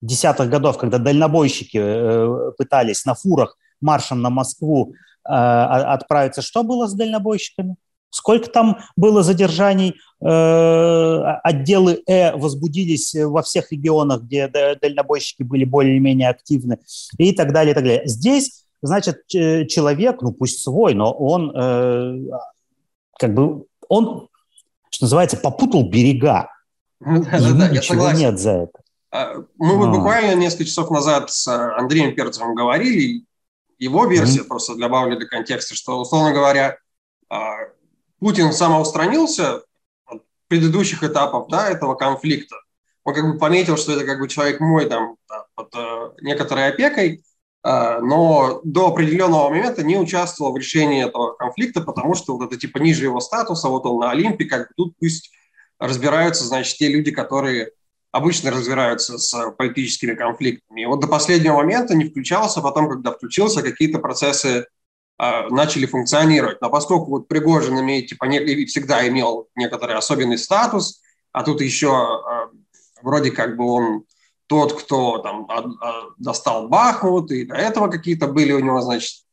десятых 0.00 0.50
годов, 0.50 0.78
когда 0.78 0.98
дальнобойщики 0.98 1.78
э, 1.80 2.52
пытались 2.58 3.04
на 3.04 3.14
фурах 3.14 3.56
маршем 3.80 4.22
на 4.22 4.30
Москву 4.30 4.94
э, 5.24 5.30
отправиться, 5.30 6.42
что 6.42 6.62
было 6.62 6.86
с 6.86 6.94
дальнобойщиками? 6.94 7.76
Сколько 8.10 8.48
там 8.48 8.78
было 8.96 9.22
задержаний? 9.22 9.94
Э, 10.20 11.38
отделы 11.42 12.02
Э 12.06 12.36
возбудились 12.36 13.14
во 13.14 13.42
всех 13.42 13.72
регионах, 13.72 14.22
где 14.22 14.48
дальнобойщики 14.48 15.42
были 15.42 15.64
более-менее 15.64 16.28
активны 16.28 16.78
и 17.18 17.32
так 17.32 17.52
далее, 17.52 17.72
и 17.72 17.74
так 17.74 17.84
далее. 17.84 18.06
Здесь, 18.06 18.64
значит, 18.82 19.26
человек, 19.28 20.22
ну 20.22 20.32
пусть 20.32 20.62
свой, 20.62 20.94
но 20.94 21.12
он 21.12 21.52
э, 21.54 22.28
как 23.18 23.34
бы, 23.34 23.64
он, 23.88 24.28
что 24.90 25.04
называется, 25.04 25.36
попутал 25.36 25.88
берега. 25.88 26.48
Да, 27.00 27.18
да, 27.20 27.52
да, 27.52 27.68
ничего 27.68 28.10
нет 28.10 28.38
за 28.38 28.50
это. 28.52 28.80
А, 29.10 29.34
мы 29.56 29.86
а. 29.86 29.90
буквально 29.90 30.34
несколько 30.34 30.64
часов 30.64 30.90
назад 30.90 31.30
с 31.30 31.46
Андреем 31.48 32.14
Перцевым 32.14 32.54
говорили, 32.54 33.24
его 33.78 34.06
версия, 34.06 34.40
mm-hmm. 34.40 34.46
просто 34.46 34.74
добавлю 34.76 35.16
для 35.18 35.26
контекста, 35.26 35.74
что, 35.74 36.00
условно 36.00 36.32
говоря, 36.32 36.78
а, 37.28 37.56
Путин 38.18 38.52
самоустранился 38.52 39.62
от 40.06 40.22
предыдущих 40.48 41.02
этапов 41.02 41.48
да, 41.48 41.68
этого 41.68 41.94
конфликта. 41.94 42.56
Он 43.04 43.14
как 43.14 43.32
бы 43.32 43.38
пометил, 43.38 43.76
что 43.76 43.92
это 43.92 44.04
как 44.04 44.18
бы 44.18 44.28
человек 44.28 44.60
мой 44.60 44.86
там 44.86 45.16
под 45.54 45.74
э, 45.74 46.10
некоторой 46.22 46.68
опекой, 46.68 47.08
э, 47.14 47.20
но 47.68 48.60
до 48.62 48.88
определенного 48.88 49.48
момента 49.48 49.82
не 49.82 49.96
участвовал 49.96 50.52
в 50.52 50.56
решении 50.56 51.04
этого 51.04 51.32
конфликта, 51.32 51.80
потому 51.80 52.14
что 52.14 52.36
вот 52.36 52.46
это 52.46 52.56
типа 52.56 52.78
ниже 52.78 53.04
его 53.04 53.18
статуса, 53.20 53.68
вот 53.68 53.86
он 53.86 53.98
на 53.98 54.12
Олимпе, 54.12 54.44
как 54.44 54.68
бы 54.68 54.74
тут 54.76 54.94
пусть 55.00 55.32
разбираются, 55.78 56.44
значит, 56.44 56.76
те 56.78 56.88
люди, 56.88 57.10
которые 57.10 57.70
обычно 58.12 58.50
разбираются 58.50 59.18
с 59.18 59.50
политическими 59.52 60.14
конфликтами. 60.14 60.82
И 60.82 60.86
вот 60.86 61.00
до 61.00 61.06
последнего 61.06 61.56
момента 61.56 61.94
не 61.94 62.04
включался, 62.04 62.60
потом, 62.60 62.88
когда 62.88 63.12
включился, 63.12 63.62
какие-то 63.62 63.98
процессы 63.98 64.66
а, 65.18 65.48
начали 65.48 65.86
функционировать. 65.86 66.60
Но 66.60 66.70
поскольку 66.70 67.06
вот 67.06 67.28
Пригожин 67.28 67.78
имеет, 67.80 68.08
типа, 68.08 68.24
не, 68.26 68.64
всегда 68.66 69.06
имел 69.08 69.48
некоторый 69.54 69.96
особенный 69.96 70.38
статус, 70.38 71.02
а 71.32 71.42
тут 71.42 71.60
еще 71.60 71.90
а, 71.90 72.48
вроде 73.02 73.30
как 73.30 73.56
бы 73.56 73.64
он 73.64 74.04
тот, 74.46 74.80
кто 74.80 75.18
там 75.18 75.48
достал 76.18 76.68
Бахмут, 76.68 77.30
и 77.30 77.44
до 77.44 77.54
этого 77.54 77.88
какие-то 77.88 78.28
были 78.28 78.52
у 78.52 78.60
него, 78.60 78.80
значит, 78.80 79.26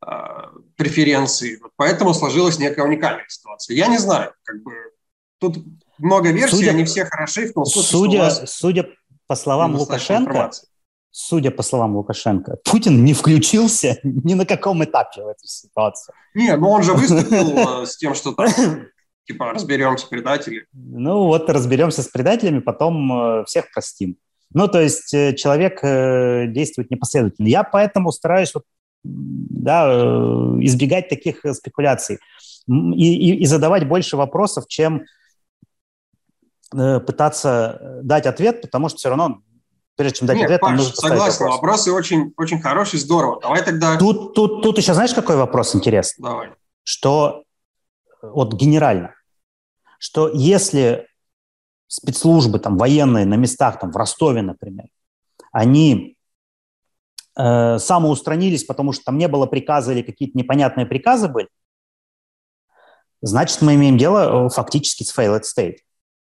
а, 0.00 0.50
преференции. 0.76 1.60
Поэтому 1.76 2.12
сложилась 2.14 2.58
некая 2.58 2.84
уникальная 2.84 3.24
ситуация. 3.28 3.76
Я 3.76 3.86
не 3.88 3.98
знаю, 3.98 4.32
как 4.42 4.62
бы 4.62 4.72
тут 5.38 5.64
много 5.98 6.30
версий, 6.30 6.56
судя, 6.56 6.70
они 6.70 6.84
все 6.84 7.04
хороши 7.04 7.48
в 7.48 7.52
том 7.52 7.64
смысле, 7.64 7.90
судя, 7.90 8.18
вас 8.18 8.42
судя 8.46 8.86
по 9.26 9.34
словам 9.34 9.76
Лукашенко, 9.76 10.50
судя 11.10 11.50
по 11.50 11.62
словам 11.62 11.96
Лукашенко, 11.96 12.58
Путин 12.64 13.04
не 13.04 13.14
включился 13.14 13.98
ни 14.02 14.34
на 14.34 14.44
каком 14.44 14.84
этапе 14.84 15.22
в 15.22 15.28
эту 15.28 15.46
ситуацию. 15.46 16.14
Не, 16.34 16.56
ну 16.56 16.70
он 16.70 16.82
же 16.82 16.92
выступил 16.94 17.82
э, 17.82 17.86
с 17.86 17.96
тем, 17.96 18.14
что 18.14 18.32
там, 18.32 18.48
типа, 19.26 19.52
разберемся 19.52 20.06
с 20.06 20.08
предателями. 20.08 20.66
Ну 20.72 21.26
вот 21.26 21.48
разберемся 21.48 22.02
с 22.02 22.08
предателями, 22.08 22.58
потом 22.58 23.12
э, 23.12 23.44
всех 23.46 23.70
простим. 23.72 24.18
Ну, 24.54 24.68
то 24.68 24.80
есть 24.80 25.12
э, 25.12 25.34
человек 25.34 25.80
действует 26.52 26.90
непоследовательно. 26.90 27.46
Я 27.46 27.64
поэтому 27.64 28.12
стараюсь 28.12 28.54
вот, 28.54 28.64
да, 29.02 29.92
избегать 30.60 31.08
таких 31.08 31.44
спекуляций 31.52 32.18
и, 32.66 32.72
и, 32.72 33.42
и 33.42 33.46
задавать 33.46 33.86
больше 33.86 34.16
вопросов, 34.16 34.66
чем 34.68 35.04
пытаться 36.70 38.00
дать 38.02 38.26
ответ, 38.26 38.62
потому 38.62 38.88
что 38.88 38.98
все 38.98 39.10
равно 39.10 39.42
прежде 39.96 40.18
чем 40.18 40.26
дать 40.26 40.36
Нет, 40.36 40.46
ответ, 40.46 40.60
Паш, 40.60 40.76
нужно 40.76 40.94
согласен, 40.94 41.44
вопрос. 41.44 41.56
вопросы 41.56 41.92
очень, 41.92 42.34
очень 42.36 42.60
хорошие, 42.60 43.00
здорово. 43.00 43.40
Давай 43.40 43.64
тогда... 43.64 43.96
Тут, 43.96 44.34
тут, 44.34 44.62
тут 44.62 44.78
еще 44.78 44.94
знаешь, 44.94 45.14
какой 45.14 45.36
вопрос 45.36 45.74
интересный? 45.74 46.22
Давай. 46.22 46.50
Что 46.82 47.44
вот 48.22 48.54
генерально, 48.54 49.14
что 49.98 50.28
если 50.28 51.06
спецслужбы 51.94 52.58
там 52.58 52.76
военные 52.76 53.24
на 53.24 53.34
местах, 53.34 53.78
там 53.78 53.90
в 53.90 53.96
Ростове, 53.96 54.42
например, 54.42 54.86
они 55.52 56.16
э, 57.36 57.78
самоустранились, 57.78 58.64
потому 58.64 58.92
что 58.92 59.04
там 59.04 59.18
не 59.18 59.28
было 59.28 59.46
приказа 59.46 59.92
или 59.92 60.02
какие-то 60.02 60.36
непонятные 60.36 60.86
приказы 60.86 61.28
были, 61.28 61.48
значит, 63.22 63.62
мы 63.62 63.74
имеем 63.74 63.98
дело 63.98 64.46
э, 64.46 64.48
фактически 64.50 65.04
с 65.04 65.16
failed 65.16 65.42
state. 65.42 65.78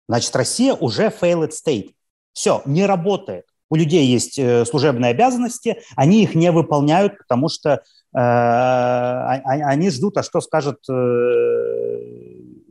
Значит, 0.07 0.35
Россия 0.35 0.73
уже 0.73 1.07
failed 1.07 1.51
state. 1.51 1.91
Все, 2.33 2.61
не 2.65 2.85
работает 2.85 3.45
у 3.73 3.75
людей 3.75 4.05
есть 4.05 4.37
э, 4.37 4.65
служебные 4.65 5.09
обязанности, 5.09 5.81
они 5.95 6.21
их 6.21 6.35
не 6.35 6.51
выполняют, 6.51 7.17
потому 7.17 7.49
что 7.49 7.71
э, 7.71 7.79
а, 8.13 9.33
а, 9.33 9.71
они 9.71 9.89
ждут, 9.89 10.15
а 10.17 10.21
что 10.21 10.41
скажет 10.41 10.77
э, 10.87 10.93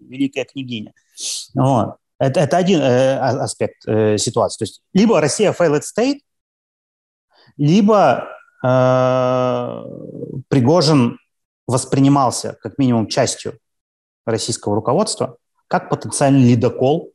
великая 0.08 0.44
княгиня. 0.44 0.92
Вот. 1.54 1.96
Это, 2.22 2.38
это 2.38 2.56
один 2.56 2.80
э, 2.80 3.18
а, 3.18 3.42
аспект 3.42 3.84
э, 3.88 4.16
ситуации. 4.16 4.58
То 4.58 4.62
есть 4.62 4.82
либо 4.92 5.20
Россия 5.20 5.52
failed 5.52 5.82
state, 5.82 6.20
либо 7.56 8.28
э, 8.64 9.84
Пригожин 10.48 11.18
воспринимался 11.66 12.56
как 12.62 12.78
минимум 12.78 13.08
частью 13.08 13.58
российского 14.24 14.76
руководства 14.76 15.36
как 15.66 15.88
потенциальный 15.90 16.48
ледокол, 16.48 17.11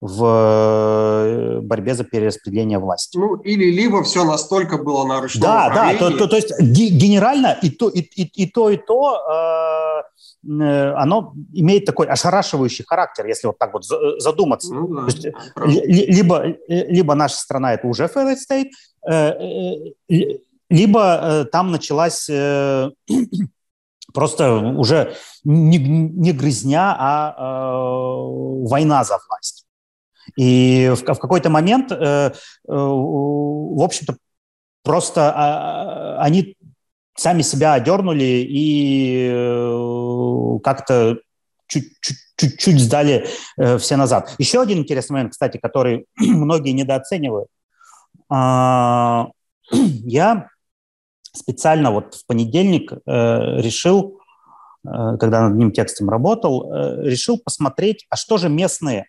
в 0.00 0.24
э, 0.24 1.60
борьбе 1.60 1.94
за 1.94 2.04
перераспределение 2.04 2.78
власти. 2.78 3.18
Ну, 3.18 3.36
или 3.36 3.64
либо 3.70 4.04
все 4.04 4.24
настолько 4.24 4.78
было 4.78 5.04
на 5.04 5.20
ручном 5.20 5.42
Да, 5.42 5.70
да, 5.70 5.94
то, 5.98 6.16
то, 6.16 6.28
то 6.28 6.36
есть 6.36 6.58
генерально 6.60 7.58
и 7.62 7.70
то, 7.70 7.88
и, 7.88 8.00
и, 8.00 8.44
и 8.44 8.46
то, 8.48 8.70
и 8.70 8.76
то 8.76 10.04
э, 10.46 10.52
э, 10.62 10.92
оно 10.92 11.34
имеет 11.52 11.84
такой 11.84 12.06
ошарашивающий 12.06 12.84
характер, 12.86 13.26
если 13.26 13.48
вот 13.48 13.58
так 13.58 13.72
вот 13.72 13.84
задуматься. 14.20 14.72
Ну, 14.72 14.86
да, 14.86 15.06
есть, 15.06 15.26
либо, 16.08 16.44
либо 16.68 17.14
наша 17.14 17.36
страна 17.36 17.74
это 17.74 17.88
уже 17.88 18.04
failed 18.04 18.36
state, 18.36 18.70
э, 19.10 19.32
э, 20.08 20.38
либо 20.70 21.20
э, 21.22 21.44
там 21.46 21.72
началась... 21.72 22.28
Э, 22.30 22.90
просто 24.14 24.54
уже 24.54 25.14
не, 25.44 25.78
не 25.78 26.32
грызня, 26.32 26.96
а 26.98 27.34
э, 27.36 28.68
война 28.68 29.04
за 29.04 29.18
власть. 29.28 29.67
И 30.36 30.92
в, 30.94 31.00
в 31.02 31.18
какой-то 31.18 31.50
момент, 31.50 31.92
э, 31.92 31.96
э, 31.96 32.30
в 32.66 33.82
общем-то, 33.82 34.16
просто 34.82 35.20
э, 35.20 36.22
они 36.22 36.56
сами 37.16 37.42
себя 37.42 37.74
одернули 37.74 38.46
и 38.48 39.28
э, 39.30 40.58
как-то 40.62 41.18
чуть-чуть 41.66 42.80
сдали 42.80 43.26
э, 43.56 43.78
все 43.78 43.96
назад. 43.96 44.34
Еще 44.38 44.60
один 44.60 44.78
интересный 44.78 45.14
момент, 45.14 45.32
кстати, 45.32 45.58
который 45.58 46.06
многие 46.16 46.70
недооценивают. 46.70 47.48
А, 48.30 49.28
я 49.72 50.48
специально 51.32 51.90
вот 51.90 52.14
в 52.14 52.26
понедельник 52.26 52.92
э, 52.92 52.96
решил, 53.60 54.20
э, 54.84 55.16
когда 55.18 55.48
над 55.48 55.58
ним 55.58 55.72
текстом 55.72 56.08
работал, 56.08 56.72
э, 56.72 57.02
решил 57.04 57.38
посмотреть, 57.38 58.06
а 58.10 58.16
что 58.16 58.38
же 58.38 58.48
местные 58.48 59.06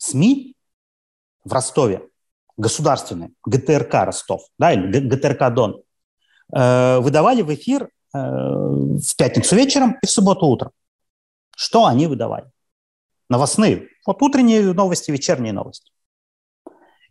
СМИ 0.00 0.56
в 1.44 1.52
Ростове, 1.52 2.08
государственные, 2.56 3.32
ГТРК 3.44 3.94
Ростов, 4.06 4.42
да, 4.58 4.72
или 4.72 4.98
ГТРК 4.98 5.52
Дон, 5.54 5.82
э, 6.54 6.98
выдавали 7.00 7.42
в 7.42 7.52
эфир 7.54 7.84
э, 7.84 8.18
в 8.18 9.16
пятницу 9.16 9.54
вечером 9.56 9.98
и 10.02 10.06
в 10.06 10.10
субботу 10.10 10.46
утром. 10.46 10.70
Что 11.54 11.84
они 11.84 12.06
выдавали? 12.06 12.50
Новостные. 13.28 13.88
Вот 14.06 14.22
утренние 14.22 14.72
новости, 14.72 15.10
вечерние 15.10 15.52
новости. 15.52 15.92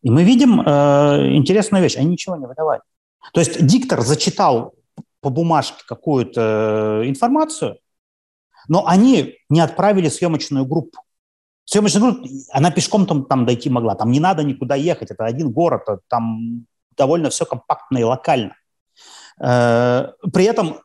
И 0.02 0.10
мы 0.10 0.24
видим 0.24 0.62
э, 0.62 1.36
интересную 1.36 1.84
вещь. 1.84 1.96
Они 1.96 2.08
ничего 2.08 2.36
не 2.38 2.48
выдавали. 2.48 2.82
То 3.34 3.40
есть 3.40 3.64
диктор 3.66 4.02
зачитал 4.02 4.74
по 5.22 5.30
бумажке 5.30 5.84
какую-то 5.86 7.04
информацию, 7.06 7.78
но 8.68 8.88
они 8.88 9.38
не 9.50 9.60
отправили 9.60 10.10
съемочную 10.10 10.66
группу. 10.66 11.02
Съемочная 11.70 12.02
группа, 12.02 12.28
она 12.50 12.72
пешком 12.72 13.06
там, 13.06 13.26
там 13.26 13.46
дойти 13.46 13.70
могла, 13.70 13.94
там 13.94 14.10
не 14.10 14.20
надо 14.20 14.44
никуда 14.44 14.74
ехать, 14.74 15.12
это 15.12 15.26
один 15.26 15.52
город, 15.52 15.84
там 16.08 16.66
довольно 16.98 17.30
все 17.30 17.46
компактно 17.46 18.00
и 18.00 18.04
локально. 18.04 18.56
Э, 19.40 20.08
при 20.34 20.46
этом 20.46 20.80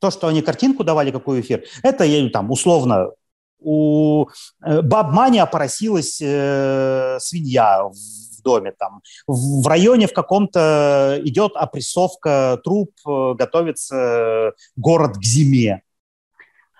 то, 0.00 0.10
что 0.10 0.26
они 0.26 0.42
картинку 0.42 0.82
давали, 0.82 1.12
какой 1.12 1.40
эфир, 1.40 1.62
это 1.84 2.04
там 2.30 2.50
условно 2.50 3.10
у 3.60 4.26
э, 4.60 4.82
Баб 4.82 5.12
Мани 5.12 5.38
опоросилась 5.38 6.20
э, 6.20 7.16
свинья 7.20 7.84
в 7.84 8.42
доме, 8.42 8.72
там 8.76 9.02
в 9.28 9.64
районе 9.68 10.08
в 10.08 10.12
каком-то 10.12 11.20
идет 11.22 11.52
опрессовка 11.54 12.60
труп, 12.64 12.90
э, 13.06 13.34
готовится 13.34 14.52
город 14.74 15.16
к 15.16 15.22
зиме. 15.22 15.82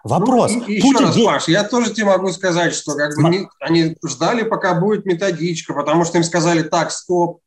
Вопрос. 0.05 0.53
Ну, 0.53 0.65
и, 0.67 0.75
еще 0.75 0.99
раз, 0.99 1.17
Паш, 1.17 1.49
я 1.49 1.65
тоже 1.65 1.93
тебе 1.93 2.07
могу 2.07 2.31
сказать, 2.31 2.75
что 2.75 2.95
как 2.95 3.17
бы 3.17 3.49
они 3.59 3.97
ждали, 4.05 4.43
пока 4.43 4.75
будет 4.75 5.07
методичка, 5.07 5.73
потому 5.73 6.05
что 6.05 6.19
им 6.19 6.25
сказали, 6.25 6.63
так, 6.63 6.91
стоп, 6.91 7.41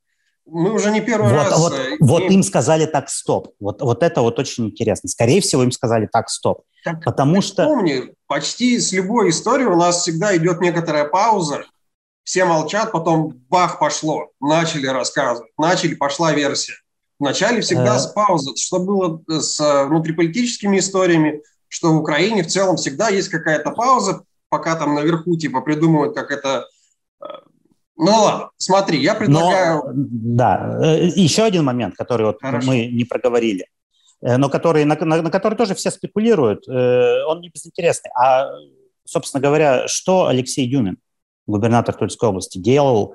мы 0.49 0.71
уже 0.71 0.91
не 0.91 1.01
первый 1.01 1.31
вот, 1.31 1.37
раз. 1.37 1.59
Вот, 1.59 1.73
э, 1.73 1.97
вот 1.99 2.23
им 2.23 2.41
сказали 2.41 2.85
так, 2.85 3.09
стоп. 3.09 3.53
Вот, 3.59 3.81
вот 3.81 4.01
это 4.01 4.21
вот 4.21 4.39
очень 4.39 4.67
интересно. 4.67 5.09
Скорее 5.09 5.41
всего, 5.41 5.63
им 5.63 5.71
сказали 5.71 6.09
так, 6.11 6.29
стоп. 6.29 6.63
Так, 6.83 7.03
потому 7.03 7.41
что... 7.41 7.65
Помни, 7.65 8.13
почти 8.27 8.79
с 8.79 8.91
любой 8.91 9.29
историей 9.29 9.67
у 9.67 9.75
нас 9.75 10.01
всегда 10.01 10.35
идет 10.35 10.61
некоторая 10.61 11.05
пауза, 11.05 11.65
все 12.23 12.45
молчат, 12.45 12.91
потом 12.91 13.35
бах, 13.49 13.77
пошло, 13.79 14.29
начали 14.39 14.87
рассказывать, 14.87 15.51
начали, 15.57 15.95
пошла 15.95 16.33
версия. 16.33 16.73
Вначале 17.19 17.61
всегда 17.61 17.97
э... 17.97 17.99
с 17.99 18.07
паузы, 18.07 18.55
что 18.55 18.79
было 18.79 19.21
с 19.27 19.59
э, 19.59 19.85
внутриполитическими 19.85 20.79
историями, 20.79 21.41
что 21.77 21.93
в 21.93 21.97
Украине 21.97 22.41
в 22.41 22.47
целом 22.47 22.75
всегда 22.75 23.09
есть 23.09 23.29
какая-то 23.29 23.69
пауза, 23.69 24.23
пока 24.49 24.75
там 24.75 24.95
наверху 24.95 25.37
типа 25.37 25.61
придумывают, 25.61 26.15
как 26.15 26.31
это 26.31 26.65
э, 27.21 27.25
ну 27.97 28.11
ладно, 28.11 28.49
смотри, 28.57 28.99
я 28.99 29.13
предлагаю... 29.13 29.83
Но, 29.85 29.93
да, 29.95 30.79
э, 30.81 31.05
еще 31.05 31.43
один 31.43 31.65
момент, 31.65 31.95
который 31.95 32.25
вот 32.25 32.41
мы 32.41 32.87
не 32.87 33.05
проговорили, 33.05 33.67
э, 34.21 34.37
но 34.37 34.49
который, 34.49 34.85
на, 34.85 34.95
на, 34.95 35.21
на 35.21 35.29
который 35.29 35.55
тоже 35.55 35.75
все 35.75 35.91
спекулируют, 35.91 36.67
он 36.67 37.41
не 37.41 37.49
безинтересный. 37.49 38.09
А, 38.19 38.49
собственно 39.05 39.39
говоря, 39.39 39.87
что 39.87 40.25
Алексей 40.25 40.67
Дюмин, 40.67 40.97
губернатор 41.45 41.93
Тульской 41.93 42.29
области, 42.29 42.57
делал 42.57 43.13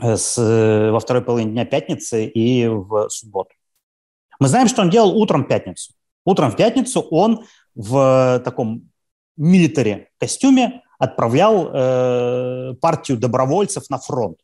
с, 0.00 0.36
во 0.36 0.98
второй 0.98 1.22
половине 1.22 1.52
дня 1.52 1.64
пятницы 1.64 2.26
и 2.26 2.66
в 2.66 3.08
субботу? 3.08 3.50
Мы 4.40 4.48
знаем, 4.48 4.66
что 4.66 4.82
он 4.82 4.90
делал 4.90 5.16
утром 5.16 5.44
пятницу. 5.44 5.92
Утром 6.24 6.50
в 6.50 6.56
пятницу 6.56 7.00
он 7.00 7.44
в 7.74 8.40
таком 8.44 8.90
милитаре 9.36 10.10
костюме 10.18 10.82
отправлял 10.98 11.68
э, 11.72 12.74
партию 12.80 13.18
добровольцев 13.18 13.90
на 13.90 13.98
фронт. 13.98 14.38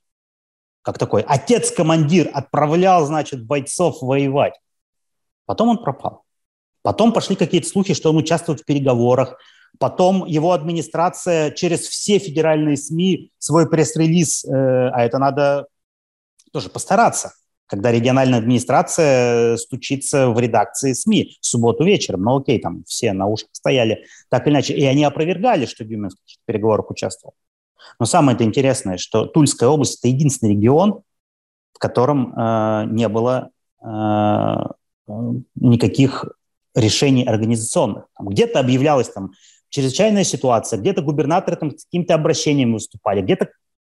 Как 0.82 0.98
такой 0.98 1.22
отец-командир 1.22 2.30
отправлял, 2.32 3.06
значит, 3.06 3.44
бойцов 3.44 4.02
воевать. 4.02 4.58
Потом 5.44 5.68
он 5.68 5.78
пропал. 5.78 6.24
Потом 6.82 7.12
пошли 7.12 7.36
какие-то 7.36 7.68
слухи, 7.68 7.94
что 7.94 8.10
он 8.10 8.16
участвует 8.16 8.60
в 8.60 8.64
переговорах. 8.64 9.38
Потом 9.78 10.24
его 10.24 10.52
администрация 10.52 11.50
через 11.52 11.80
все 11.80 12.18
федеральные 12.18 12.76
СМИ 12.76 13.30
свой 13.38 13.68
пресс-релиз, 13.68 14.44
э, 14.44 14.48
а 14.50 15.04
это 15.04 15.18
надо 15.18 15.66
тоже 16.52 16.70
постараться, 16.70 17.34
когда 17.68 17.92
региональная 17.92 18.38
администрация 18.38 19.56
стучится 19.58 20.30
в 20.30 20.40
редакции 20.40 20.94
СМИ 20.94 21.36
в 21.40 21.46
субботу 21.46 21.84
вечером. 21.84 22.22
Ну 22.22 22.38
окей, 22.38 22.58
там 22.58 22.82
все 22.84 23.12
на 23.12 23.28
ушах 23.28 23.50
стояли 23.52 24.04
так 24.30 24.46
или 24.46 24.54
иначе. 24.54 24.74
И 24.74 24.84
они 24.84 25.04
опровергали, 25.04 25.66
что 25.66 25.84
Дюмин 25.84 26.10
в 26.10 26.46
переговорах 26.46 26.90
участвовал. 26.90 27.34
Но 28.00 28.06
самое 28.06 28.34
это 28.34 28.44
интересное, 28.44 28.96
что 28.96 29.26
Тульская 29.26 29.68
область– 29.68 29.98
это 30.00 30.08
единственный 30.08 30.54
регион, 30.54 31.02
в 31.74 31.78
котором 31.78 32.34
э, 32.34 32.86
не 32.90 33.08
было 33.08 33.50
э, 33.82 33.86
никаких 35.54 36.24
решений 36.74 37.24
организационных. 37.24 38.04
Где-то 38.18 38.60
объявлялась 38.60 39.10
там 39.10 39.32
чрезвычайная 39.68 40.24
ситуация, 40.24 40.78
где-то 40.78 41.02
губернаторы 41.02 41.56
там 41.56 41.70
с 41.76 41.84
какими-то 41.84 42.14
обращениями 42.14 42.72
выступали, 42.72 43.20
где-то 43.20 43.50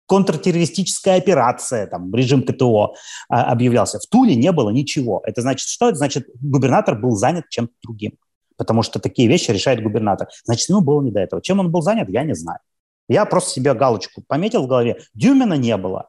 контртеррористическая 0.07 1.17
операция, 1.17 1.87
там, 1.87 2.15
режим 2.15 2.43
КТО 2.43 2.95
а, 3.29 3.45
объявлялся. 3.45 3.99
В 3.99 4.07
Туле 4.07 4.37
не 4.37 4.53
было 4.53 4.71
ничего. 4.71 5.23
Это 5.25 5.41
значит 5.41 5.69
что? 5.69 5.89
Это 5.89 5.99
значит, 5.99 6.29
губернатор 6.41 6.99
был 6.99 7.13
занят 7.13 7.45
чем-то 7.49 7.73
другим. 7.83 8.13
Потому 8.57 8.83
что 8.83 9.01
такие 9.01 9.29
вещи 9.29 9.51
решает 9.51 9.83
губернатор. 9.83 10.29
Значит, 10.45 10.69
ему 10.69 10.81
было 10.81 11.03
не 11.03 11.11
до 11.11 11.21
этого. 11.21 11.43
Чем 11.43 11.61
он 11.61 11.73
был 11.73 11.83
занят, 11.83 12.09
я 12.09 12.23
не 12.25 12.35
знаю. 12.35 12.61
Я 13.09 13.25
просто 13.25 13.51
себе 13.51 13.75
галочку 13.75 14.23
пометил 14.27 14.65
в 14.65 14.69
голове. 14.69 14.99
Дюмина 15.15 15.55
не 15.55 15.77
было. 15.77 16.09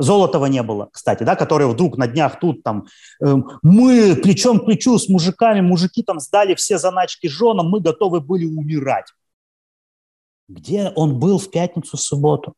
Золотого 0.00 0.46
не 0.46 0.62
было, 0.62 0.88
кстати, 0.90 1.24
да, 1.24 1.36
которые 1.36 1.68
вдруг 1.68 1.98
на 1.98 2.06
днях 2.06 2.40
тут 2.40 2.62
там 2.62 2.86
э, 3.22 3.34
мы 3.62 4.16
плечом 4.16 4.60
к 4.60 4.64
плечу 4.64 4.98
с 4.98 5.10
мужиками, 5.10 5.60
мужики 5.60 6.02
там 6.02 6.20
сдали 6.20 6.54
все 6.54 6.78
заначки 6.78 7.26
женам, 7.26 7.68
мы 7.68 7.80
готовы 7.80 8.20
были 8.20 8.46
умирать. 8.46 9.08
Где 10.48 10.90
он 10.96 11.18
был 11.18 11.38
в 11.38 11.50
пятницу, 11.50 11.98
в 11.98 12.00
субботу? 12.00 12.54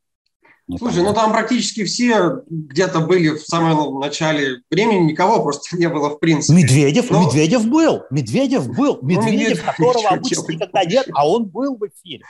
Слушай, 0.78 1.02
ну 1.02 1.12
там 1.12 1.32
практически 1.32 1.85
все 1.85 2.42
где-то 2.48 3.00
были 3.00 3.30
в 3.30 3.42
самом 3.42 4.00
начале 4.00 4.62
времени, 4.70 5.12
никого 5.12 5.42
просто 5.42 5.76
не 5.78 5.88
было 5.88 6.11
в 6.11 6.18
принципе. 6.18 6.62
Медведев, 6.62 7.11
Но... 7.11 7.24
Медведев 7.24 7.66
был, 7.66 8.02
Медведев 8.11 8.68
был, 8.68 8.98
ну, 9.00 9.08
Медведев, 9.08 9.24
ну, 9.24 9.32
Медведев 9.32 9.64
которого 9.64 10.08
обычно 10.08 10.52
никогда 10.52 10.85
нет, 10.85 11.08
а 11.14 11.28
он 11.28 11.46
был 11.46 11.76
в 11.76 11.87
эфире. 11.87 12.24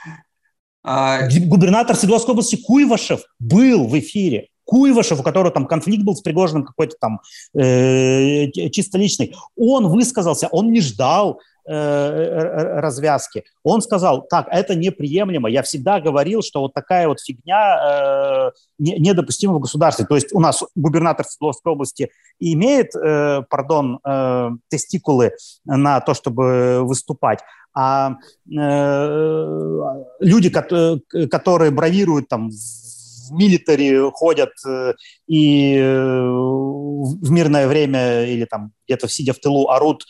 А... 0.83 1.27
Губернатор 1.29 1.95
Свердловской 1.95 2.33
области 2.33 2.57
Куйвашев 2.57 3.21
был 3.39 3.87
в 3.87 3.97
эфире. 3.99 4.49
Куйвашев, 4.65 5.19
у 5.19 5.23
которого 5.23 5.51
там 5.51 5.65
конфликт 5.65 6.03
был 6.03 6.15
с 6.15 6.21
Пригожиным 6.21 6.63
какой-то 6.65 6.95
там 6.99 7.19
э, 7.53 8.49
чисто 8.71 8.97
личный, 8.97 9.35
он 9.57 9.87
высказался, 9.87 10.47
он 10.47 10.71
не 10.71 10.79
ждал 10.79 11.39
развязки. 11.65 13.43
Он 13.63 13.81
сказал, 13.81 14.25
так, 14.29 14.47
это 14.51 14.75
неприемлемо. 14.75 15.49
Я 15.49 15.63
всегда 15.63 15.99
говорил, 16.01 16.41
что 16.41 16.61
вот 16.61 16.73
такая 16.73 17.07
вот 17.07 17.19
фигня 17.21 18.49
э, 18.49 18.51
недопустима 18.77 19.53
в 19.53 19.59
государстве. 19.59 20.05
То 20.05 20.15
есть 20.15 20.33
у 20.33 20.39
нас 20.39 20.63
губернатор 20.75 21.25
Свердловской 21.25 21.71
области 21.71 22.09
имеет, 22.39 22.95
э, 22.95 23.43
пардон, 23.49 23.99
э, 24.05 24.49
тестикулы 24.69 25.31
на 25.65 26.01
то, 26.01 26.13
чтобы 26.13 26.81
выступать, 26.83 27.39
а 27.75 28.17
э, 28.51 29.93
люди, 30.19 30.49
которые 30.49 31.71
бравируют 31.71 32.27
там 32.27 32.49
в 32.49 33.33
милитаре 33.33 34.11
ходят 34.11 34.51
э, 34.67 34.93
и 35.27 35.75
э, 35.77 36.29
в 36.29 37.31
мирное 37.31 37.67
время 37.67 38.25
или 38.25 38.45
там 38.45 38.71
где-то 38.85 39.07
сидя 39.07 39.33
в 39.33 39.39
тылу 39.39 39.69
орут, 39.69 40.03
э, 40.03 40.05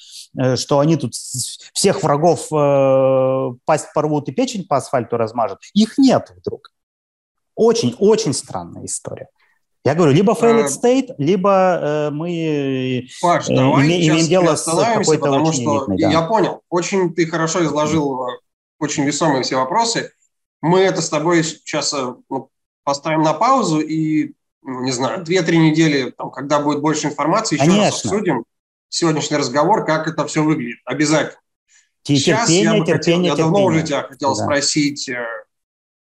что 0.55 0.79
они 0.79 0.97
тут 0.97 1.13
всех 1.13 2.01
врагов 2.03 2.49
пасть 3.65 3.87
порвут 3.93 4.29
и 4.29 4.31
печень 4.31 4.65
по 4.65 4.77
асфальту 4.77 5.17
размажут. 5.17 5.59
Их 5.73 5.97
нет 5.97 6.33
вдруг. 6.37 6.71
Очень-очень 7.55 8.33
странная 8.33 8.85
история. 8.85 9.29
Я 9.85 9.95
говорю, 9.95 10.13
либо 10.13 10.33
failed 10.33 10.69
state, 10.69 11.13
либо 11.17 11.49
э, 11.81 12.09
мы 12.09 13.05
Паш, 13.21 13.49
э, 13.49 13.53
име, 13.53 14.07
имеем 14.07 14.27
дело 14.27 14.55
с 14.55 14.63
какой-то 14.63 15.25
потому 15.25 15.47
очень 15.47 15.63
что 15.63 15.77
элитной, 15.77 15.97
да. 15.97 16.09
Я 16.09 16.21
понял. 16.21 16.61
Очень 16.69 17.13
ты 17.13 17.27
хорошо 17.27 17.65
изложил 17.65 18.27
очень 18.79 19.03
весомые 19.03 19.43
все 19.43 19.57
вопросы. 19.57 20.13
Мы 20.61 20.79
это 20.79 21.01
с 21.01 21.09
тобой 21.09 21.43
сейчас 21.43 21.93
ну, 22.29 22.49
поставим 22.85 23.23
на 23.23 23.33
паузу 23.33 23.81
и, 23.81 24.31
ну, 24.61 24.83
не 24.83 24.91
знаю, 24.91 25.21
2-3 25.21 25.57
недели, 25.57 26.11
там, 26.11 26.31
когда 26.31 26.59
будет 26.59 26.79
больше 26.79 27.07
информации, 27.07 27.55
еще 27.55 27.65
Конечно. 27.65 27.85
раз 27.85 28.05
обсудим 28.05 28.45
сегодняшний 28.93 29.37
разговор, 29.37 29.85
как 29.85 30.07
это 30.07 30.25
все 30.27 30.43
выглядит. 30.43 30.79
Обязательно. 30.85 31.39
Сейчас 32.03 32.47
терпение, 32.47 32.77
я, 32.79 32.85
терпение, 32.85 33.31
хотел, 33.31 33.45
я 33.45 33.51
давно 33.51 33.65
уже 33.65 33.83
тебя 33.83 34.03
хотел 34.03 34.35
да. 34.35 34.43
спросить, 34.43 35.09
э, 35.09 35.25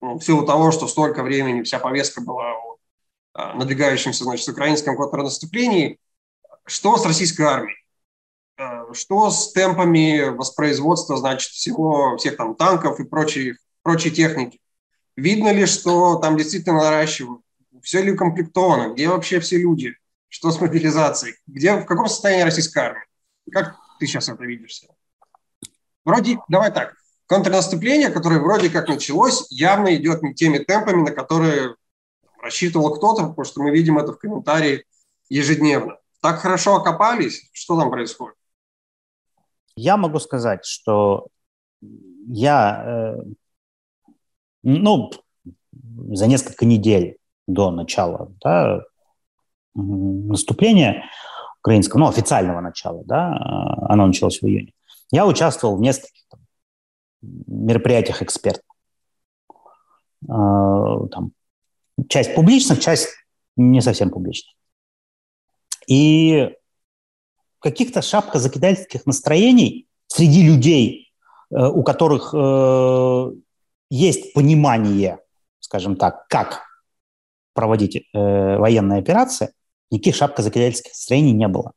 ну, 0.01 0.19
в 0.19 0.25
силу 0.25 0.45
того, 0.45 0.73
что 0.73 0.89
столько 0.89 1.23
времени 1.23 1.63
вся 1.63 1.79
повестка 1.79 2.21
была 2.21 2.53
о 2.53 2.77
э, 3.35 3.53
надвигающемся, 3.55 4.25
значит, 4.25 4.49
украинском 4.49 4.97
контрнаступлении, 4.97 5.99
что 6.67 6.97
с 6.97 7.05
российской 7.05 7.43
армией? 7.43 7.77
Э, 8.59 8.93
что 8.93 9.31
с 9.31 9.53
темпами 9.53 10.31
воспроизводства, 10.31 11.17
значит, 11.17 11.51
всего, 11.51 12.17
всех 12.17 12.37
там 12.37 12.57
танков 12.57 12.99
и 12.99 13.05
прочей, 13.05 13.55
прочей 13.83 14.11
техники? 14.11 14.59
Видно 15.17 15.53
ли, 15.53 15.67
что 15.67 16.17
там 16.17 16.37
действительно 16.37 16.79
наращивают? 16.79 17.43
Все 17.83 18.03
ли 18.03 18.13
укомплектовано? 18.13 18.95
Где 18.95 19.09
вообще 19.09 19.39
все 19.39 19.59
люди? 19.59 19.95
Что 20.31 20.53
с 20.53 20.61
мобилизацией? 20.61 21.35
Где, 21.49 21.75
в 21.75 21.85
каком 21.85 22.07
состоянии 22.07 22.45
российская 22.45 22.81
армия? 22.81 23.05
Как 23.51 23.77
ты 23.99 24.07
сейчас 24.07 24.29
это 24.29 24.45
видишь? 24.45 24.81
Вроде, 26.05 26.39
давай 26.49 26.73
так, 26.73 26.95
контрнаступление, 27.27 28.11
которое 28.11 28.39
вроде 28.41 28.71
как 28.71 28.89
началось, 28.89 29.47
явно 29.51 29.95
идет 29.97 30.23
не 30.23 30.33
теми 30.33 30.59
темпами, 30.59 31.03
на 31.03 31.11
которые 31.11 31.75
рассчитывал 32.41 32.95
кто-то, 32.95 33.27
потому 33.27 33.45
что 33.45 33.61
мы 33.61 33.73
видим 33.73 33.99
это 33.99 34.13
в 34.13 34.19
комментарии 34.19 34.85
ежедневно. 35.29 35.99
Так 36.21 36.39
хорошо 36.39 36.77
окопались, 36.77 37.51
что 37.53 37.79
там 37.79 37.91
происходит? 37.91 38.37
Я 39.75 39.97
могу 39.97 40.21
сказать, 40.21 40.65
что 40.65 41.27
я, 41.81 43.17
э, 43.17 43.23
ну, 44.63 45.11
за 46.13 46.27
несколько 46.29 46.65
недель 46.67 47.19
до 47.49 47.73
начала 47.73 48.33
да, 48.45 48.83
наступления 49.75 51.05
украинского, 51.61 52.01
ну, 52.01 52.09
официального 52.09 52.61
начала, 52.61 53.05
да, 53.05 53.37
оно 53.89 54.07
началось 54.07 54.41
в 54.41 54.47
июне, 54.47 54.73
я 55.11 55.27
участвовал 55.27 55.77
в 55.77 55.81
нескольких 55.81 56.25
там, 56.31 56.41
мероприятиях 57.23 58.23
экспертов. 58.23 58.65
Э, 60.25 61.09
там, 61.11 61.33
часть 62.09 62.35
публичных, 62.35 62.81
часть 62.81 63.09
не 63.57 63.81
совсем 63.81 64.11
публичных. 64.11 64.55
И 65.87 66.55
каких-то 67.59 68.03
шапкозакидательских 68.03 69.07
настроений 69.07 69.89
среди 70.07 70.43
людей, 70.47 71.13
э, 71.51 71.67
у 71.67 71.83
которых 71.83 72.35
э, 72.35 73.33
есть 73.91 74.33
понимание, 74.33 75.19
скажем 75.59 75.97
так, 75.97 76.27
как 76.29 76.63
проводить 77.55 77.97
э, 77.97 78.57
военные 78.59 79.01
операции, 79.01 79.53
никаких 79.91 80.15
шапкозакидательских 80.15 80.93
настроений 80.93 81.33
не 81.33 81.49
было. 81.49 81.73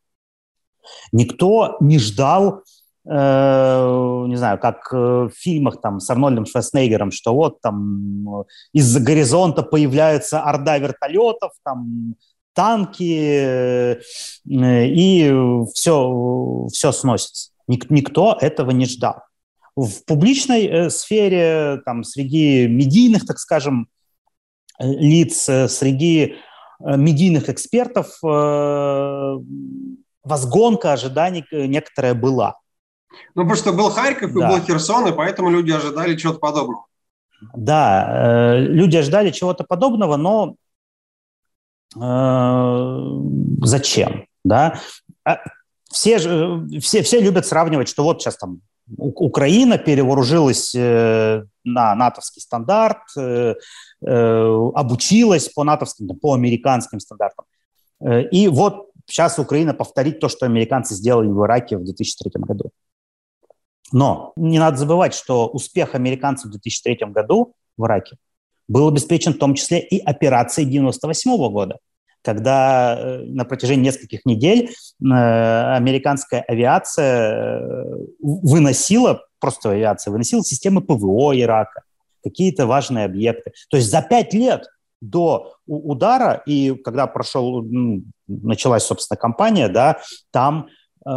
Никто 1.12 1.78
не 1.80 2.00
ждал, 2.00 2.64
э, 3.06 4.26
не 4.28 4.36
знаю, 4.36 4.60
как 4.60 4.92
в 4.92 5.32
фильмах 5.36 5.82
там 5.82 6.00
с 6.00 6.10
Арнольдом 6.10 6.46
Шварценеггером, 6.46 7.12
что 7.12 7.34
вот 7.34 7.62
там 7.62 8.46
из-за 8.74 9.00
горизонта 9.00 9.64
появляется 9.64 10.42
орда 10.42 10.78
вертолетов, 10.78 11.52
там 11.64 12.16
танки, 12.54 13.20
э, 13.20 14.02
и 14.46 15.34
все, 15.74 16.68
все 16.72 16.92
сносится. 16.92 17.52
Никто 17.68 18.38
этого 18.40 18.72
не 18.72 18.86
ждал. 18.86 19.22
В 19.76 20.06
публичной 20.06 20.66
э, 20.66 20.90
сфере, 20.90 21.82
там, 21.86 22.04
среди 22.04 22.68
медийных, 22.68 23.26
так 23.26 23.40
скажем, 23.40 23.88
э, 24.80 24.86
лиц, 24.86 25.50
среди 25.68 26.36
медийных 26.80 27.50
экспертов 27.50 28.18
возгонка 30.24 30.94
ожиданий 30.94 31.46
некоторая 31.52 32.14
была. 32.14 32.56
Ну, 33.36 33.44
потому 33.44 33.56
что 33.56 33.74
был 33.74 33.90
Харьков 33.90 34.34
да. 34.34 34.48
и 34.48 34.50
был 34.50 34.66
Херсон, 34.66 35.08
и 35.08 35.12
поэтому 35.12 35.50
люди 35.52 35.72
ожидали 35.72 36.16
чего-то 36.16 36.40
подобного. 36.40 36.86
Да, 37.56 38.56
люди 38.58 38.98
ожидали 38.98 39.32
чего-то 39.32 39.64
подобного, 39.64 40.16
но 40.16 40.56
Э, 42.00 42.98
зачем, 43.62 44.26
да? 44.44 44.80
А 45.24 45.40
все, 45.92 46.18
все, 46.80 47.04
все 47.04 47.22
любят 47.22 47.46
сравнивать, 47.46 47.88
что 47.88 48.04
вот 48.04 48.22
сейчас 48.22 48.38
там 48.38 48.62
Украина 48.98 49.78
перевооружилась 49.78 50.74
э, 50.76 51.44
на 51.64 51.96
натовский 51.96 52.42
стандарт, 52.42 53.04
э, 53.18 53.56
обучилась 54.06 55.50
по 55.50 55.64
натовским, 55.64 56.08
по 56.08 56.34
американским 56.34 57.00
стандартам. 57.00 57.46
И 58.32 58.48
вот 58.48 58.90
сейчас 59.06 59.40
Украина 59.40 59.74
повторит 59.74 60.20
то, 60.20 60.30
что 60.30 60.46
американцы 60.46 60.94
сделали 60.94 61.28
в 61.28 61.44
Ираке 61.46 61.78
в 61.78 61.84
2003 61.84 62.32
году. 62.42 62.72
Но 63.92 64.34
не 64.36 64.60
надо 64.60 64.78
забывать, 64.78 65.14
что 65.14 65.48
успех 65.48 65.96
американцев 65.96 66.48
в 66.48 66.52
2003 66.52 66.98
году 67.12 67.54
в 67.78 67.86
Ираке 67.86 68.18
был 68.68 68.88
обеспечен 68.88 69.34
в 69.34 69.38
том 69.38 69.54
числе 69.56 69.80
и 69.80 70.00
операцией 70.00 70.68
98 70.68 71.38
года, 71.52 71.78
когда 72.24 72.98
э, 72.98 73.24
на 73.26 73.46
протяжении 73.46 73.86
нескольких 73.86 74.26
недель 74.26 74.70
э, 74.70 74.74
американская 75.06 76.42
авиация 76.42 77.60
э, 77.60 77.98
выносила, 78.20 79.22
просто 79.40 79.72
авиация 79.72 80.12
выносила 80.12 80.44
системы 80.44 80.82
ПВО 80.82 81.40
Ирака, 81.40 81.84
какие-то 82.24 82.66
важные 82.68 83.06
объекты. 83.06 83.54
То 83.70 83.78
есть 83.78 83.90
за 83.90 84.02
пять 84.02 84.34
лет 84.34 84.68
до 85.02 85.56
удара, 85.68 86.42
и 86.46 86.76
когда 86.76 87.08
прошел, 87.08 87.66
началась, 88.28 88.84
собственно, 88.84 89.18
кампания, 89.18 89.68
да, 89.68 90.00
там 90.32 90.68
э, 91.06 91.10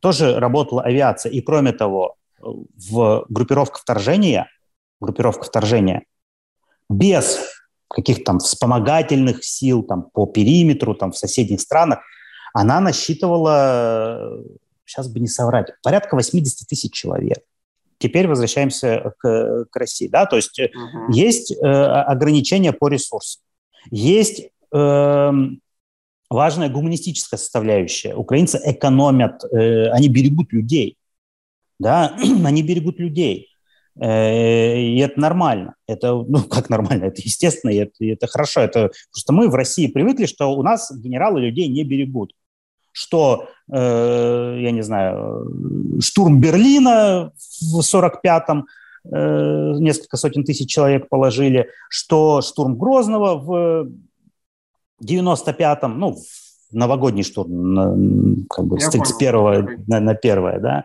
тоже 0.00 0.38
работала 0.38 0.82
авиация. 0.82 1.30
И 1.30 1.40
кроме 1.40 1.72
того, 1.72 2.16
в 2.40 3.24
группировка 3.28 3.78
вторжения 3.78 4.48
группировка 5.04 5.44
вторжения, 5.44 6.04
без 6.88 7.40
каких-то 7.88 8.24
там 8.24 8.38
вспомогательных 8.40 9.44
сил 9.44 9.82
там, 9.82 10.10
по 10.12 10.26
периметру 10.26 10.94
там, 10.94 11.12
в 11.12 11.18
соседних 11.18 11.60
странах, 11.60 12.00
она 12.52 12.80
насчитывала, 12.80 14.42
сейчас 14.84 15.08
бы 15.08 15.20
не 15.20 15.28
соврать, 15.28 15.72
порядка 15.82 16.14
80 16.14 16.68
тысяч 16.68 16.92
человек. 16.92 17.38
Теперь 18.04 18.28
возвращаемся 18.28 19.14
к, 19.18 19.64
к 19.70 19.76
России. 19.76 20.08
Да? 20.08 20.26
То 20.26 20.36
есть 20.36 20.60
угу. 20.60 21.10
есть 21.10 21.50
э, 21.52 21.56
ограничения 21.64 22.74
по 22.74 22.88
ресурсам. 22.88 23.40
Есть 23.90 24.50
э, 24.74 25.32
важная 26.28 26.68
гуманистическая 26.68 27.38
составляющая. 27.38 28.14
Украинцы 28.14 28.60
экономят, 28.62 29.42
э, 29.44 29.88
они 29.88 30.10
берегут 30.10 30.52
людей. 30.52 30.98
Да? 31.78 32.14
они 32.44 32.62
берегут 32.62 33.00
людей. 33.00 33.48
Э, 33.98 34.78
и 34.78 34.98
это 34.98 35.18
нормально. 35.18 35.74
Это, 35.86 36.12
ну, 36.12 36.42
как 36.50 36.68
нормально, 36.68 37.04
это 37.04 37.22
естественно, 37.22 37.70
и 37.70 37.76
это, 37.76 37.94
и 38.00 38.08
это 38.08 38.26
хорошо. 38.26 38.60
Это 38.60 38.90
просто 39.10 39.32
мы 39.32 39.48
в 39.48 39.54
России 39.54 39.86
привыкли, 39.86 40.26
что 40.26 40.52
у 40.52 40.62
нас 40.62 40.92
генералы 40.94 41.40
людей 41.40 41.68
не 41.68 41.84
берегут. 41.84 42.34
Что, 42.96 43.48
э, 43.72 44.56
я 44.60 44.70
не 44.70 44.82
знаю, 44.82 45.50
штурм 46.00 46.40
Берлина 46.40 47.32
в 47.60 47.80
45-м, 47.80 48.66
э, 49.12 49.72
несколько 49.80 50.16
сотен 50.16 50.44
тысяч 50.44 50.70
человек 50.70 51.08
положили, 51.08 51.68
что 51.90 52.40
штурм 52.40 52.78
Грозного 52.78 53.34
в 53.34 53.88
95-м, 55.02 55.98
ну, 55.98 56.16
новогодний 56.70 57.24
штурм, 57.24 57.74
на, 57.74 57.96
как 58.48 58.66
бы, 58.66 58.78
с 58.78 58.88
31 58.88 59.84
на, 59.88 59.98
на 59.98 60.12
1 60.12 60.62
да, 60.62 60.84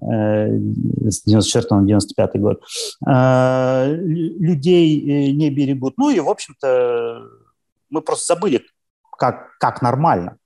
с 0.00 1.22
94 1.22 1.80
на 1.80 1.86
95 1.86 2.40
год, 2.40 2.62
а, 3.06 3.86
людей 3.86 5.00
э, 5.00 5.30
не 5.30 5.50
берегут. 5.50 5.94
Ну 5.96 6.10
и, 6.10 6.18
в 6.18 6.28
общем-то, 6.28 7.22
мы 7.90 8.00
просто 8.02 8.34
забыли, 8.34 8.62
как, 9.16 9.56
как 9.58 9.80
нормально. 9.80 10.38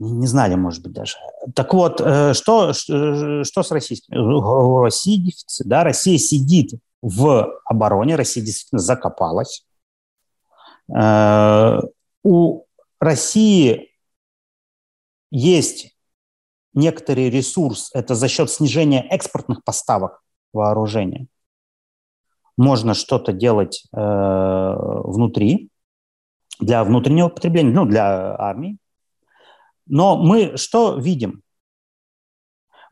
Не 0.00 0.26
знали, 0.26 0.54
может 0.54 0.82
быть, 0.82 0.92
даже. 0.92 1.18
Так 1.54 1.74
вот, 1.74 2.00
э, 2.00 2.32
что, 2.32 2.72
что, 2.72 3.44
что 3.44 3.62
с 3.62 3.70
российским? 3.70 4.16
У 4.16 4.80
России 4.82 5.16
дефицит, 5.18 5.66
да, 5.66 5.84
Россия 5.84 6.16
сидит 6.16 6.80
в 7.02 7.52
обороне, 7.66 8.16
Россия 8.16 8.42
действительно 8.42 8.80
закопалась. 8.80 9.66
Э, 10.90 11.80
у 12.24 12.64
России 12.98 13.90
есть 15.30 15.94
некоторый 16.72 17.28
ресурс, 17.28 17.90
это 17.92 18.14
за 18.14 18.28
счет 18.28 18.50
снижения 18.50 19.02
экспортных 19.02 19.62
поставок 19.64 20.22
вооружения. 20.54 21.26
Можно 22.56 22.94
что-то 22.94 23.34
делать 23.34 23.84
э, 23.92 23.98
внутри, 23.98 25.68
для 26.58 26.84
внутреннего 26.84 27.28
потребления, 27.28 27.72
ну, 27.72 27.84
для 27.84 28.34
армии. 28.36 28.78
Но 29.90 30.16
мы 30.16 30.56
что 30.56 30.96
видим? 30.96 31.42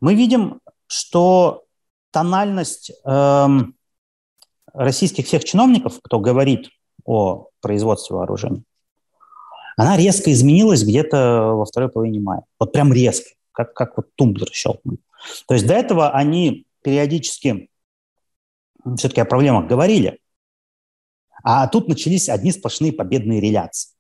Мы 0.01 0.15
видим, 0.15 0.61
что 0.89 1.65
тональность 2.11 2.91
э, 3.05 3.47
российских 4.75 5.27
всех 5.27 5.45
чиновников, 5.45 6.01
кто 6.03 6.19
говорит 6.19 6.71
о 7.05 7.49
производстве 7.61 8.17
вооружений, 8.17 8.65
она 9.77 9.97
резко 9.97 10.33
изменилась 10.33 10.83
где-то 10.83 11.53
во 11.55 11.65
второй 11.65 11.89
половине 11.89 12.21
мая. 12.21 12.43
Вот 12.59 12.73
прям 12.73 12.93
резко, 12.93 13.31
как, 13.53 13.75
как 13.75 13.97
вот 13.97 14.09
тумблер 14.17 14.49
щелкнул. 14.53 14.99
То 15.47 15.55
есть 15.55 15.67
до 15.67 15.75
этого 15.75 16.11
они 16.11 16.67
периодически 16.83 17.71
все-таки 18.97 19.21
о 19.21 19.25
проблемах 19.25 19.69
говорили, 19.69 20.19
а 21.45 21.69
тут 21.69 21.87
начались 21.87 22.29
одни 22.29 22.51
сплошные 22.51 22.93
победные 22.93 23.41
реляции. 23.41 23.98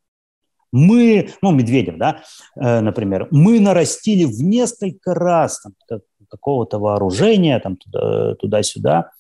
Мы, 0.72 1.30
ну, 1.42 1.52
Медведев, 1.52 1.96
да, 1.96 2.22
э, 2.56 2.80
например, 2.80 3.28
мы 3.30 3.60
нарастили 3.60 4.24
в 4.24 4.42
несколько 4.42 5.14
раз 5.14 5.60
там, 5.60 6.00
какого-то 6.28 6.78
вооружения, 6.78 7.58
там, 7.58 7.76
туда, 7.76 8.34
туда-сюда, 8.34 9.10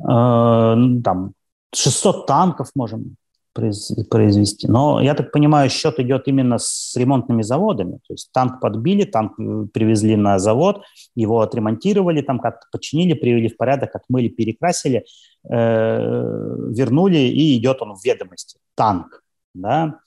э, 0.00 0.04
там, 0.06 1.32
600 1.74 2.26
танков 2.26 2.70
можем 2.76 3.16
произвести. 3.52 4.66
Но, 4.68 5.00
я 5.00 5.14
так 5.14 5.30
понимаю, 5.30 5.70
счет 5.70 6.00
идет 6.00 6.26
именно 6.26 6.58
с 6.58 6.96
ремонтными 6.96 7.42
заводами. 7.42 7.98
То 8.06 8.14
есть 8.14 8.30
танк 8.32 8.60
подбили, 8.60 9.04
танк 9.04 9.38
э, 9.38 9.66
привезли 9.72 10.16
на 10.16 10.38
завод, 10.38 10.82
его 11.16 11.40
отремонтировали, 11.40 12.22
там 12.22 12.38
как-то 12.38 12.66
починили, 12.70 13.14
привели 13.14 13.48
в 13.48 13.56
порядок, 13.56 13.94
отмыли, 13.94 14.28
перекрасили, 14.28 15.04
вернули, 15.44 17.18
и 17.18 17.58
идет 17.58 17.82
он 17.82 17.94
в 17.94 18.04
ведомости. 18.04 18.58
Танк. 18.74 19.22
Да? 19.54 20.00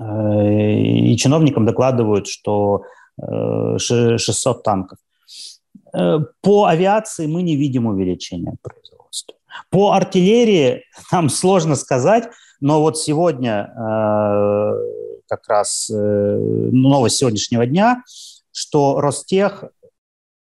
Э, 0.00 0.80
и 0.80 1.16
чиновникам 1.16 1.66
докладывают, 1.66 2.26
что 2.26 2.84
э, 3.20 3.78
600 3.78 4.62
танков. 4.62 4.98
Э, 5.92 6.18
по 6.40 6.64
авиации 6.66 7.26
мы 7.26 7.42
не 7.42 7.56
видим 7.56 7.86
увеличения 7.86 8.56
производства. 8.62 9.36
По 9.70 9.92
артиллерии 9.92 10.84
нам 11.12 11.28
сложно 11.28 11.76
сказать, 11.76 12.28
но 12.60 12.80
вот 12.80 12.98
сегодня 12.98 13.72
э, 13.72 14.72
как 15.28 15.48
раз 15.48 15.90
э, 15.90 15.94
новость 15.96 17.16
сегодняшнего 17.16 17.66
дня, 17.66 18.02
что 18.52 19.00
Ростех 19.00 19.64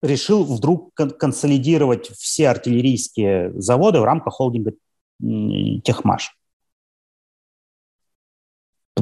решил 0.02 0.44
вдруг 0.44 0.94
консолидировать 0.96 2.10
все 2.10 2.50
артиллерийские 2.50 3.54
заводы 3.62 4.00
в 4.00 4.04
рамках 4.04 4.34
холдинга 4.34 4.72
Техмаш. 5.20 6.36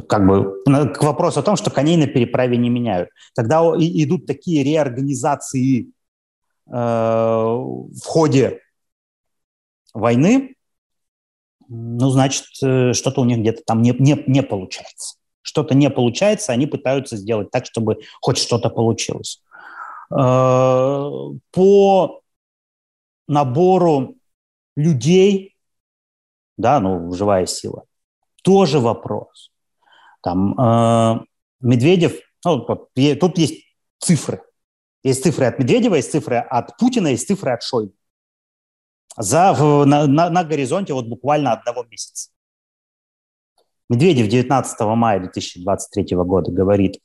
Как 0.08 0.26
бы 0.26 0.62
к 0.64 1.02
вопросу 1.02 1.40
о 1.40 1.42
том, 1.42 1.56
что 1.56 1.70
коней 1.70 1.96
на 1.96 2.06
переправе 2.06 2.56
не 2.56 2.70
меняют. 2.70 3.10
Тогда 3.34 3.60
идут 3.76 4.26
такие 4.26 4.62
реорганизации 4.62 5.88
э, 6.66 6.72
в 6.72 8.04
ходе 8.04 8.60
войны, 9.94 10.54
ну, 11.68 12.10
значит, 12.10 12.46
э, 12.62 12.92
что-то 12.92 13.20
у 13.20 13.24
них 13.24 13.38
где-то 13.38 13.62
там 13.64 13.80
не, 13.82 13.94
не, 13.98 14.22
не 14.26 14.42
получается. 14.42 15.16
Что-то 15.42 15.74
не 15.74 15.88
получается, 15.88 16.52
они 16.52 16.66
пытаются 16.66 17.16
сделать 17.16 17.50
так, 17.50 17.64
чтобы 17.64 18.00
хоть 18.20 18.38
что-то 18.38 18.70
получилось. 18.70 19.42
Э, 20.10 21.08
по 21.52 22.22
набору 23.28 24.16
людей, 24.76 25.56
да, 26.56 26.80
ну, 26.80 27.12
живая 27.12 27.46
сила, 27.46 27.84
тоже 28.42 28.80
вопрос. 28.80 29.49
Там 30.22 30.58
э, 30.58 31.20
Медведев, 31.60 32.14
ну, 32.44 32.60
тут 32.64 33.38
есть 33.38 33.64
цифры. 33.98 34.42
Есть 35.02 35.22
цифры 35.22 35.46
от 35.46 35.58
Медведева, 35.58 35.94
есть 35.94 36.12
цифры 36.12 36.36
от 36.36 36.76
Путина, 36.76 37.08
есть 37.08 37.26
цифры 37.26 37.52
от 37.52 37.62
Шойгу 37.62 37.94
за, 39.16 39.52
в, 39.52 39.84
на, 39.84 40.06
на, 40.06 40.30
на 40.30 40.44
горизонте 40.44 40.94
вот 40.94 41.06
буквально 41.06 41.52
одного 41.52 41.84
месяца. 41.84 42.30
Медведев 43.88 44.28
19 44.28 44.80
мая 44.80 45.20
2023 45.20 46.16
года 46.16 46.52
говорит, 46.52 47.00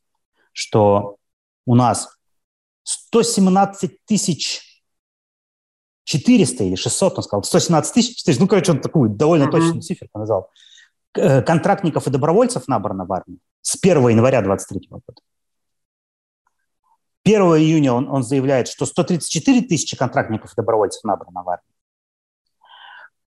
что 0.54 1.18
у 1.66 1.76
нас 1.76 2.10
117 2.84 4.06
тысяч 4.06 4.62
400 6.04 6.64
или 6.64 6.76
600, 6.76 7.18
он 7.18 7.24
сказал, 7.24 7.44
117 7.44 7.94
тысяч 7.94 8.18
400, 8.18 8.44
ну, 8.44 8.48
короче, 8.48 8.72
он 8.72 8.82
такую 8.82 9.10
довольно 9.10 9.46
mm-hmm. 9.46 9.52
точную 9.52 9.82
цифру 9.82 10.08
назвал. 10.14 10.52
Э, 11.18 11.42
контрактников 11.42 12.08
и 12.08 12.10
добровольцев 12.10 12.68
набрано 12.68 13.06
в 13.06 13.14
армии 13.14 13.40
с 13.62 13.78
1 13.82 14.10
января 14.10 14.42
2023 14.42 14.90
года. 14.90 15.22
1 17.24 17.42
июня 17.42 17.94
он, 17.94 18.10
он 18.10 18.24
заявляет, 18.24 18.68
что 18.68 18.86
134 18.86 19.62
тысячи 19.62 19.96
контрактников 19.96 20.52
и 20.52 20.56
добровольцев 20.58 21.06
набрано 21.06 21.44
в 21.44 21.50
армии. 21.50 21.64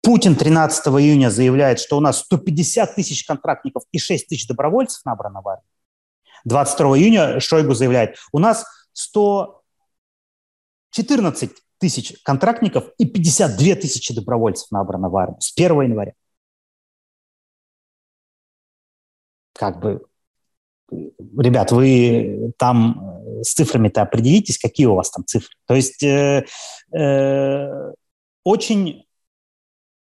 Путин 0.03 0.35
13 0.35 0.87
июня 0.87 1.29
заявляет, 1.29 1.79
что 1.79 1.97
у 1.97 1.99
нас 1.99 2.19
150 2.19 2.95
тысяч 2.95 3.25
контрактников 3.25 3.83
и 3.91 3.97
6 3.97 4.27
тысяч 4.27 4.47
добровольцев 4.47 5.03
набрано 5.03 5.41
в 5.41 5.47
армии. 5.47 5.65
22 6.45 6.99
июня 6.99 7.39
Шойгу 7.39 7.73
заявляет, 7.73 8.17
у 8.31 8.37
нас 8.39 8.65
114 8.93 11.51
тысяч 11.79 12.21
контрактников 12.23 12.85
и 12.97 13.05
52 13.05 13.75
тысячи 13.75 14.13
добровольцев 14.13 14.69
набрано 14.71 15.09
в 15.09 15.17
армию 15.17 15.41
с 15.41 15.51
1 15.55 15.81
января. 15.81 16.13
Как 19.61 19.79
бы, 19.79 20.01
ребят, 20.89 21.71
вы 21.71 22.51
там 22.57 23.21
с 23.43 23.53
цифрами-то 23.53 24.01
определитесь, 24.01 24.57
какие 24.57 24.87
у 24.87 24.95
вас 24.95 25.11
там 25.11 25.23
цифры. 25.23 25.53
То 25.67 25.75
есть 25.75 26.01
э, 26.01 26.47
э, 26.91 27.91
очень 28.43 29.05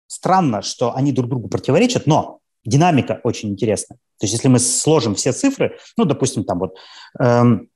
странно, 0.08 0.62
что 0.62 0.96
они 0.96 1.12
друг 1.12 1.30
другу 1.30 1.50
противоречат, 1.50 2.08
но 2.08 2.40
динамика 2.64 3.20
очень 3.26 3.50
интересная. 3.50 3.98
То 4.18 4.28
есть 4.28 4.34
если 4.34 4.48
мы 4.48 4.60
сложим 4.60 5.16
все 5.16 5.34
цифры, 5.34 5.78
ну, 5.98 6.06
допустим, 6.06 6.46
там 6.46 6.60
вот 6.60 6.78
эм, 7.20 7.68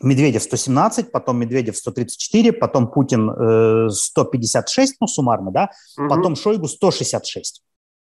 Медведев 0.00 0.44
117, 0.44 1.12
потом 1.12 1.40
Медведев 1.40 1.76
134, 1.76 2.54
потом 2.54 2.90
Путин 2.90 3.30
э, 3.30 3.90
156, 3.90 4.96
ну, 5.00 5.06
суммарно, 5.06 5.50
да, 5.50 5.70
угу. 5.98 6.08
потом 6.08 6.36
Шойгу 6.36 6.68
166, 6.68 7.62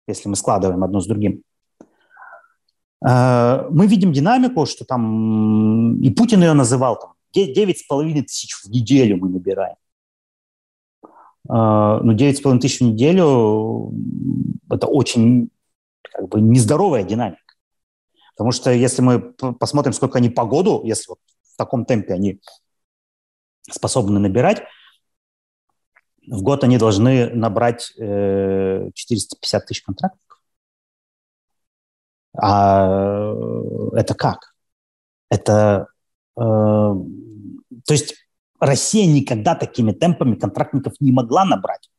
если 0.06 0.30
мы 0.30 0.36
складываем 0.36 0.82
одно 0.82 1.00
с 1.00 1.06
другим. 1.06 1.42
Э, 3.06 3.68
мы 3.70 3.86
видим 3.86 4.12
динамику, 4.12 4.66
что 4.66 4.84
там, 4.84 6.00
и 6.00 6.10
Путин 6.10 6.42
ее 6.42 6.52
называл, 6.52 6.98
там, 6.98 7.12
9,5 7.34 8.22
тысяч 8.22 8.54
в 8.54 8.68
неделю 8.70 9.18
мы 9.18 9.28
набираем. 9.28 9.76
А, 11.48 12.00
ну, 12.00 12.14
9,5 12.14 12.58
тысяч 12.60 12.80
в 12.80 12.84
неделю– 12.84 13.92
это 14.70 14.86
очень 14.86 15.50
как 16.02 16.28
бы 16.28 16.40
нездоровая 16.40 17.04
динамика. 17.04 17.40
Потому 18.36 18.52
что 18.52 18.70
если 18.70 19.02
мы 19.02 19.20
посмотрим, 19.20 19.92
сколько 19.92 20.18
они 20.18 20.30
по 20.30 20.44
году, 20.44 20.82
если 20.84 21.08
вот 21.08 21.18
в 21.42 21.56
таком 21.56 21.84
темпе 21.84 22.14
они 22.14 22.40
способны 23.70 24.20
набирать, 24.20 24.62
в 26.26 26.42
год 26.42 26.64
они 26.64 26.78
должны 26.78 27.30
набрать 27.30 27.86
450 27.96 29.62
э, 29.62 29.66
тысяч 29.66 29.82
контрактов. 29.82 30.20
А 32.36 33.32
это 33.94 34.14
как? 34.14 34.54
Это, 35.30 35.88
э, 36.36 36.40
то 36.40 37.04
есть 37.88 38.14
Россия 38.60 39.06
никогда 39.06 39.54
такими 39.54 39.92
темпами 39.92 40.34
контрактников 40.34 40.94
не 41.00 41.12
могла 41.12 41.44
набрать. 41.44 41.90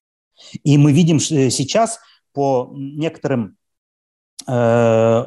И 0.63 0.77
мы 0.77 0.91
видим 0.93 1.17
э, 1.17 1.49
сейчас 1.49 1.99
по 2.33 2.71
некоторым 2.73 3.57
э, 4.47 5.25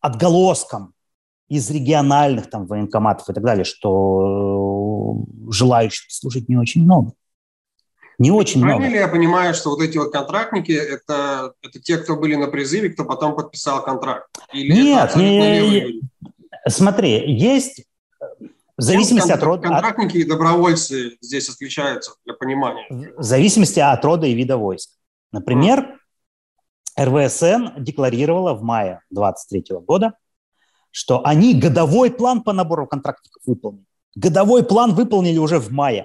отголоскам 0.00 0.94
из 1.48 1.70
региональных 1.70 2.48
там 2.48 2.66
военкоматов 2.66 3.28
и 3.28 3.32
так 3.32 3.42
далее, 3.42 3.64
что 3.64 5.24
э, 5.48 5.52
желающих 5.52 6.10
служить 6.10 6.48
не 6.48 6.56
очень 6.56 6.84
много. 6.84 7.12
Не 8.20 8.30
очень 8.30 8.60
Правильно 8.60 8.80
много. 8.80 8.92
ли 8.92 9.00
я 9.00 9.08
понимаю, 9.08 9.54
что 9.54 9.70
вот 9.70 9.80
эти 9.80 9.96
вот 9.96 10.12
контрактники 10.12 10.72
это, 10.72 11.54
это 11.62 11.80
те, 11.80 11.96
кто 11.96 12.16
были 12.16 12.34
на 12.34 12.48
призыве, 12.48 12.90
кто 12.90 13.06
потом 13.06 13.34
подписал 13.34 13.82
контракт? 13.82 14.28
Или 14.52 14.74
Нет, 14.74 15.16
не, 15.16 16.02
смотри, 16.68 17.32
есть 17.32 17.86
в 18.76 18.82
зависимости 18.82 19.32
от 19.32 19.42
рода... 19.42 19.68
Контрактники 19.68 20.18
и 20.18 20.24
добровольцы 20.24 21.16
здесь 21.22 21.48
отличаются 21.48 22.12
для 22.26 22.34
понимания. 22.34 22.86
В 23.16 23.22
зависимости 23.22 23.80
от 23.80 24.04
рода 24.04 24.26
и 24.26 24.34
вида 24.34 24.58
войск. 24.58 24.90
Например, 25.32 25.98
mm. 26.98 27.04
РВСН 27.04 27.82
декларировала 27.82 28.52
в 28.52 28.62
мае 28.62 29.00
2023 29.10 29.78
года, 29.78 30.12
что 30.90 31.24
они 31.24 31.58
годовой 31.58 32.10
план 32.10 32.42
по 32.42 32.52
набору 32.52 32.86
контрактников 32.86 33.42
выполнили. 33.46 33.86
Годовой 34.14 34.62
план 34.62 34.92
выполнили 34.94 35.38
уже 35.38 35.58
в 35.58 35.70
мае. 35.70 36.04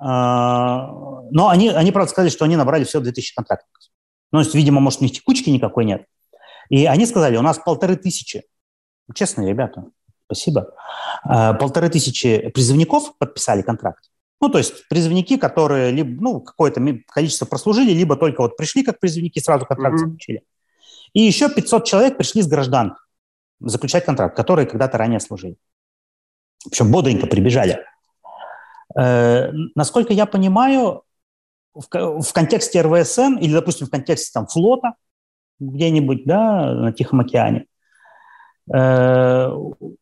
А, 0.00 0.88
но 1.30 1.48
они, 1.48 1.68
они, 1.68 1.92
правда, 1.92 2.10
сказали, 2.10 2.30
что 2.30 2.44
они 2.44 2.56
набрали 2.56 2.84
всего 2.84 3.02
2000 3.02 3.34
контрактников. 3.34 3.84
Ну, 4.32 4.38
то 4.38 4.44
есть, 4.44 4.54
видимо, 4.54 4.80
может, 4.80 5.00
у 5.00 5.04
них 5.04 5.12
текучки 5.12 5.50
никакой 5.50 5.84
нет. 5.84 6.06
И 6.68 6.86
они 6.86 7.06
сказали, 7.06 7.36
у 7.36 7.42
нас 7.42 7.58
полторы 7.58 7.96
тысячи. 7.96 8.44
Честно, 9.14 9.46
ребята, 9.46 9.84
Спасибо. 10.30 10.72
А, 11.24 11.54
полторы 11.54 11.88
тысячи 11.88 12.50
призывников 12.50 13.18
подписали 13.18 13.62
контракт. 13.62 14.04
Ну, 14.40 14.48
то 14.48 14.58
есть 14.58 14.88
призывники, 14.88 15.36
которые 15.36 15.90
либо, 15.90 16.22
ну, 16.22 16.40
какое-то 16.40 16.80
количество 17.08 17.46
прослужили, 17.46 17.90
либо 17.90 18.14
только 18.14 18.40
вот 18.42 18.56
пришли 18.56 18.84
как 18.84 19.00
призывники, 19.00 19.40
сразу 19.40 19.66
контракт 19.66 19.96
mm-hmm. 19.96 19.98
заключили. 19.98 20.42
И 21.14 21.22
еще 21.22 21.50
500 21.50 21.84
человек 21.84 22.16
пришли 22.16 22.42
с 22.42 22.46
граждан 22.46 22.96
заключать 23.58 24.04
контракт, 24.04 24.36
которые 24.36 24.66
когда-то 24.66 24.98
ранее 24.98 25.18
служили. 25.18 25.56
Причем 26.64 26.92
бодренько 26.92 27.26
прибежали. 27.26 27.84
Э, 28.98 29.50
насколько 29.74 30.12
я 30.12 30.26
понимаю, 30.26 31.02
в, 31.74 31.86
в 32.22 32.32
контексте 32.32 32.82
РВСН 32.82 33.38
или, 33.38 33.52
допустим, 33.52 33.86
в 33.86 33.90
контексте 33.90 34.30
там, 34.32 34.46
флота 34.46 34.94
где-нибудь 35.60 36.24
да, 36.24 36.72
на 36.72 36.92
Тихом 36.92 37.20
океане, 37.20 37.66
э, 38.72 39.50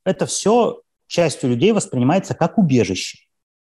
это 0.04 0.26
все 0.26 0.80
частью 1.06 1.50
людей 1.50 1.72
воспринимается 1.72 2.34
как 2.34 2.58
убежище. 2.58 3.18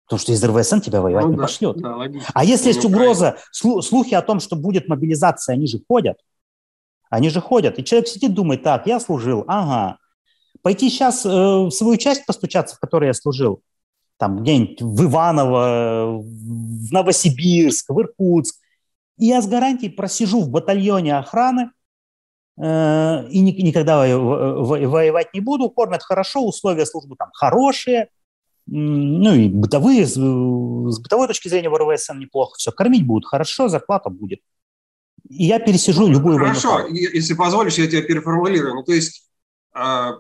Потому 0.06 0.20
что 0.22 0.32
из 0.32 0.44
РВСН 0.44 0.80
тебя 0.80 1.02
воевать 1.02 1.26
ну, 1.26 1.32
не 1.32 1.38
да, 1.38 1.44
пошлет. 1.44 1.78
Да, 1.78 1.96
а 2.34 2.44
если 2.44 2.70
есть 2.70 2.84
угроза, 2.84 3.38
слухи 3.52 4.16
о 4.16 4.22
том, 4.24 4.40
что 4.40 4.56
будет 4.56 4.88
мобилизация, 4.88 5.54
они 5.54 5.68
же 5.68 5.80
ходят. 5.88 6.18
Они 7.12 7.30
же 7.30 7.42
ходят. 7.42 7.78
И 7.78 7.84
человек 7.84 8.08
сидит, 8.08 8.34
думает, 8.34 8.64
так, 8.64 8.88
я 8.88 9.00
служил, 9.00 9.44
ага. 9.48 9.98
Пойти 10.62 10.90
сейчас 10.90 11.26
э, 11.26 11.30
в 11.30 11.70
свою 11.70 11.98
часть 11.98 12.26
постучаться, 12.26 12.76
в 12.76 12.80
которой 12.80 13.06
я 13.06 13.14
служил, 13.14 13.62
там 14.20 14.44
где-нибудь 14.44 14.82
в 14.82 15.06
Иваново, 15.06 16.22
в 16.22 16.92
Новосибирск, 16.92 17.90
в 17.90 18.02
Иркутск, 18.02 18.56
и 19.18 19.28
я 19.28 19.42
с 19.42 19.48
гарантией 19.48 19.92
просижу 19.92 20.42
в 20.42 20.50
батальоне 20.50 21.18
охраны, 21.18 21.72
э, 22.62 23.30
и 23.30 23.40
ни, 23.40 23.52
никогда 23.62 24.06
воевать 24.18 25.34
не 25.34 25.40
буду, 25.40 25.70
кормят 25.70 26.04
хорошо, 26.04 26.46
условия 26.46 26.86
службы 26.86 27.16
там 27.16 27.30
хорошие, 27.34 28.10
ну 28.66 29.34
и 29.34 29.48
бытовые, 29.48 30.06
с, 30.06 30.14
с 30.14 31.00
бытовой 31.00 31.28
точки 31.28 31.48
зрения 31.48 31.70
в 31.70 31.76
РВСН 31.76 32.20
неплохо, 32.20 32.56
все, 32.58 32.72
кормить 32.72 33.08
будут 33.08 33.26
хорошо, 33.26 33.70
зарплата 33.70 34.10
будет. 34.10 34.42
И 35.30 35.46
я 35.46 35.60
пересижу 35.60 36.08
любую 36.08 36.40
Хорошо, 36.40 36.74
войну. 36.74 36.96
если 36.96 37.36
позволишь, 37.36 37.78
я 37.78 37.88
тебя 37.88 38.02
переформулирую. 38.02 38.76
Ну, 38.76 38.84
то 38.84 38.94
есть, 38.94 39.30
э, 39.76 40.12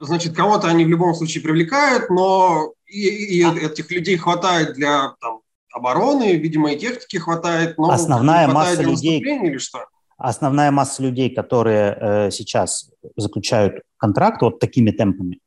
значит, 0.00 0.34
кого-то 0.34 0.68
они 0.68 0.84
в 0.84 0.88
любом 0.88 1.14
случае 1.14 1.42
привлекают, 1.42 2.10
но 2.10 2.74
и, 2.90 3.38
и 3.38 3.42
а. 3.42 3.54
этих 3.54 3.90
людей 3.90 4.16
хватает 4.16 4.74
для 4.74 5.14
там, 5.20 5.40
обороны, 5.72 6.36
видимо, 6.36 6.72
и 6.72 6.78
техники 6.78 7.16
хватает, 7.16 7.78
но 7.78 7.90
основная 7.90 8.48
хватает 8.48 8.78
масса 8.78 8.90
людей 8.90 9.20
или 9.20 9.58
что? 9.58 9.86
Основная 10.18 10.70
масса 10.70 11.02
людей, 11.02 11.34
которые 11.34 11.96
э, 11.98 12.30
сейчас 12.30 12.90
заключают 13.16 13.82
контракт 13.96 14.42
вот 14.42 14.58
такими 14.58 14.90
темпами, 14.90 15.38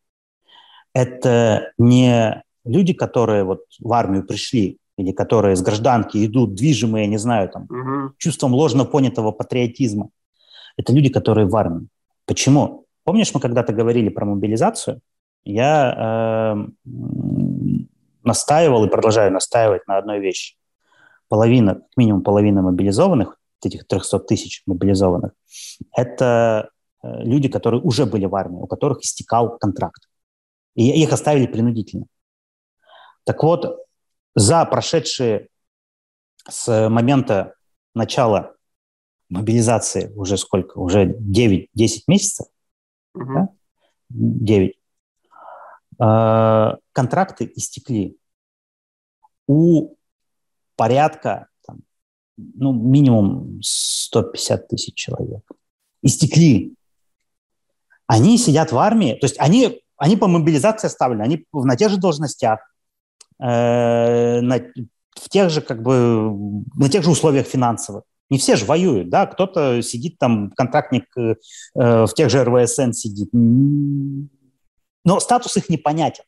это 0.94 1.74
не 1.78 2.44
люди, 2.66 2.94
которые 2.94 3.44
вот 3.44 3.62
в 3.80 3.94
армию 3.94 4.26
пришли 4.26 4.78
или 4.98 5.12
которые 5.12 5.56
с 5.56 5.62
гражданки 5.62 6.24
идут 6.26 6.56
движимые, 6.56 7.08
не 7.08 7.18
знаю, 7.18 7.50
там, 7.50 7.64
угу. 7.64 8.14
чувством 8.18 8.54
ложно 8.54 8.86
понятого 8.86 9.32
патриотизма. 9.32 10.10
Это 10.78 10.94
люди, 10.94 11.10
которые 11.10 11.48
в 11.48 11.56
армии. 11.56 11.88
Почему? 12.26 12.86
Помнишь, 13.04 13.34
мы 13.34 13.40
когда-то 13.40 13.74
говорили 13.74 14.10
про 14.10 14.26
мобилизацию? 14.26 15.02
Я 15.46 16.56
э, 16.56 16.90
настаивал 18.24 18.86
и 18.86 18.90
продолжаю 18.90 19.32
настаивать 19.32 19.88
на 19.88 19.98
одной 19.98 20.20
вещи. 20.20 20.56
Половина, 21.28 21.76
как 21.76 21.98
минимум 21.98 22.24
половина 22.24 22.62
мобилизованных, 22.62 23.38
этих 23.66 23.88
300 23.88 24.20
тысяч 24.20 24.64
мобилизованных, 24.66 25.32
это 25.96 26.70
э, 27.02 27.24
люди, 27.24 27.50
которые 27.50 27.82
уже 27.82 28.06
были 28.06 28.26
в 28.26 28.36
армии, 28.36 28.60
у 28.60 28.68
которых 28.68 29.02
истекал 29.02 29.58
контракт. 29.58 30.08
И 30.76 31.02
их 31.02 31.12
оставили 31.14 31.48
принудительно. 31.48 32.06
Так 33.26 33.44
вот, 33.44 33.80
за 34.36 34.66
прошедшие 34.66 35.48
с 36.50 36.90
момента 36.90 37.56
начала 37.94 38.56
мобилизации 39.30 40.12
уже 40.16 40.38
сколько? 40.38 40.78
Уже 40.78 41.06
9-10 41.06 41.68
месяцев? 42.08 42.48
Угу. 43.16 43.34
Да? 43.34 43.48
9. 44.10 44.76
Э, 46.04 46.76
контракты 46.92 47.50
истекли 47.56 48.18
у 49.48 49.96
порядка 50.76 51.48
там, 51.66 51.80
ну, 52.38 52.74
минимум 52.74 53.60
150 53.62 54.68
тысяч 54.68 54.96
человек. 54.96 55.44
Истекли. 56.02 56.74
Они 58.08 58.38
сидят 58.38 58.72
в 58.72 58.78
армии, 58.78 59.14
то 59.14 59.26
есть 59.26 59.40
они, 59.40 59.82
они 59.96 60.18
по 60.18 60.28
мобилизации 60.28 60.88
оставлены, 60.88 61.22
они 61.22 61.46
на 61.54 61.78
тех 61.78 61.90
же 61.90 61.98
должностях, 61.98 62.60
э, 63.40 64.42
на, 64.42 64.60
в 65.12 65.30
тех 65.30 65.50
же, 65.50 65.62
как 65.62 65.82
бы, 65.82 66.34
на 66.76 66.90
тех 66.90 67.04
же 67.04 67.12
условиях 67.12 67.48
финансовых. 67.48 68.04
Не 68.30 68.40
все 68.40 68.58
же 68.58 68.66
воюют, 68.66 69.10
да, 69.10 69.26
кто-то 69.26 69.82
сидит 69.82 70.18
там, 70.18 70.52
контрактник 70.52 71.06
э, 71.16 71.36
в 71.76 72.10
тех 72.14 72.30
же 72.30 72.44
РВСН 72.44 72.92
сидит 72.92 73.30
но 75.04 75.20
статус 75.20 75.58
их 75.58 75.70
непонятен. 75.70 76.24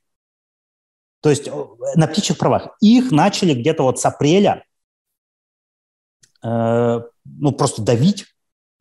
То 1.22 1.30
есть 1.30 1.48
э, 1.48 1.52
на 1.96 2.08
птичьих 2.08 2.38
правах. 2.38 2.78
Их 2.82 3.12
начали 3.12 3.54
где-то 3.54 3.84
вот 3.84 4.00
с 4.00 4.06
апреля 4.06 4.64
э, 6.44 7.02
ну, 7.26 7.52
просто 7.52 7.82
давить 7.82 8.26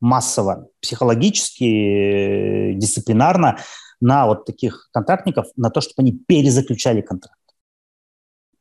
массово, 0.00 0.68
психологически, 0.80 1.64
э, 1.64 2.74
дисциплинарно 2.74 3.58
на 4.00 4.26
вот 4.26 4.44
таких 4.44 4.90
контрактников, 4.92 5.46
на 5.56 5.70
то, 5.70 5.80
чтобы 5.80 5.94
они 5.98 6.12
перезаключали 6.12 7.00
контракт. 7.00 7.38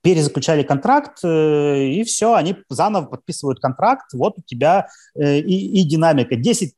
Перезаключали 0.01 0.63
контракт, 0.63 1.19
э, 1.23 1.87
и 1.87 2.03
все, 2.05 2.33
они 2.33 2.55
заново 2.69 3.05
подписывают 3.07 3.59
контракт, 3.59 4.13
вот 4.13 4.37
у 4.37 4.41
тебя 4.41 4.87
э, 5.15 5.39
и, 5.39 5.81
и 5.81 5.83
динамика. 5.83 6.35
10, 6.37 6.75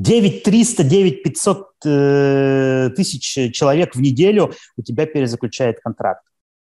9 0.00 0.42
300, 0.42 0.84
9 0.84 1.22
500 1.22 1.68
э, 1.84 2.90
тысяч 2.96 3.52
человек 3.52 3.94
в 3.94 4.00
неделю 4.00 4.52
у 4.76 4.82
тебя 4.82 5.06
перезаключает 5.06 5.80
контракт. 5.80 6.22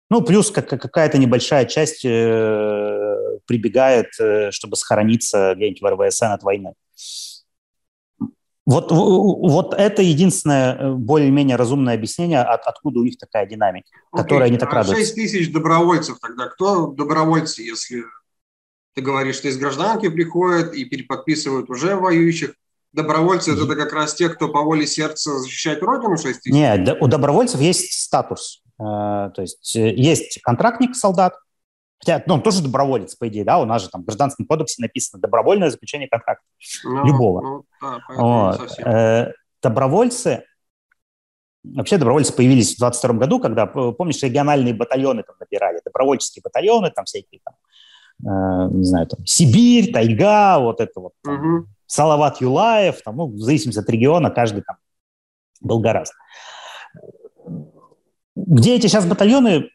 Ну, 0.09 0.21
плюс 0.21 0.51
как, 0.51 0.69
какая-то 0.69 1.17
небольшая 1.17 1.65
часть 1.65 2.05
э, 2.05 3.39
прибегает, 3.47 4.07
э, 4.19 4.51
чтобы 4.51 4.75
сохраниться 4.75 5.53
где-нибудь 5.55 5.81
в 5.81 5.85
РВСН 5.85 6.25
от 6.25 6.43
войны. 6.43 6.73
Вот, 8.65 8.91
вот 8.91 9.73
это 9.73 10.03
единственное 10.03 10.75
э, 10.75 10.93
более-менее 10.93 11.55
разумное 11.55 11.95
объяснение, 11.95 12.41
от, 12.41 12.61
откуда 12.67 12.99
у 12.99 13.03
них 13.03 13.17
такая 13.17 13.47
динамика, 13.47 13.87
okay. 14.13 14.21
которая 14.21 14.49
они 14.49 14.57
так 14.59 14.71
а 14.71 14.75
радуются. 14.75 15.03
6 15.03 15.15
тысяч 15.15 15.51
добровольцев 15.51 16.19
тогда. 16.19 16.47
Кто 16.47 16.87
добровольцы, 16.87 17.63
если 17.63 18.03
ты 18.93 19.01
говоришь, 19.01 19.37
что 19.37 19.47
из 19.47 19.57
гражданки 19.57 20.07
приходят 20.07 20.75
и 20.75 20.85
переподписывают 20.85 21.71
уже 21.71 21.95
воюющих? 21.95 22.53
Добровольцы– 22.93 23.53
это 23.53 23.75
как 23.75 23.91
раз 23.93 24.13
те, 24.13 24.29
кто 24.29 24.49
по 24.49 24.61
воле 24.61 24.85
сердца 24.85 25.39
защищает 25.39 25.81
Родину 25.81 26.17
6 26.17 26.41
тысяч? 26.41 26.53
Нет, 26.53 26.97
у 27.01 27.07
добровольцев 27.07 27.59
есть 27.59 27.91
статус. 27.93 28.61
Э, 28.79 29.31
то 29.33 29.41
есть 29.41 29.75
э, 29.75 29.93
есть 29.93 30.39
контрактник, 30.41 30.95
солдат, 30.95 31.33
Хотя, 32.03 32.21
ну, 32.27 32.33
он 32.33 32.43
тоже 32.43 32.61
доброволец, 32.61 33.15
по 33.15 33.29
идее, 33.29 33.45
да, 33.45 33.59
у 33.59 33.65
нас 33.65 33.81
же 33.81 33.89
там 33.89 34.01
в 34.01 34.05
Гражданском 34.05 34.45
кодексе 34.45 34.81
написано 34.81 35.21
добровольное 35.21 35.69
заключение 35.69 36.09
контракта. 36.09 36.43
Ну, 36.83 37.05
любого. 37.05 37.41
Ну, 37.41 37.65
да, 37.81 37.99
вот. 38.09 38.79
Э, 38.79 39.31
добровольцы, 39.61 40.43
вообще 41.63 41.97
добровольцы 41.97 42.35
появились 42.35 42.75
в 42.75 42.79
22 42.79 43.13
году, 43.13 43.39
когда, 43.39 43.67
помнишь, 43.67 44.21
региональные 44.21 44.73
батальоны 44.73 45.23
там 45.23 45.37
набирали, 45.39 45.79
добровольческие 45.85 46.41
батальоны, 46.43 46.91
там 46.91 47.05
всякие 47.05 47.39
там, 47.41 47.55
э, 48.69 48.73
не 48.73 48.83
знаю, 48.83 49.07
там, 49.07 49.25
Сибирь, 49.25 49.93
Тайга, 49.93 50.59
вот 50.59 50.81
это 50.81 50.99
вот. 50.99 51.13
Там, 51.23 51.35
угу. 51.35 51.67
Салават 51.93 52.41
Юлаев, 52.41 53.03
там, 53.03 53.17
ну, 53.17 53.27
в 53.27 53.37
зависимости 53.37 53.79
от 53.79 53.87
региона, 53.87 54.31
каждый 54.31 54.63
там 54.63 54.77
был 55.61 55.79
гораздо. 55.79 56.15
Где 58.35 58.75
эти 58.75 58.87
сейчас 58.87 59.05
батальоны, 59.05 59.69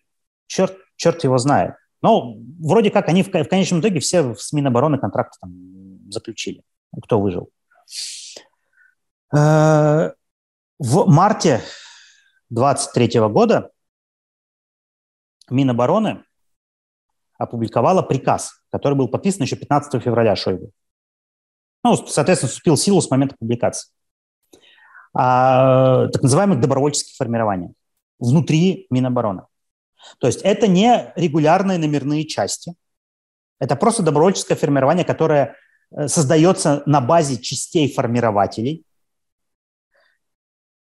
черт, 0.48 0.76
черт 0.96 1.22
его 1.22 1.38
знает. 1.38 1.76
Но 2.02 2.34
вроде 2.58 2.90
как 2.90 3.08
они 3.08 3.22
в, 3.22 3.28
в 3.28 3.48
конечном 3.48 3.80
итоге 3.80 4.00
все 4.00 4.34
в 4.34 4.52
Минобороны 4.52 4.98
контракты 4.98 5.38
там 5.40 6.10
заключили, 6.10 6.64
кто 7.04 7.20
выжил. 7.20 7.50
Э, 9.32 10.10
в 10.80 11.06
марте 11.06 11.60
23 12.50 13.20
года 13.28 13.70
Минобороны 15.50 16.24
опубликовала 17.38 18.02
приказ, 18.02 18.60
который 18.72 18.94
был 18.94 19.06
подписан 19.06 19.42
еще 19.42 19.54
15 19.54 20.02
февраля 20.02 20.34
Шойгу. 20.34 20.72
Ну, 21.84 21.96
соответственно, 21.96 22.50
вступил 22.50 22.74
в 22.74 22.80
силу 22.80 23.00
с 23.00 23.10
момента 23.10 23.36
публикации. 23.38 23.90
А, 25.14 26.08
так 26.08 26.22
называемых 26.22 26.60
добровольческих 26.60 27.16
формирований 27.16 27.74
внутри 28.18 28.86
Минобороны. 28.90 29.42
То 30.18 30.26
есть 30.26 30.42
это 30.42 30.66
не 30.66 31.12
регулярные 31.16 31.78
номерные 31.78 32.24
части, 32.24 32.74
это 33.58 33.76
просто 33.76 34.02
добровольческое 34.02 34.56
формирование, 34.56 35.04
которое 35.04 35.56
э, 35.90 36.08
создается 36.08 36.82
на 36.86 37.00
базе 37.00 37.36
частей 37.38 37.92
формирователей. 37.92 38.84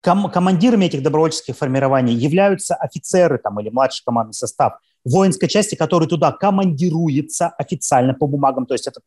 ком- 0.02 0.32
командирами 0.32 0.86
этих 0.86 1.04
добровольческих 1.04 1.58
формирований 1.58 2.14
являются 2.14 2.76
офицеры 2.76 3.38
там, 3.38 3.60
или 3.60 3.70
младший 3.70 4.04
командный 4.06 4.34
состав 4.34 4.80
воинской 5.04 5.50
части, 5.50 5.76
который 5.76 6.08
туда 6.08 6.32
командируется 6.32 7.50
официально 7.50 8.14
по 8.14 8.28
бумагам. 8.28 8.66
То 8.66 8.74
есть 8.74 8.88
это, 8.88 9.02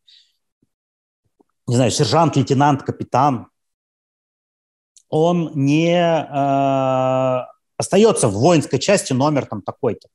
не 1.67 1.75
знаю, 1.75 1.91
сержант, 1.91 2.35
лейтенант, 2.35 2.83
капитан. 2.83 3.47
Он 5.09 5.51
не 5.55 5.95
э, 5.97 7.45
остается 7.77 8.27
в 8.27 8.33
воинской 8.33 8.79
части 8.79 9.13
номер 9.13 9.45
там 9.45 9.61
такой-то. 9.61 10.07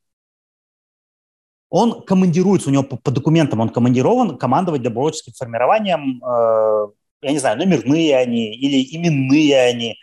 Он 1.70 2.02
командируется, 2.02 2.68
у 2.68 2.72
него 2.72 2.82
по, 2.82 2.96
по 2.96 3.10
документам 3.10 3.60
он 3.60 3.68
командирован 3.68 4.36
командовать 4.36 4.82
добровольческим 4.82 5.32
формированием, 5.32 6.22
э, 6.22 6.88
я 7.22 7.32
не 7.32 7.38
знаю, 7.38 7.58
номерные 7.58 8.16
они 8.16 8.54
или 8.54 8.96
именные 8.96 9.60
они, 9.60 9.96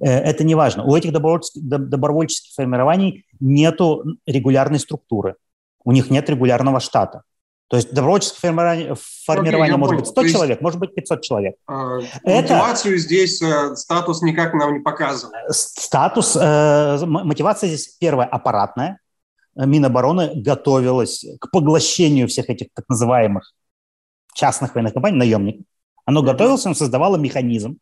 э, 0.00 0.08
это 0.08 0.42
не 0.44 0.54
важно. 0.54 0.84
У 0.84 0.94
этих 0.96 1.12
добровольческих, 1.12 1.62
добровольческих 1.62 2.54
формирований 2.54 3.24
нету 3.40 4.04
регулярной 4.26 4.80
структуры, 4.80 5.36
у 5.84 5.92
них 5.92 6.10
нет 6.10 6.28
регулярного 6.28 6.80
штата. 6.80 7.22
То 7.72 7.76
есть 7.76 7.90
добровольческое 7.90 8.50
формирование, 8.50 8.94
формирование 9.24 9.76
может 9.78 9.92
понял. 9.92 10.02
быть 10.02 10.10
100 10.10 10.20
есть, 10.20 10.34
человек, 10.34 10.60
может 10.60 10.78
быть 10.78 10.94
500 10.94 11.22
человек. 11.22 11.54
Э, 11.66 12.00
это, 12.22 12.52
мотивацию 12.52 12.98
здесь 12.98 13.40
э, 13.40 13.74
статус 13.76 14.20
никак 14.20 14.52
нам 14.52 14.74
не 14.74 14.80
показывает. 14.80 15.54
Статус, 15.54 16.36
э, 16.38 16.98
мотивация 17.06 17.68
здесь 17.68 17.96
первая 17.98 18.28
аппаратная. 18.28 18.98
Минобороны 19.54 20.32
готовилась 20.34 21.24
к 21.40 21.50
поглощению 21.50 22.28
всех 22.28 22.50
этих 22.50 22.66
так 22.74 22.84
называемых 22.90 23.54
частных 24.34 24.74
военных 24.74 24.92
компаний, 24.92 25.16
наемников. 25.16 25.64
Оно 26.04 26.22
готовилось, 26.22 26.66
оно 26.66 26.74
создавало 26.74 27.16
механизм, 27.16 27.78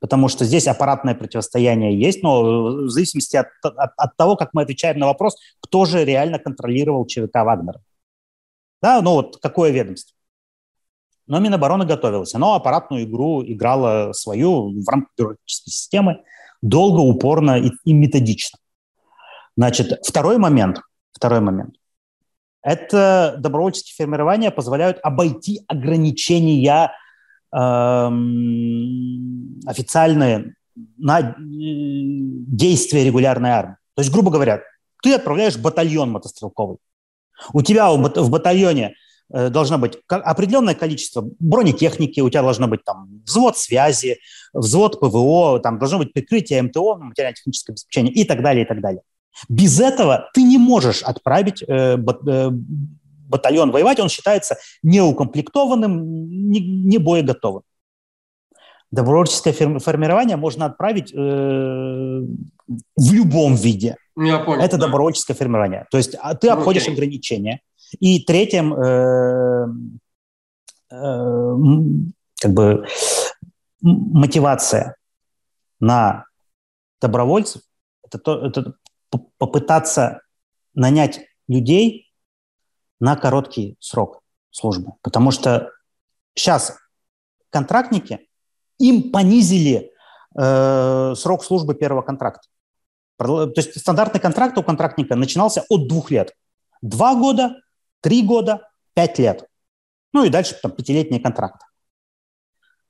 потому 0.00 0.28
что 0.28 0.46
здесь 0.46 0.66
аппаратное 0.66 1.14
противостояние 1.14 2.00
есть, 2.00 2.22
но 2.22 2.86
в 2.86 2.88
зависимости 2.88 3.36
от, 3.36 3.48
от, 3.62 3.90
от 3.98 4.16
того, 4.16 4.36
как 4.36 4.54
мы 4.54 4.62
отвечаем 4.62 4.98
на 4.98 5.04
вопрос, 5.04 5.36
кто 5.60 5.84
же 5.84 6.06
реально 6.06 6.38
контролировал 6.38 7.04
ЧВК 7.04 7.34
Вагнера. 7.44 7.82
Да, 8.82 9.00
ну 9.02 9.12
вот 9.12 9.38
какое 9.40 9.70
ведомство. 9.70 10.14
Но 11.26 11.40
Минобороны 11.40 11.86
готовилось. 11.86 12.34
Оно 12.34 12.54
аппаратную 12.54 13.04
игру 13.04 13.42
играло 13.44 14.12
свою 14.12 14.80
в 14.80 14.88
рамках 14.88 15.10
бюрократической 15.18 15.70
системы 15.70 16.22
долго, 16.62 17.00
упорно 17.00 17.58
и, 17.58 17.72
и 17.84 17.92
методично. 17.92 18.58
Значит, 19.56 19.98
второй 20.06 20.38
момент, 20.38 20.80
второй 21.12 21.40
момент. 21.40 21.74
Это 22.62 23.36
добровольческие 23.38 23.94
формирования 23.96 24.50
позволяют 24.50 24.98
обойти 25.02 25.64
ограничения 25.66 26.92
Эм, 27.56 29.60
официальные 29.66 30.56
на 30.98 31.20
э, 31.20 31.34
действия 31.38 33.04
регулярной 33.04 33.50
армии. 33.50 33.76
То 33.94 34.02
есть, 34.02 34.12
грубо 34.12 34.30
говоря, 34.30 34.60
ты 35.02 35.14
отправляешь 35.14 35.56
батальон 35.56 36.10
мотострелковый. 36.10 36.76
У 37.52 37.62
тебя 37.62 37.90
в 37.90 38.30
батальоне 38.30 38.94
э, 39.32 39.48
должно 39.48 39.78
быть 39.78 39.98
определенное 40.08 40.74
количество 40.74 41.28
бронетехники, 41.38 42.20
у 42.20 42.30
тебя 42.30 42.42
должно 42.42 42.68
быть 42.68 42.84
там 42.84 43.22
взвод 43.26 43.58
связи, 43.58 44.18
взвод 44.52 45.00
ПВО, 45.00 45.60
там 45.60 45.78
должно 45.78 45.98
быть 45.98 46.12
прикрытие 46.12 46.62
МТО, 46.62 46.96
материально-техническое 46.96 47.72
обеспечение 47.72 48.12
и 48.12 48.24
так 48.24 48.42
далее, 48.42 48.64
и 48.64 48.68
так 48.68 48.80
далее. 48.80 49.02
Без 49.48 49.80
этого 49.80 50.30
ты 50.32 50.42
не 50.42 50.58
можешь 50.58 51.02
отправить 51.02 51.62
э, 51.62 51.96
батальон 53.28 53.70
воевать, 53.70 54.00
он 54.00 54.08
считается 54.08 54.56
неукомплектованным, 54.82 56.50
не, 56.50 56.60
не 56.60 56.98
боеготовым. 56.98 57.62
Добровольческое 58.90 59.52
формирование 59.78 60.36
можно 60.36 60.66
отправить 60.66 61.12
э, 61.12 61.16
в 61.16 63.12
любом 63.12 63.56
виде. 63.56 63.96
Я 64.16 64.38
понял, 64.38 64.62
Это 64.62 64.78
да. 64.78 64.86
добровольческое 64.86 65.36
формирование. 65.36 65.86
То 65.90 65.98
есть 65.98 66.14
а 66.20 66.34
ты 66.34 66.48
обходишь 66.48 66.88
okay. 66.88 66.92
ограничения. 66.92 67.60
И 68.00 68.24
третьим, 68.24 68.74
э, 68.74 69.66
э, 70.90 71.56
как 72.40 72.52
бы, 72.52 72.86
мотивация 73.82 74.96
на 75.78 76.24
добровольцев 77.00 77.62
это, 78.04 78.18
то, 78.18 78.46
это 78.46 78.74
попытаться 79.38 80.22
нанять 80.74 81.20
людей, 81.48 82.06
на 83.00 83.16
короткий 83.16 83.76
срок 83.78 84.22
службы. 84.50 84.92
Потому 85.02 85.30
что 85.30 85.70
сейчас 86.34 86.78
контрактники, 87.50 88.20
им 88.78 89.10
понизили 89.10 89.92
э, 90.38 91.14
срок 91.14 91.44
службы 91.44 91.74
первого 91.74 92.02
контракта. 92.02 92.48
То 93.18 93.52
есть 93.56 93.78
стандартный 93.78 94.20
контракт 94.20 94.58
у 94.58 94.62
контрактника 94.62 95.16
начинался 95.16 95.64
от 95.68 95.88
двух 95.88 96.10
лет. 96.10 96.34
Два 96.82 97.14
года, 97.14 97.56
три 98.00 98.22
года, 98.22 98.68
пять 98.94 99.18
лет. 99.18 99.48
Ну 100.12 100.24
и 100.24 100.28
дальше 100.28 100.56
там 100.62 100.72
пятилетний 100.72 101.20
контракт. 101.20 101.62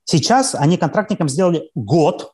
Сейчас 0.03 0.55
они 0.55 0.77
контрактникам 0.77 1.27
сделали 1.27 1.69
год, 1.75 2.33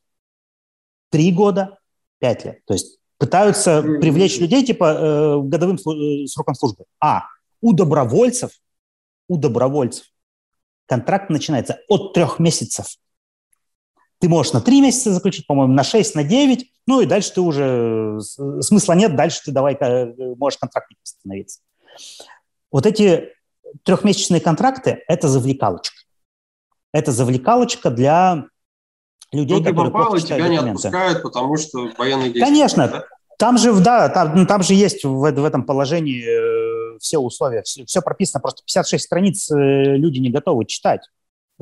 три 1.10 1.32
года, 1.32 1.80
пять 2.20 2.46
лет. 2.46 2.64
То 2.66 2.74
есть 2.74 3.00
пытаются 3.18 3.82
привлечь 3.82 4.40
людей 4.40 4.66
типа 4.66 4.86
э, 4.86 5.42
годовым 5.44 5.78
э, 5.78 6.28
сроком 6.28 6.56
службы. 6.56 6.86
А, 7.00 7.24
у 7.62 7.74
добровольцев, 7.74 8.52
у 9.28 9.38
добровольцев 9.38 10.06
контракт 10.86 11.30
начинается 11.30 11.80
от 11.88 12.14
трех 12.14 12.40
месяцев. 12.40 12.98
Ты 14.24 14.30
можешь 14.30 14.54
на 14.54 14.62
три 14.62 14.80
месяца 14.80 15.12
заключить, 15.12 15.46
по-моему, 15.48 15.74
на 15.74 15.84
шесть, 15.84 16.16
на 16.16 16.24
девять, 16.24 16.68
ну 16.88 17.02
и 17.02 17.06
дальше 17.06 17.34
ты 17.34 17.42
уже, 17.42 18.22
смысла 18.62 18.94
нет, 18.94 19.18
дальше 19.18 19.42
ты 19.44 19.52
давай 19.52 19.78
можешь 20.38 20.58
контрактником 20.58 21.02
становиться. 21.04 21.60
Вот 22.72 22.86
эти 22.86 23.34
трехмесячные 23.84 24.40
контракты– 24.40 25.04
это 25.10 25.28
завлекалочка. 25.28 25.98
Это 26.94 27.12
завлекалочка 27.12 27.90
для 27.90 28.46
людей, 29.34 29.58
ну, 29.58 29.66
которые 29.66 29.92
попал, 29.92 30.12
плохо 30.12 30.26
тебя 30.26 30.38
документы. 30.38 30.64
не 30.64 30.70
отпускают, 30.70 31.22
потому 31.22 31.58
что 31.58 31.90
военные 31.98 32.30
действия. 32.30 32.46
Конечно, 32.46 32.88
да? 32.88 33.04
там 33.38 33.58
же, 33.58 33.74
да, 33.74 34.08
там, 34.08 34.48
там 34.48 34.64
же 34.64 34.74
есть 34.74 35.04
в, 35.04 35.20
в 35.20 35.44
этом 35.44 35.66
положении 35.66 36.96
э, 36.96 36.98
все 37.00 37.18
условия, 37.18 37.62
все, 37.64 37.84
все 37.84 38.02
прописано, 38.02 38.40
просто 38.40 38.64
56 38.64 39.04
страниц 39.04 39.52
э, 39.52 39.98
люди 39.98 40.20
не 40.20 40.30
готовы 40.30 40.64
читать 40.64 41.02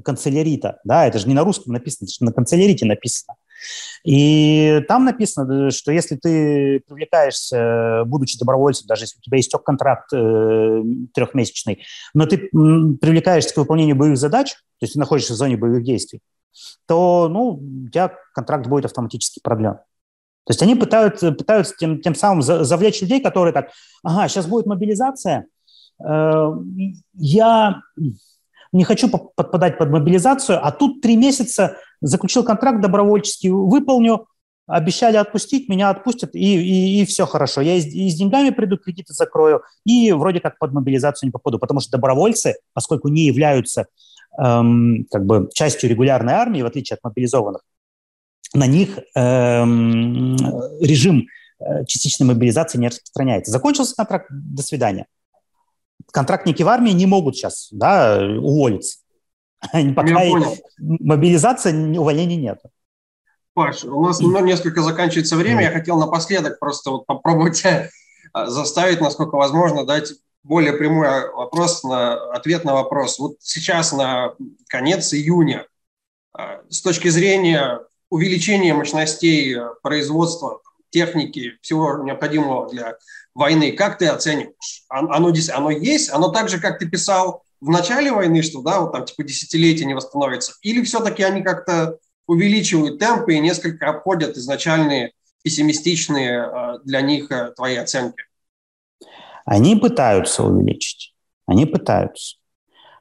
канцелярита, 0.04 0.80
да, 0.84 1.06
это 1.06 1.20
же 1.20 1.28
не 1.28 1.34
на 1.34 1.44
русском 1.44 1.74
написано, 1.74 2.06
это 2.06 2.14
же 2.14 2.26
на 2.26 2.34
канцелярите 2.34 2.86
написано. 2.86 3.36
И 4.04 4.84
там 4.88 5.06
написано, 5.06 5.70
что 5.72 5.92
если 5.92 6.16
ты 6.16 6.82
привлекаешься, 6.88 8.04
будучи 8.06 8.40
добровольцем, 8.40 8.88
даже 8.88 9.04
если 9.04 9.20
у 9.20 9.22
тебя 9.22 9.40
истек 9.40 9.64
контракт 9.64 10.12
э, 10.14 10.84
трехмесячный, 11.14 11.84
но 12.14 12.26
ты 12.26 12.38
привлекаешься 12.38 13.54
к 13.54 13.58
выполнению 13.58 13.96
боевых 13.96 14.18
задач, 14.18 14.54
то 14.54 14.86
есть 14.86 14.94
ты 14.94 15.00
находишься 15.00 15.34
в 15.34 15.38
зоне 15.38 15.58
боевых 15.58 15.84
действий, 15.84 16.22
то 16.88 17.30
ну, 17.30 17.62
у 17.86 17.90
тебя 17.90 18.12
контракт 18.34 18.68
будет 18.68 18.86
автоматически 18.86 19.40
продлен. 19.44 19.76
То 20.46 20.52
есть 20.54 20.62
они 20.64 20.76
пытаются, 20.76 21.32
пытаются 21.32 21.76
тем, 21.78 22.02
тем 22.02 22.16
самым 22.16 22.42
завлечь 22.42 23.02
людей, 23.02 23.22
которые 23.22 23.54
так, 23.54 23.70
ага, 24.04 24.28
сейчас 24.28 24.48
будет 24.48 24.66
мобилизация, 24.66 25.46
э, 26.04 26.52
я 27.14 27.82
не 28.72 28.84
хочу 28.84 29.10
подпадать 29.10 29.78
под 29.78 29.90
мобилизацию, 29.90 30.66
а 30.66 30.72
тут 30.72 31.02
три 31.02 31.18
месяца 31.18 31.78
заключил 32.02 32.44
контракт 32.44 32.82
добровольческий, 32.82 33.50
выполню, 33.50 34.28
обещали 34.68 35.18
отпустить, 35.18 35.68
меня 35.68 35.90
отпустят, 35.90 36.36
и, 36.36 36.40
и, 36.40 37.02
и 37.02 37.06
все 37.06 37.26
хорошо. 37.26 37.62
Я 37.62 37.76
и, 37.76 37.82
и 37.82 38.10
с 38.10 38.16
деньгами 38.16 38.52
приду, 38.52 38.78
кредиты 38.78 39.14
закрою, 39.14 39.64
и 39.86 40.12
вроде 40.14 40.40
как 40.40 40.58
под 40.58 40.72
мобилизацию 40.72 41.28
не 41.28 41.32
попаду, 41.32 41.60
потому 41.60 41.82
что 41.82 41.92
добровольцы, 41.92 42.56
поскольку 42.74 43.10
не 43.10 43.26
являются 43.26 43.88
эм, 44.42 45.06
как 45.12 45.26
бы 45.26 45.50
частью 45.54 45.90
регулярной 45.90 46.34
армии, 46.34 46.62
в 46.62 46.66
отличие 46.66 46.96
от 46.96 47.04
мобилизованных, 47.04 47.62
на 48.54 48.68
них 48.68 49.00
эм, 49.16 50.36
режим 50.80 51.28
э, 51.60 51.86
частичной 51.86 52.28
мобилизации 52.28 52.78
не 52.78 52.88
распространяется. 52.88 53.52
Закончился 53.52 53.96
контракт, 53.96 54.28
до 54.30 54.64
свидания. 54.64 55.08
Контрактники 56.12 56.64
в 56.64 56.70
армии 56.70 56.92
не 56.92 57.06
могут 57.06 57.36
сейчас 57.36 57.70
да, 57.72 58.20
уволиться. 58.22 59.00
Пока 59.96 60.22
мобилизация, 60.80 61.74
увольнений 62.00 62.38
нет. 62.38 62.60
Паш, 63.54 63.84
у 63.84 64.02
нас 64.02 64.20
несколько 64.22 64.82
заканчивается 64.82 65.36
время. 65.36 65.64
Я 65.64 65.72
хотел 65.72 66.00
напоследок 66.00 66.60
просто 66.60 66.92
вот 66.92 67.06
попробовать 67.06 67.64
заставить, 68.34 69.02
насколько 69.02 69.36
возможно, 69.36 69.86
дать 69.86 70.14
более 70.44 70.74
прямой 70.74 71.32
вопрос 71.34 71.84
на 71.84 72.14
ответ 72.32 72.64
на 72.64 72.74
вопрос. 72.74 73.20
Вот 73.20 73.36
сейчас 73.40 73.92
на 73.92 74.34
конец 74.68 75.14
июня 75.14 75.68
э, 76.38 76.62
с 76.70 76.82
точки 76.82 77.10
зрения 77.10 77.80
увеличение 78.10 78.74
мощностей 78.74 79.56
э, 79.56 79.70
производства, 79.84 80.62
техники, 80.90 81.58
всего 81.62 82.04
необходимого 82.04 82.70
для 82.70 82.98
войны, 83.34 83.72
как 83.72 83.98
ты 83.98 84.08
оцениваешь? 84.08 84.84
Оно, 84.90 85.12
оно 85.12 85.72
есть? 85.72 86.10
Оно 86.12 86.30
так 86.30 86.50
же, 86.50 86.60
как 86.60 86.80
ты 86.80 86.90
писал 86.90 87.44
в 87.60 87.70
начале 87.70 88.12
войны, 88.12 88.42
что 88.42 88.62
да, 88.62 88.82
вот 88.82 88.92
там 88.92 89.06
типа 89.06 89.24
десятилетия 89.24 89.86
не 89.86 89.94
восстановится? 89.94 90.54
Или 90.62 90.84
все-таки 90.84 91.24
они 91.24 91.42
как-то 91.44 91.98
увеличивают 92.28 93.00
темпы 93.00 93.36
и 93.36 93.40
несколько 93.40 93.90
обходят 93.90 94.38
изначальные 94.38 95.14
пессимистичные 95.44 96.44
э, 96.44 96.80
для 96.84 97.02
них 97.02 97.32
э, 97.32 97.52
твои 97.56 97.76
оценки? 97.76 98.24
Они 99.46 99.76
пытаются 99.76 100.44
увеличить. 100.44 101.14
Они 101.46 101.66
пытаются. 101.66 102.38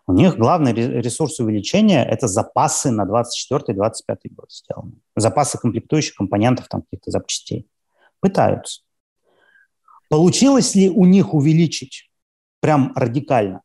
У 0.06 0.12
них 0.12 0.36
главный 0.36 0.72
ресурс 0.72 1.38
увеличения– 1.38 2.04
это 2.10 2.26
запасы 2.26 2.90
на 2.90 3.04
24-25 3.04 4.16
год 4.30 4.50
сделаны. 4.50 4.94
Запасы 5.14 5.58
комплектующих 5.58 6.16
компонентов, 6.16 6.66
там 6.68 6.82
каких-то 6.82 7.12
запчастей. 7.12 7.68
Пытаются. 8.18 8.82
Получилось 10.10 10.74
ли 10.74 10.90
у 10.90 11.06
них 11.06 11.34
увеличить 11.34 12.10
прям 12.58 12.92
радикально? 12.96 13.62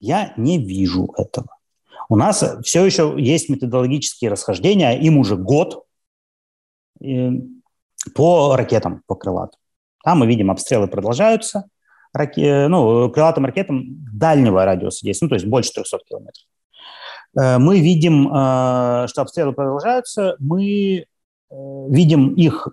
Я 0.00 0.32
не 0.38 0.56
вижу 0.56 1.12
этого. 1.18 1.48
У 2.08 2.16
нас 2.16 2.42
все 2.64 2.86
еще 2.86 3.14
есть 3.18 3.50
методологические 3.50 4.30
расхождения, 4.30 4.98
им 4.98 5.18
уже 5.18 5.36
год 5.36 5.84
э, 7.04 7.32
по 8.14 8.56
ракетам, 8.56 9.02
по 9.06 9.14
крылатым. 9.14 9.60
Там 10.02 10.20
мы 10.20 10.26
видим, 10.26 10.50
обстрелы 10.50 10.88
продолжаются, 10.88 11.64
раке, 12.14 12.68
ну, 12.68 13.10
крылатым 13.10 13.44
ракетам 13.44 13.84
дальнего 14.10 14.64
радиуса 14.64 15.04
действия, 15.04 15.26
ну, 15.26 15.28
то 15.28 15.34
есть 15.34 15.46
больше 15.46 15.72
300 15.74 15.98
километров. 16.08 16.46
Э, 17.38 17.58
мы 17.58 17.78
видим, 17.80 18.28
э, 18.28 19.06
что 19.06 19.20
обстрелы 19.20 19.52
продолжаются, 19.52 20.34
мы 20.38 21.04
видим 21.50 22.34
их 22.34 22.68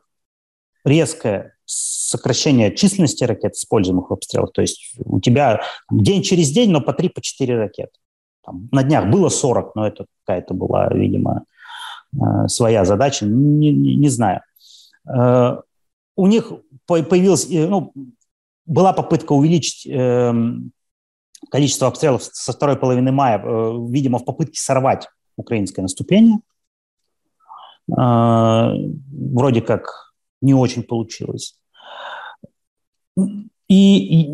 резкое 0.83 1.54
сокращение 1.65 2.75
численности 2.75 3.23
ракет, 3.23 3.53
используемых 3.53 4.09
в 4.09 4.13
обстрелах. 4.13 4.51
То 4.53 4.61
есть 4.61 4.93
у 4.97 5.19
тебя 5.19 5.61
день 5.91 6.21
через 6.21 6.51
день, 6.51 6.71
но 6.71 6.81
по 6.81 6.91
3-4 6.91 7.09
по 7.11 7.55
ракеты. 7.57 7.99
Там, 8.45 8.69
на 8.71 8.83
днях 8.83 9.09
было 9.09 9.29
40, 9.29 9.75
но 9.75 9.87
это 9.87 10.05
какая-то 10.23 10.53
была, 10.53 10.87
видимо, 10.89 11.45
э, 12.13 12.47
своя 12.47 12.85
задача, 12.85 13.25
не, 13.25 13.71
не, 13.71 13.95
не 13.95 14.09
знаю. 14.09 14.41
Э, 15.07 15.57
у 16.15 16.27
них 16.27 16.51
появилась, 16.85 17.49
э, 17.49 17.67
ну, 17.67 17.91
была 18.65 18.93
попытка 18.93 19.33
увеличить 19.33 19.87
эм, 19.87 20.71
количество 21.51 21.87
обстрелов 21.87 22.23
со 22.23 22.51
второй 22.51 22.77
половины 22.77 23.11
мая, 23.11 23.39
видимо, 23.39 24.17
в 24.17 24.25
попытке 24.25 24.59
сорвать 24.59 25.07
украинское 25.37 25.83
наступление. 25.83 26.39
Вроде 27.87 29.61
как 29.61 30.04
не 30.41 30.53
очень 30.53 30.83
получилось. 30.83 31.57
И, 33.17 34.23
и, 34.23 34.29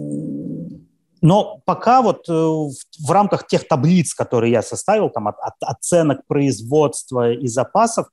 но 1.21 1.61
пока 1.65 2.01
вот 2.01 2.27
э, 2.27 2.33
в, 2.33 2.73
в 2.99 3.11
рамках 3.11 3.47
тех 3.47 3.67
таблиц, 3.67 4.13
которые 4.13 4.51
я 4.51 4.61
составил, 4.61 5.09
там 5.09 5.27
от, 5.27 5.39
от 5.39 5.53
оценок 5.61 6.25
производства 6.27 7.31
и 7.31 7.47
запасов, 7.47 8.07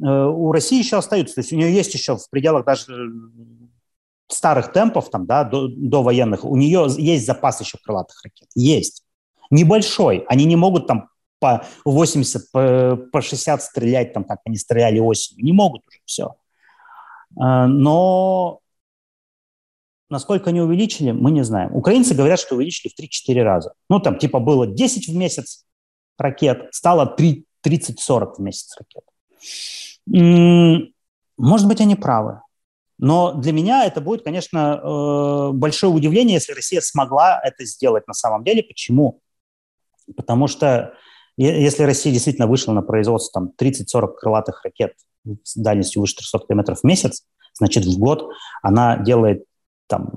э, 0.00 0.06
у 0.06 0.52
России 0.52 0.78
еще 0.78 0.96
остаются. 0.96 1.36
То 1.36 1.40
есть 1.40 1.52
у 1.52 1.56
нее 1.56 1.74
есть 1.74 1.92
еще 1.92 2.16
в 2.16 2.30
пределах 2.30 2.64
даже 2.64 3.10
старых 4.28 4.72
темпов, 4.72 5.10
там, 5.10 5.26
да, 5.26 5.44
до, 5.44 5.68
до 5.68 6.02
военных, 6.02 6.44
у 6.44 6.56
нее 6.56 6.86
есть 6.96 7.26
запас 7.26 7.60
еще 7.60 7.78
крылатых 7.82 8.22
ракет. 8.24 8.48
Есть. 8.54 9.04
Небольшой. 9.50 10.24
Они 10.28 10.44
не 10.46 10.56
могут 10.56 10.86
там 10.86 11.08
по 11.38 11.64
80, 11.84 12.50
по, 12.52 12.96
по 13.12 13.20
60 13.20 13.62
стрелять, 13.62 14.12
там, 14.12 14.24
как 14.24 14.40
они 14.46 14.56
стреляли 14.56 14.98
осенью. 15.00 15.44
Не 15.44 15.52
могут 15.52 15.82
уже, 15.86 15.98
все. 16.04 16.36
Э, 17.36 17.66
но 17.66 18.60
насколько 20.08 20.50
они 20.50 20.60
увеличили, 20.60 21.10
мы 21.10 21.30
не 21.30 21.42
знаем. 21.42 21.74
Украинцы 21.74 22.14
говорят, 22.14 22.38
что 22.38 22.54
увеличили 22.54 22.92
в 22.92 23.00
3-4 23.00 23.42
раза. 23.42 23.74
Ну, 23.88 23.98
там, 23.98 24.18
типа, 24.18 24.38
было 24.40 24.66
10 24.66 25.08
в 25.08 25.16
месяц 25.16 25.64
ракет, 26.18 26.68
стало 26.70 27.16
30-40 27.18 28.34
в 28.36 28.38
месяц 28.38 28.76
ракет. 28.78 29.04
Может 31.38 31.66
быть, 31.66 31.80
они 31.80 31.96
правы. 31.96 32.40
Но 32.98 33.32
для 33.32 33.52
меня 33.52 33.84
это 33.84 34.00
будет, 34.00 34.22
конечно, 34.22 34.80
э, 34.80 35.52
большое 35.54 35.92
удивление, 35.92 36.34
если 36.34 36.52
Россия 36.52 36.80
смогла 36.80 37.40
это 37.42 37.64
сделать 37.64 38.06
на 38.06 38.14
самом 38.14 38.44
деле. 38.44 38.62
Почему? 38.62 39.20
Потому 40.14 40.46
что 40.46 40.94
если 41.36 41.82
Россия 41.82 42.12
действительно 42.12 42.46
вышла 42.46 42.72
на 42.72 42.82
производство 42.82 43.40
там, 43.40 43.52
30-40 43.58 44.14
крылатых 44.20 44.62
ракет 44.64 44.92
с 45.42 45.56
дальностью 45.56 46.00
выше 46.00 46.16
300 46.16 46.38
км 46.40 46.74
в 46.74 46.84
месяц, 46.84 47.24
значит, 47.54 47.84
в 47.84 47.98
год 47.98 48.28
она 48.62 48.98
делает 48.98 49.44
там 49.86 50.10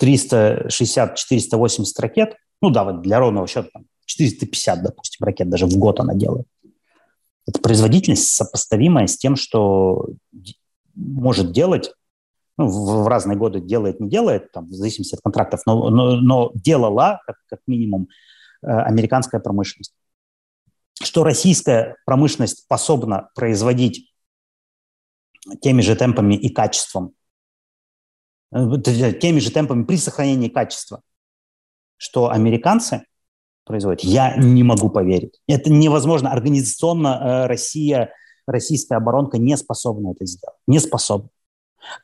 360-480 0.00 1.84
ракет, 1.98 2.36
ну 2.60 2.70
да, 2.70 2.84
вот 2.84 3.02
для 3.02 3.18
ровного 3.18 3.46
счета 3.46 3.68
там, 3.72 3.84
450, 4.06 4.82
допустим, 4.82 5.24
ракет 5.24 5.48
даже 5.50 5.66
в 5.66 5.76
год 5.76 6.00
она 6.00 6.14
делает. 6.14 6.46
Это 7.46 7.60
производительность 7.60 8.28
сопоставимая 8.28 9.06
с 9.06 9.16
тем, 9.16 9.36
что 9.36 10.08
может 10.94 11.52
делать, 11.52 11.92
ну, 12.56 12.66
в, 12.66 13.04
в 13.04 13.08
разные 13.08 13.38
годы 13.38 13.60
делает, 13.60 14.00
не 14.00 14.08
делает, 14.08 14.52
там, 14.52 14.66
в 14.66 14.72
зависимости 14.72 15.14
от 15.14 15.20
контрактов, 15.20 15.60
но, 15.64 15.88
но, 15.90 16.16
но 16.16 16.50
делала, 16.54 17.20
как, 17.26 17.36
как 17.48 17.60
минимум, 17.66 18.08
э, 18.62 18.66
американская 18.66 19.40
промышленность. 19.40 19.94
Что 21.00 21.22
российская 21.22 21.96
промышленность 22.04 22.58
способна 22.64 23.30
производить 23.34 24.07
теми 25.60 25.82
же 25.82 25.96
темпами 25.96 26.34
и 26.34 26.48
качеством, 26.48 27.12
э, 28.52 28.58
теми 29.20 29.38
же 29.38 29.50
темпами 29.50 29.84
при 29.84 29.96
сохранении 29.96 30.48
качества, 30.48 31.02
что 31.96 32.30
американцы 32.30 33.04
производят, 33.64 34.02
я 34.02 34.36
не 34.36 34.62
могу 34.62 34.88
поверить. 34.88 35.40
Это 35.46 35.70
невозможно. 35.70 36.32
Организационно 36.32 37.08
э, 37.08 37.46
Россия, 37.46 38.12
российская 38.46 38.96
оборонка 38.96 39.38
не 39.38 39.56
способна 39.56 40.12
это 40.12 40.24
сделать. 40.24 40.56
Не 40.66 40.78
способна. 40.78 41.28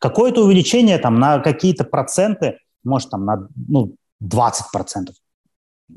Какое-то 0.00 0.44
увеличение 0.44 0.98
там 0.98 1.18
на 1.18 1.40
какие-то 1.40 1.84
проценты, 1.84 2.58
может 2.84 3.10
там 3.10 3.24
на 3.24 3.48
ну, 3.68 3.96
20 4.20 4.70
процентов, 4.72 5.16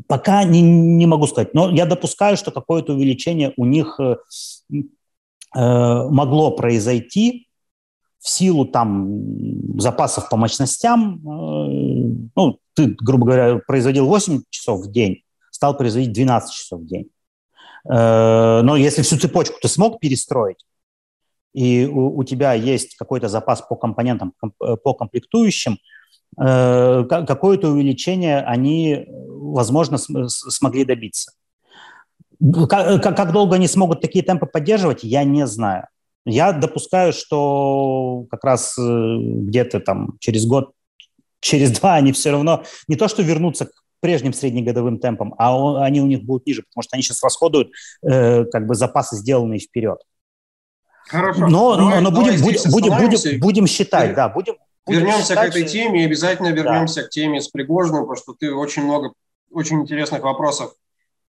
Пока 0.08 0.43
не, 0.43 0.62
не 0.62 1.06
могу 1.06 1.28
сказать, 1.28 1.54
но 1.54 1.70
я 1.70 1.86
допускаю, 1.86 2.36
что 2.36 2.52
какое-то 2.52 2.93
увеличение 2.93 3.54
у 3.56 3.66
них 3.66 3.98
э, 4.00 4.18
Э, 4.70 4.76
могло 5.54 6.52
произойти 6.52 7.48
в 8.20 8.30
силу 8.30 8.66
там 8.66 9.80
запасов 9.80 10.30
по 10.30 10.38
мощностям. 10.38 11.16
Э, 11.18 12.30
ну, 12.36 12.60
ты, 12.74 12.95
грубо 13.00 13.26
говоря, 13.26 13.60
производил 13.66 14.08
8 14.08 14.41
часов 14.50 14.82
в 14.82 14.91
день, 14.91 15.24
стал 15.52 15.78
производить 15.78 16.12
12 16.12 16.54
часов 16.54 16.82
в 16.82 16.86
день. 16.86 17.10
Э, 17.89 18.62
но 18.64 18.76
если 18.76 19.02
всю 19.02 19.18
цепочку 19.18 19.58
ты 19.62 19.68
смог 19.68 20.00
перестроить, 20.00 20.66
и 21.54 21.86
у, 21.86 22.18
у 22.18 22.24
тебя 22.24 22.54
есть 22.54 22.95
какой-то 22.98 23.30
запас 23.30 23.62
по 23.62 23.76
компонентам, 23.76 24.34
по 24.60 24.93
комплектующим, 24.93 25.78
какое-то 26.36 27.70
увеличение 27.70 28.41
они, 28.41 29.08
возможно, 29.08 29.98
смогли 29.98 30.86
добиться. 30.86 31.32
Как, 32.70 33.02
как, 33.02 33.32
долго 33.32 33.56
они 33.56 33.68
смогут 33.68 34.02
такие 34.02 34.24
темпы 34.24 34.46
поддерживать, 34.46 35.04
я 35.04 35.24
не 35.24 35.48
знаю. 35.48 35.88
Я 36.26 36.52
допускаю, 36.52 37.14
что 37.14 38.26
как 38.30 38.44
раз 38.44 38.78
э, 38.78 38.82
где-то 38.82 39.80
там 39.80 40.18
через 40.20 40.46
год, 40.46 40.72
через 41.40 41.72
два 41.80 41.96
они 41.96 42.12
все 42.12 42.32
равно 42.32 42.64
не 42.88 42.96
то 42.96 43.08
что 43.08 43.22
вернутся 43.24 43.66
к 43.66 43.72
прежним 44.00 44.34
среднегодовым 44.34 45.00
темпам, 45.00 45.34
а 45.38 45.84
они 45.84 46.02
у 46.02 46.06
них 46.06 46.24
будут 46.24 46.46
ниже, 46.46 46.64
потому 46.64 46.84
что 46.84 46.96
они 46.96 47.04
сейчас 47.04 47.24
расходуют 47.24 47.70
э, 48.04 48.46
как 48.46 48.68
бы 48.68 48.76
запасы, 48.76 49.16
сделанные 49.16 49.60
вперед. 49.60 50.00
Хорошо. 51.08 51.48
Но, 51.48 51.76
давай, 51.78 52.02
но 52.02 52.12
будем, 52.12 52.42
будем, 52.42 52.72
будем, 52.72 52.98
будем, 52.98 53.40
будем 53.40 53.68
считать, 53.68 54.14
да, 54.14 54.30
будем. 54.30 54.56
будем 54.86 55.00
вернемся 55.00 55.30
считать, 55.30 55.54
к 55.54 55.56
этой 55.56 55.66
теме 55.66 56.04
и 56.04 56.06
обязательно 56.06 56.50
вернемся 56.50 57.02
да. 57.02 57.08
к 57.08 57.10
теме 57.10 57.42
с 57.42 57.48
Пригожиным, 57.48 58.02
потому 58.02 58.18
что 58.18 58.34
ты 58.34 58.54
очень 58.54 58.84
много 58.84 59.14
очень 59.52 59.82
интересных 59.82 60.22
вопросов 60.22 60.74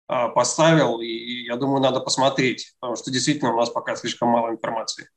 поставил, 0.09 1.01
и 1.01 1.45
я 1.45 1.57
думаю, 1.57 1.81
надо 1.81 2.01
посмотреть, 2.01 2.75
потому 2.81 2.97
что 2.97 3.11
действительно 3.11 3.53
у 3.53 3.57
нас 3.57 3.71
пока 3.71 3.97
слишком 3.97 4.29
мало 4.29 4.51
информации. 4.51 5.09